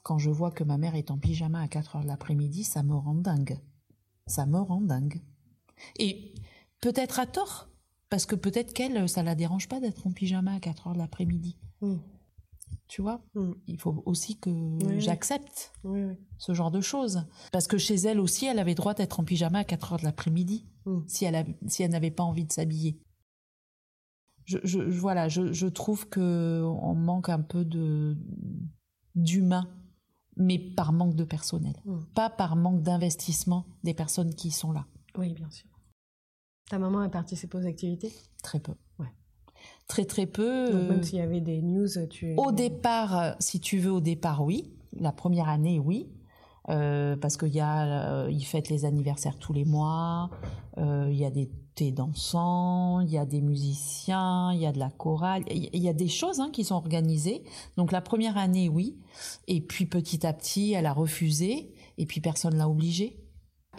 Quand 0.03 0.17
je 0.17 0.29
vois 0.29 0.51
que 0.51 0.63
ma 0.63 0.77
mère 0.77 0.95
est 0.95 1.11
en 1.11 1.17
pyjama 1.17 1.59
à 1.61 1.67
4 1.67 1.97
heures 1.97 2.03
de 2.03 2.07
l'après-midi, 2.07 2.63
ça 2.63 2.83
me 2.83 2.95
rend 2.95 3.15
dingue. 3.15 3.59
Ça 4.27 4.45
me 4.45 4.57
rend 4.59 4.79
dingue. 4.79 5.21
Et 5.99 6.33
peut-être 6.79 7.19
à 7.19 7.25
tort, 7.25 7.67
parce 8.09 8.25
que 8.25 8.35
peut-être 8.35 8.71
qu'elle, 8.73 9.09
ça 9.09 9.23
la 9.23 9.35
dérange 9.35 9.67
pas 9.67 9.81
d'être 9.81 10.07
en 10.07 10.11
pyjama 10.13 10.53
à 10.53 10.59
4 10.61 10.87
heures 10.87 10.93
de 10.93 10.99
l'après-midi. 10.99 11.57
Mm. 11.81 11.95
Tu 12.87 13.01
vois? 13.01 13.21
Mm. 13.35 13.51
Il 13.67 13.77
faut 13.77 14.03
aussi 14.05 14.37
que 14.39 14.49
oui. 14.49 15.01
j'accepte 15.01 15.73
Oui, 15.83 16.01
oui. 16.05 16.15
ce 16.37 16.53
genre 16.53 16.71
de 16.71 16.79
choses. 16.79 17.25
Parce 17.51 17.67
que 17.67 17.77
chez 17.77 17.95
elle 17.95 18.21
aussi, 18.21 18.45
elle 18.45 18.59
avait 18.59 18.75
droit 18.75 18.93
d'être 18.93 19.19
en 19.19 19.25
pyjama 19.25 19.59
à 19.59 19.63
4 19.65 19.91
heures 19.93 19.99
de 19.99 20.05
l'après-midi, 20.05 20.65
si 21.07 21.25
elle, 21.25 21.35
a- 21.35 21.43
si 21.67 21.83
elle 21.83 21.91
n'avait 21.91 22.11
pas 22.11 22.23
envie 22.23 22.45
de 22.45 22.53
s'habiller. 22.53 22.97
Je, 24.47 24.79
voilà, 24.79 25.27
je, 25.27 25.51
je 25.51 25.67
trouve 25.67 26.07
que 26.07 26.63
on 26.63 26.95
manque 26.95 27.27
un 27.29 27.41
peu 27.41 27.65
de 27.65 28.15
d'humain, 29.15 29.67
mais 30.37 30.57
par 30.57 30.93
manque 30.93 31.15
de 31.15 31.23
personnel, 31.25 31.75
Mm. 31.85 31.97
pas 32.15 32.29
par 32.29 32.55
manque 32.55 32.81
d'investissement 32.81 33.65
des 33.83 33.93
personnes 33.93 34.33
qui 34.33 34.51
sont 34.51 34.71
là. 34.71 34.85
Oui, 35.17 35.33
bien 35.33 35.49
sûr. 35.49 35.67
Ta 36.69 36.79
maman 36.79 36.99
a 36.99 37.09
participé 37.09 37.57
aux 37.57 37.65
activités? 37.65 38.13
Très 38.43 38.59
peu. 38.59 38.73
Ouais. 38.99 39.07
Très 39.87 40.05
très 40.05 40.25
peu. 40.27 40.65
Donc, 40.71 40.75
euh, 40.81 40.89
même 40.89 41.03
s'il 41.03 41.17
y 41.19 41.21
avait 41.21 41.41
des 41.41 41.61
news, 41.61 41.87
tu... 42.09 42.35
Au 42.37 42.51
départ, 42.51 43.17
euh, 43.17 43.31
si 43.39 43.59
tu 43.59 43.79
veux, 43.79 43.91
au 43.91 44.01
départ, 44.01 44.43
oui. 44.43 44.71
La 44.99 45.11
première 45.11 45.49
année, 45.49 45.79
oui. 45.79 46.09
Euh, 46.69 47.15
parce 47.17 47.37
qu'il 47.37 47.53
y 47.53 47.59
a, 47.61 48.23
euh, 48.25 48.29
ils 48.31 48.43
fêtent 48.43 48.69
les 48.69 48.85
anniversaires 48.85 49.37
tous 49.39 49.53
les 49.53 49.65
mois. 49.65 50.29
euh, 50.77 51.07
Il 51.09 51.17
y 51.17 51.25
a 51.25 51.31
des 51.31 51.49
thés 51.77 51.91
dansants, 51.91 53.01
il 53.01 53.11
y 53.11 53.17
a 53.19 53.25
des 53.25 53.39
musiciens, 53.39 54.51
il 54.51 54.59
y 54.59 54.65
a 54.65 54.71
de 54.71 54.79
la 54.79 54.89
chorale. 54.89 55.43
Il 55.51 55.79
y 55.81 55.87
a 55.87 55.93
des 55.93 56.07
choses 56.07 56.39
hein, 56.39 56.49
qui 56.51 56.63
sont 56.63 56.75
organisées. 56.75 57.43
Donc 57.77 57.91
la 57.91 58.01
première 58.01 58.37
année, 58.37 58.67
oui. 58.67 58.97
Et 59.47 59.61
puis 59.61 59.85
petit 59.85 60.25
à 60.25 60.33
petit, 60.33 60.73
elle 60.73 60.87
a 60.87 60.93
refusé. 60.93 61.71
Et 61.99 62.05
puis 62.07 62.19
personne 62.19 62.57
l'a 62.57 62.67
obligée. 62.67 63.23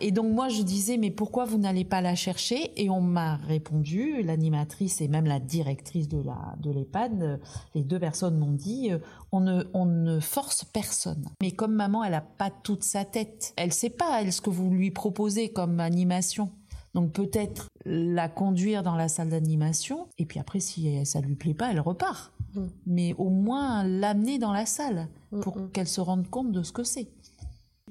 Et 0.01 0.13
donc 0.13 0.33
moi 0.33 0.49
je 0.49 0.63
disais 0.63 0.97
mais 0.97 1.11
pourquoi 1.11 1.45
vous 1.45 1.59
n'allez 1.59 1.85
pas 1.85 2.01
la 2.01 2.15
chercher? 2.15 2.71
Et 2.81 2.89
on 2.89 3.01
m'a 3.01 3.35
répondu, 3.35 4.23
l'animatrice 4.23 5.01
et 5.01 5.09
même 5.09 5.27
la 5.27 5.41
directrice 5.41 6.07
de 6.09 6.23
l'EHPAD, 6.71 7.41
les 7.75 7.83
deux 7.83 7.99
personnes 7.99 8.39
m'ont 8.39 8.53
dit 8.53 8.93
euh, 8.93 8.99
on 9.33 9.87
ne 9.87 10.21
force 10.21 10.63
personne. 10.63 11.25
Mais 11.43 11.51
comme 11.51 11.75
maman 11.75 12.05
elle 12.05 12.15
a 12.15 12.21
pas 12.21 12.51
toute 12.51 12.85
sa 12.85 13.05
tête, 13.05 13.53
elle 13.57 13.73
sait 13.73 13.91
pas 13.91 14.31
ce 14.31 14.41
que 14.41 14.51
vous 14.51 14.71
lui 14.71 14.93
proposez 14.93 15.49
comme 15.49 15.81
animation. 15.81 16.53
Donc 16.95 17.13
peut-être 17.13 17.69
la 17.85 18.29
conduire 18.29 18.83
dans 18.83 18.97
la 18.97 19.09
salle 19.09 19.29
d'animation 19.29 20.09
et 20.19 20.27
puis 20.27 20.41
après 20.41 20.61
si 20.61 21.05
ça 21.05 21.21
lui 21.21 21.37
plaît 21.37 21.55
pas 21.55 21.71
elle 21.71 21.81
repart. 21.81 22.33
Mm. 22.55 22.67
Mais 22.87 23.15
au 23.19 23.29
moins 23.29 23.85
l'amener 23.85 24.39
dans 24.39 24.53
la 24.53 24.67
salle 24.67 25.09
Mm, 25.33 25.41
pour 25.41 25.59
mm. 25.59 25.71
qu'elle 25.71 25.89
se 25.89 26.01
rende 26.01 26.29
compte 26.29 26.53
de 26.53 26.63
ce 26.63 26.73
que 26.73 26.85
c'est. 26.85 27.09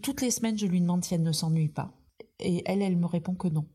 Toutes 0.02 0.22
les 0.22 0.32
semaines, 0.32 0.58
je 0.58 0.66
lui 0.66 0.82
demande 0.82 1.04
si 1.04 1.14
elle 1.14 1.24
ne 1.24 1.32
s'ennuie 1.32 1.70
pas. 1.70 1.94
Et 2.40 2.64
elle, 2.66 2.82
elle 2.82 2.98
me 2.98 3.06
répond 3.06 3.36
que 3.36 3.48
non. 3.48 3.66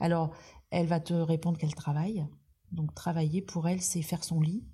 Alors, 0.00 0.30
elle 0.70 0.86
va 0.86 1.00
te 1.00 1.14
répondre 1.14 1.58
qu'elle 1.58 1.74
travaille. 1.74 2.26
Donc, 2.72 2.94
travailler 2.94 3.40
pour 3.40 3.66
elle, 3.68 3.80
c'est 3.80 4.02
faire 4.02 4.24
son 4.24 4.40
lit. 4.40 4.64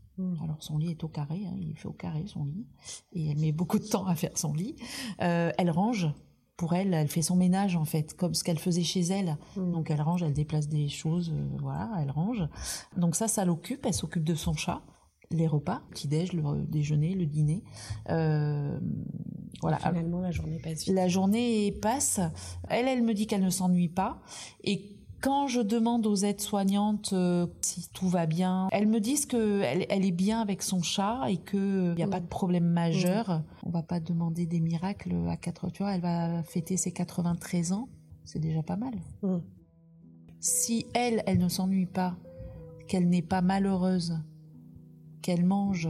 Alors, 0.43 0.63
son 0.63 0.79
lit 0.79 0.93
est 0.93 1.03
au 1.03 1.09
carré, 1.09 1.45
hein, 1.45 1.57
il 1.59 1.77
fait 1.77 1.89
au 1.89 1.93
carré 1.93 2.25
son 2.29 2.45
lit. 2.45 2.67
Et 3.13 3.31
elle 3.31 3.39
met 3.39 3.51
beaucoup 3.51 3.81
de 3.81 3.85
temps 3.85 4.07
à 4.07 4.15
faire 4.15 4.39
son 4.39 4.53
lit. 4.53 4.77
Euh, 5.21 5.51
elle 5.59 5.71
range. 5.71 6.09
Pour 6.57 6.75
elle, 6.75 6.95
elle 6.95 7.09
fait 7.09 7.23
son 7.23 7.37
ménage, 7.37 7.77
en 7.77 7.85
fait, 7.85 8.15
comme 8.17 8.35
ce 8.35 8.45
qu'elle 8.45 8.59
faisait 8.59 8.83
chez 8.83 9.01
elle. 9.01 9.37
Mm. 9.57 9.73
Donc, 9.73 9.91
elle 9.91 10.01
range, 10.01 10.23
elle 10.23 10.33
déplace 10.33 10.69
des 10.69 10.89
choses, 10.89 11.33
euh, 11.35 11.49
voilà, 11.61 11.91
elle 12.01 12.11
range. 12.11 12.47
Donc, 12.97 13.17
ça, 13.17 13.29
ça 13.29 13.45
l'occupe. 13.45 13.85
Elle 13.87 13.95
s'occupe 13.95 14.25
de 14.25 14.35
son 14.35 14.55
chat, 14.55 14.83
les 15.31 15.47
repas, 15.47 15.83
petit-déj, 15.91 16.33
le 16.33 16.65
déjeuner, 16.67 17.15
le 17.15 17.27
dîner. 17.27 17.65
Euh, 18.11 18.79
voilà. 19.63 19.79
Finalement, 19.79 20.21
la 20.21 20.31
journée 20.31 20.59
passe 20.59 20.85
vite. 20.85 20.95
La 20.95 21.09
journée 21.09 21.73
passe. 21.83 22.21
Elle, 22.69 22.87
elle 22.87 23.03
me 23.03 23.15
dit 23.15 23.27
qu'elle 23.27 23.43
ne 23.43 23.51
s'ennuie 23.51 23.89
pas. 23.89 24.21
Et 24.63 24.94
quand 25.25 25.47
je 25.47 25.63
demande 25.63 26.07
aux 26.07 26.17
aides-soignantes 26.17 27.15
euh, 27.15 27.47
si 27.63 27.89
tout 27.95 28.09
va 28.09 28.27
bien, 28.27 28.69
elles 28.73 28.87
me 28.87 29.01
disent 29.01 29.25
qu'elle 29.25 29.87
elle 29.89 30.05
est 30.05 30.11
bien 30.11 30.43
avec 30.43 30.61
son 30.63 30.83
chat 30.83 31.23
et 31.31 31.39
qu'il 31.39 31.95
n'y 31.97 32.03
a 32.03 32.07
Mm. 32.07 32.11
pas 32.11 32.21
de 32.21 32.27
problème 32.27 32.67
majeur. 32.67 33.43
On 33.65 33.71
va 33.71 33.83
pas 33.83 34.01
demander 34.01 34.45
des 34.45 34.61
miracles 34.61 35.15
à 35.31 35.39
4 35.39 35.71
Tu 35.71 35.83
vois, 35.83 35.95
elle 35.95 36.03
va 36.03 36.43
fêter 36.43 36.77
ses 36.77 36.93
93 36.93 37.73
ans. 37.73 37.89
C'est 38.27 38.39
déjà 38.39 38.63
pas 38.63 38.77
mal. 38.77 38.93
Mm. 39.23 39.39
Si 40.41 40.87
elle, 40.93 41.23
elle 41.27 41.39
ne 41.39 41.49
s'ennuie 41.49 41.87
pas, 41.87 42.17
qu'elle 42.87 43.09
n'est 43.09 43.23
pas 43.23 43.41
malheureuse, 43.41 44.19
qu'elle 45.23 45.47
mange, 45.47 45.89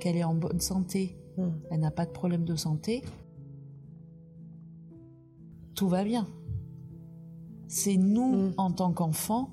qu'elle 0.00 0.16
est 0.16 0.24
en 0.24 0.34
bonne 0.34 0.58
santé, 0.60 1.16
Mm. 1.38 1.42
elle 1.70 1.80
n'a 1.80 1.90
pas 1.92 2.04
de 2.06 2.10
problème 2.10 2.44
de 2.44 2.56
santé, 2.56 3.04
tout 5.76 5.88
va 5.88 6.02
bien. 6.02 6.26
C'est 7.68 7.96
nous, 7.96 8.48
Mm. 8.48 8.52
en 8.58 8.70
tant 8.72 8.92
qu'enfants, 8.92 9.50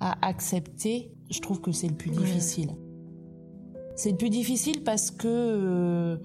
à 0.00 0.26
accepter, 0.26 1.12
je 1.30 1.40
trouve 1.40 1.60
que 1.60 1.72
c'est 1.72 1.88
le 1.88 1.94
plus 1.94 2.10
Ouais. 2.10 2.16
difficile. 2.18 2.70
C'est 3.96 4.10
le 4.10 4.16
plus 4.16 4.30
difficile 4.30 4.82
parce 4.84 5.10
que 5.10 5.28
euh, 5.28 6.16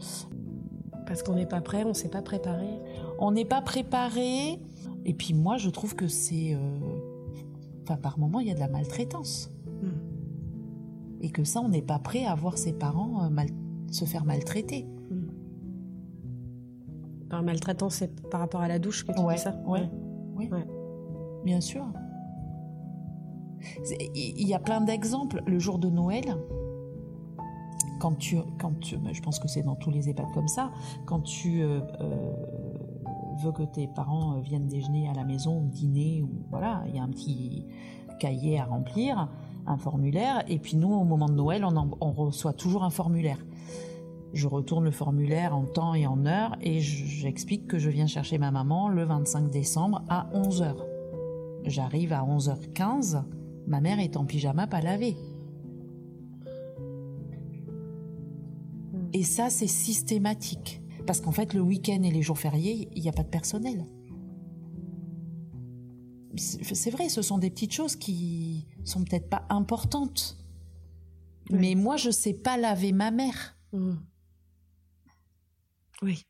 Parce 1.06 1.24
qu'on 1.24 1.36
n'est 1.36 1.46
pas 1.46 1.62
prêt, 1.62 1.84
on 1.86 1.90
ne 1.90 1.94
s'est 1.94 2.10
pas 2.10 2.22
préparé. 2.22 2.68
on 3.20 3.32
n'est 3.32 3.46
pas 3.46 3.62
préparé. 3.62 4.60
Et 5.06 5.14
puis 5.14 5.34
moi, 5.34 5.56
je 5.58 5.70
trouve 5.70 5.96
que 5.96 6.08
c'est... 6.08 6.54
euh, 6.54 6.80
Enfin, 7.84 7.96
par 7.96 8.20
moments, 8.20 8.42
il 8.42 8.48
y 8.48 8.52
a 8.52 8.54
de 8.54 8.60
la 8.60 8.68
maltraitance. 8.68 9.50
Mm. 9.82 9.88
Et 11.22 11.30
que 11.30 11.46
ça, 11.46 11.62
on 11.62 11.70
n'est 11.70 11.82
pas 11.82 12.00
prêt 12.00 12.26
à 12.26 12.36
voir 12.36 12.58
ses 12.58 12.74
parents 12.74 13.24
euh, 13.24 13.30
mal- 13.30 13.48
se 13.90 14.04
faire 14.04 14.26
maltraiter. 14.26 14.86
Mm. 15.10 15.28
Par 17.30 17.44
maltraitance, 17.44 17.96
c'est 17.96 18.30
par 18.30 18.42
rapport 18.42 18.60
à 18.62 18.68
la 18.68 18.80
douche 18.80 19.06
que 19.06 19.14
tu 19.14 19.20
Ouais, 19.22 19.36
dis 19.36 19.42
ça? 19.42 19.56
Ouais. 19.66 19.88
Bien 21.46 21.62
sûr. 21.62 21.86
Il 24.16 24.48
y 24.48 24.54
a 24.54 24.60
plein 24.60 24.82
d'exemples. 24.82 25.42
Le 25.46 25.60
jour 25.60 25.80
de 25.80 25.90
Noël, 25.90 26.38
quand 28.00 28.16
tu, 28.18 28.38
quand 28.60 28.80
tu, 28.80 28.98
je 29.12 29.22
pense 29.22 29.40
que 29.40 29.48
c'est 29.48 29.64
dans 29.64 29.76
tous 29.76 29.90
les 29.92 30.10
EHPAD 30.10 30.28
comme 30.34 30.48
ça, 30.48 30.72
quand 31.06 31.22
tu 31.22 31.62
euh, 31.64 31.80
euh, 32.02 32.34
veux 33.44 33.52
que 33.52 33.64
tes 33.64 33.88
parents 33.88 34.36
euh, 34.38 34.42
viennent 34.42 34.68
déjeuner 34.68 35.10
à 35.10 35.14
la 35.14 35.24
maison 35.26 35.62
ou 35.62 35.68
dîner, 35.68 36.24
voilà, 36.50 36.84
il 36.88 36.96
y 36.96 37.00
a 37.00 37.04
un 37.04 37.10
petit 37.10 37.66
cahier 38.20 38.60
à 38.60 38.66
remplir, 38.66 39.30
un 39.66 39.78
formulaire, 39.78 40.44
et 40.48 40.60
puis 40.60 40.78
nous, 40.78 40.94
au 40.94 41.04
moment 41.04 41.28
de 41.28 41.34
Noël, 41.34 41.66
on, 41.66 41.92
on 42.00 42.12
reçoit 42.12 42.54
toujours 42.54 42.84
un 42.84 42.90
formulaire. 42.90 43.40
Je 44.34 44.48
retourne 44.48 44.84
le 44.84 44.92
formulaire 44.92 45.56
en 45.56 45.64
temps 45.66 45.94
et 45.96 46.06
en 46.06 46.26
heure 46.26 46.56
et 46.62 46.80
je- 46.80 47.06
j'explique 47.06 47.66
que 47.68 47.80
je 47.80 47.90
viens 47.90 48.08
chercher 48.08 48.38
ma 48.38 48.52
maman 48.52 48.90
le 48.90 49.04
25 49.04 49.50
décembre 49.50 50.04
à 50.10 50.28
11h. 50.34 50.76
J'arrive 51.66 52.14
à 52.14 52.24
11h15, 52.24 53.24
ma 53.68 53.82
mère 53.82 54.00
est 54.00 54.18
en 54.18 54.26
pyjama 54.26 54.68
pas 54.68 54.82
lavé. 54.82 55.18
Et 59.14 59.24
ça, 59.24 59.50
c'est 59.50 59.68
systématique. 59.68 60.82
Parce 61.06 61.22
qu'en 61.22 61.32
fait, 61.32 61.54
le 61.54 61.62
week-end 61.62 62.04
et 62.04 62.12
les 62.12 62.22
jours 62.22 62.38
fériés, 62.38 62.90
il 62.94 63.02
n'y 63.02 63.10
a 63.10 63.14
pas 63.14 63.24
de 63.24 63.30
personnel. 63.30 63.86
C'est 66.36 66.92
vrai, 66.92 67.10
ce 67.10 67.22
sont 67.22 67.38
des 67.38 67.50
petites 67.50 67.74
choses 67.74 67.96
qui 67.96 68.68
sont 68.84 69.04
peut-être 69.04 69.30
pas 69.30 69.46
importantes. 69.50 70.38
Oui. 71.50 71.58
Mais 71.60 71.76
moi, 71.76 71.98
je 71.98 72.12
sais 72.12 72.34
pas 72.34 72.58
laver 72.58 72.92
ma 72.92 73.10
mère. 73.10 73.58
Mm. 73.74 73.96
Oui. 76.04 76.24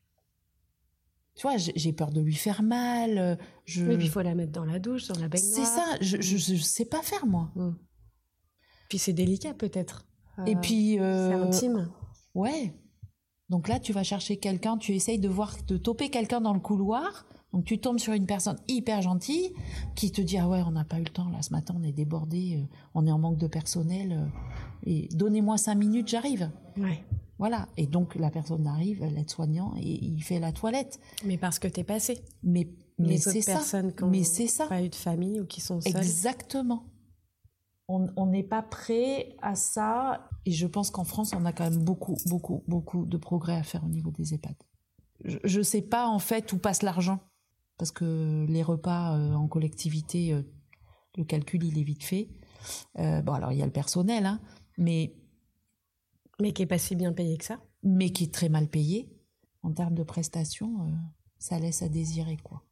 Tu 1.38 1.44
vois, 1.44 1.58
j'ai 1.58 1.94
peur 1.94 2.12
de 2.12 2.20
lui 2.20 2.34
faire 2.36 2.64
mal. 2.64 3.18
euh, 3.18 3.36
Je... 3.66 3.86
Oui, 3.86 3.96
puis 3.98 4.08
il 4.08 4.10
faut 4.10 4.22
la 4.22 4.34
mettre 4.36 4.52
dans 4.52 4.66
la 4.66 4.80
douche, 4.80 5.08
dans 5.08 5.20
la 5.20 5.28
baignoire. 5.30 5.54
C'est 5.56 5.66
ça, 5.66 5.86
je, 6.02 6.18
je, 6.20 6.38
je 6.38 6.56
sais 6.56 6.86
pas 6.86 7.02
faire 7.04 7.26
moi. 7.28 7.52
Mm. 7.56 7.72
Puis 8.90 8.98
c'est 8.98 9.14
délicat 9.14 9.54
peut-être. 9.54 10.06
Et 10.46 10.56
Euh, 10.56 10.60
puis, 10.62 10.94
C'est 10.94 11.00
euh, 11.02 11.44
intime. 11.48 11.90
ouais. 12.36 12.74
Donc 13.50 13.70
là, 13.70 13.80
tu 13.80 13.94
vas 13.94 14.04
chercher 14.04 14.38
quelqu'un, 14.38 14.78
tu 14.78 14.94
essayes 14.94 15.20
de 15.20 15.30
voir, 15.30 15.56
de 15.68 15.78
toper 15.78 16.10
quelqu'un 16.10 16.42
dans 16.42 16.54
le 16.54 16.60
couloir. 16.60 17.26
Donc 17.54 17.64
tu 17.64 17.80
tombes 17.80 17.98
sur 18.00 18.12
une 18.14 18.26
personne 18.26 18.58
hyper 18.68 19.02
gentille 19.02 19.54
qui 19.96 20.12
te 20.12 20.20
dit 20.22 20.38
ah 20.38 20.50
ouais 20.50 20.62
on 20.68 20.72
n'a 20.72 20.84
pas 20.84 21.00
eu 21.00 21.04
le 21.04 21.10
temps 21.10 21.30
là 21.30 21.42
ce 21.42 21.52
matin 21.52 21.74
on 21.80 21.84
est 21.84 21.94
débordé, 21.94 22.68
on 22.94 23.08
est 23.08 23.12
en 23.12 23.18
manque 23.20 23.38
de 23.38 23.48
personnel 23.48 24.30
et 24.84 25.08
donnez-moi 25.14 25.58
cinq 25.58 25.76
minutes 25.76 26.10
j'arrive. 26.10 26.52
Ouais. 26.76 27.06
Voilà 27.40 27.68
et 27.78 27.86
donc 27.88 28.16
la 28.16 28.32
personne 28.32 28.66
arrive 28.68 29.04
l'aide-soignant 29.06 29.74
et 29.78 30.04
il 30.04 30.22
fait 30.22 30.40
la 30.40 30.52
toilette. 30.52 31.00
Mais 31.26 31.38
parce 31.38 31.60
que 31.60 31.68
t'es 31.68 31.84
passé. 31.84 32.20
Mais 32.44 32.68
mais 33.00 33.10
Les 33.10 33.18
c'est 33.20 33.30
autres 33.30 33.42
ça. 33.44 33.52
personnes 33.54 33.94
qui 33.94 34.04
Mais 34.06 34.22
ont 34.22 34.24
c'est 34.24 34.48
ça. 34.48 34.66
pas 34.68 34.82
eu 34.82 34.90
de 34.90 34.96
famille 34.96 35.40
ou 35.40 35.46
qui 35.46 35.62
sont 35.62 35.80
seules. 35.82 35.96
Exactement. 35.98 36.84
On 37.88 38.08
on 38.18 38.26
n'est 38.26 38.44
pas 38.44 38.64
prêt 38.64 39.36
à 39.42 39.54
ça. 39.56 40.28
Et 40.46 40.52
je 40.52 40.66
pense 40.68 40.90
qu'en 40.90 41.04
France, 41.04 41.34
on 41.34 41.46
a 41.46 41.54
quand 41.54 41.70
même 41.70 41.84
beaucoup, 41.84 42.18
beaucoup, 42.26 42.64
beaucoup 42.68 43.06
de 43.06 43.18
progrès 43.18 43.56
à 43.56 43.64
faire 43.64 43.84
au 43.84 43.90
niveau 43.90 44.12
des 44.12 44.34
EHPAD. 44.34 44.56
Je 45.24 45.58
ne 45.60 45.64
sais 45.64 45.82
pas 45.82 46.08
en 46.08 46.20
fait 46.20 46.52
où 46.54 46.58
passe 46.58 46.82
l'argent. 46.84 47.20
parce 47.78 47.92
que 47.92 48.46
les 48.50 48.64
repas 48.64 49.16
euh, 49.18 49.34
en 49.36 49.48
collectivité, 49.48 50.34
euh, 50.34 50.42
le 51.16 51.24
calcul 51.24 51.64
il 51.64 51.78
est 51.78 51.84
vite 51.84 52.04
fait. 52.04 52.30
Euh, 52.98 53.22
bon 53.22 53.34
alors 53.34 53.52
il 53.52 53.60
y 53.60 53.62
a 53.62 53.66
le 53.66 53.72
personnel, 53.72 54.26
hein, 54.26 54.40
mais 54.78 55.14
mais 56.40 56.54
qui 56.54 56.64
est 56.64 56.68
pas 56.68 56.78
si 56.78 56.96
bien 56.96 57.14
payé 57.14 57.38
que 57.38 57.46
ça. 57.46 57.60
Mais 57.84 58.12
qui 58.12 58.26
est 58.26 58.34
très 58.34 58.50
mal 58.50 58.68
payé 58.68 59.10
en 59.64 59.72
termes 59.72 59.96
de 59.96 60.04
prestations, 60.04 60.92
ça 61.40 61.60
laisse 61.60 61.82
à 61.82 61.90
désirer 61.90 62.38
quoi. 62.38 62.64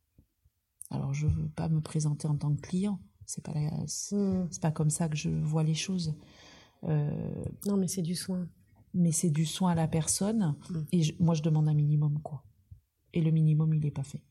Alors 0.90 1.14
je 1.14 1.28
veux 1.28 1.50
pas 1.50 1.70
me 1.70 1.82
présenter 1.82 2.28
en 2.28 2.36
tant 2.36 2.56
que 2.56 2.62
client, 2.62 3.00
c'est 3.26 3.44
pas 3.44 3.54
hmm. 3.54 4.48
pas 4.62 4.72
comme 4.72 4.90
ça 4.90 5.10
que 5.10 5.16
je 5.16 5.30
vois 5.30 5.64
les 5.64 5.74
choses. 5.74 6.16
non 6.84 7.78
mais 7.78 7.88
c'est 7.88 8.02
du 8.02 8.16
soin. 8.16 8.48
Mais 8.94 9.12
c'est 9.12 9.30
du 9.30 9.46
soin 9.46 9.72
à 9.72 9.76
la 9.76 9.88
personne 9.88 10.56
hmm. 10.70 10.84
et 10.92 11.16
moi 11.20 11.34
je 11.34 11.42
demande 11.42 11.68
un 11.68 11.74
minimum 11.74 12.20
quoi. 12.22 12.44
Et 13.14 13.22
le 13.22 13.32
minimum 13.32 13.74
il 13.74 13.86
est 13.86 13.92
pas 13.92 14.04
fait. 14.04 14.22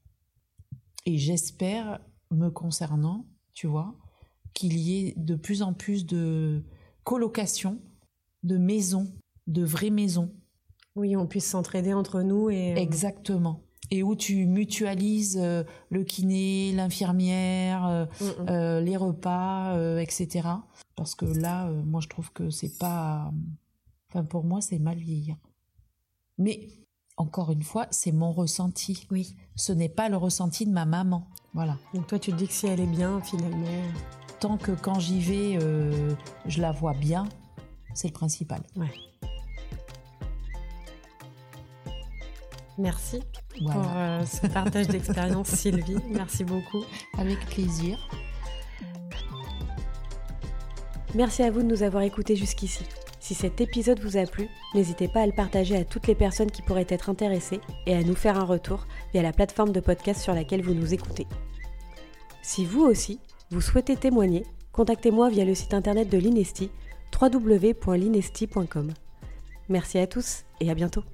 Et 1.07 1.19
j'espère, 1.19 2.01
me 2.31 2.49
concernant, 2.49 3.27
tu 3.53 3.67
vois, 3.67 3.95
qu'il 4.55 4.79
y 4.79 5.09
ait 5.09 5.15
de 5.17 5.35
plus 5.35 5.63
en 5.63 5.75
plus 5.75 6.07
de 6.07 6.65
colocations, 7.05 7.81
de 8.43 8.57
maisons, 8.57 9.13
de 9.47 9.65
vraies 9.65 9.91
maisons. 9.91 10.31
Oui, 10.97 11.17
on 11.17 11.27
puisse 11.27 11.47
s'entraider 11.47 11.93
entre 11.93 12.23
nous 12.23 12.51
et... 12.51 12.73
Euh, 12.73 12.77
Exactement. 12.77 13.61
Et 13.91 14.03
où 14.03 14.17
tu 14.17 14.47
mutualises 14.47 15.39
euh, 15.41 15.65
le 15.91 16.05
kiné, 16.05 16.73
l'infirmière, 16.73 17.87
euh, 17.87 18.07
mm, 18.21 18.45
mm. 18.45 18.85
les 18.85 18.97
repas, 18.97 19.99
etc. 19.99 20.49
Parce 20.97 21.15
que 21.15 21.27
là, 21.27 21.69
moi, 21.85 22.01
je 22.01 22.09
trouve 22.09 22.33
que 22.33 22.51
c'est 22.51 22.79
pas... 22.79 23.33
Enfin, 24.09 24.25
pour 24.25 24.45
moi, 24.45 24.61
c'est 24.61 24.79
mal 24.79 24.97
vieillir. 24.97 25.37
Mais 26.39 26.69
encore 27.17 27.53
une 27.53 27.63
fois, 27.63 27.87
c'est 27.91 28.13
mon 28.13 28.33
ressenti. 28.33 29.07
Oui. 29.11 29.37
Ce 29.55 29.73
n'est 29.73 29.89
pas 29.89 30.09
le 30.09 30.17
ressenti 30.17 30.67
de 30.67 30.73
ma 30.73 30.85
maman. 30.85 31.29
Voilà. 31.53 31.79
Donc 31.95 32.07
toi, 32.09 32.19
tu 32.19 32.33
te 32.33 32.37
dis 32.37 32.49
que 32.49 32.53
si 32.53 32.67
elle 32.67 32.81
est 32.81 32.87
bien, 32.87 33.21
finalement. 33.21 33.67
Tant 34.41 34.57
que 34.59 34.73
quand 34.73 34.99
j'y 34.99 35.21
vais, 35.21 35.59
euh, 35.63 36.15
je 36.47 36.61
la 36.61 36.73
vois 36.73 36.95
bien, 36.95 37.29
c'est 37.95 38.09
le 38.09 38.13
principal. 38.13 38.63
Ouais. 38.77 38.91
Merci 42.77 43.23
pour 43.59 43.71
euh, 43.95 44.25
ce 44.25 44.47
partage 44.49 44.89
d'expérience, 44.89 45.49
Sylvie. 45.55 45.97
Merci 46.11 46.45
beaucoup. 46.45 46.85
Avec 47.19 47.39
plaisir. 47.47 47.99
Merci 51.15 51.45
à 51.45 51.51
vous 51.51 51.63
de 51.63 51.69
nous 51.69 51.85
avoir 51.85 52.03
écoutés 52.03 52.35
jusqu'ici. 52.35 52.85
Si 53.21 53.35
cet 53.35 53.61
épisode 53.61 54.01
vous 54.01 54.17
a 54.17 54.27
plu, 54.27 54.49
n'hésitez 54.75 55.09
pas 55.09 55.23
à 55.23 55.27
le 55.27 55.33
partager 55.33 55.77
à 55.77 55.85
toutes 55.85 56.09
les 56.09 56.15
personnes 56.15 56.51
qui 56.51 56.61
pourraient 56.61 56.87
être 56.89 57.09
intéressées 57.09 57.61
et 57.87 57.95
à 57.95 58.03
nous 58.03 58.17
faire 58.17 58.37
un 58.37 58.45
retour 58.45 58.87
via 59.13 59.23
la 59.23 59.33
plateforme 59.33 59.73
de 59.73 59.81
podcast 59.81 60.21
sur 60.21 60.35
laquelle 60.35 60.63
vous 60.63 60.75
nous 60.75 60.93
écoutez. 60.93 61.27
Si 62.43 62.67
vous 62.67 62.83
aussi, 62.83 63.21
vous 63.51 63.61
souhaitez 63.61 63.97
témoigner, 63.97 64.45
contactez-moi 64.73 65.31
via 65.31 65.45
le 65.45 65.55
site 65.55 65.73
internet 65.73 66.11
de 66.11 66.19
l'Inesti 66.19 66.71
www.linesti.com. 67.19 68.93
Merci 69.69 69.99
à 69.99 70.07
tous 70.07 70.45
et 70.61 70.71
à 70.71 70.75
bientôt. 70.75 71.05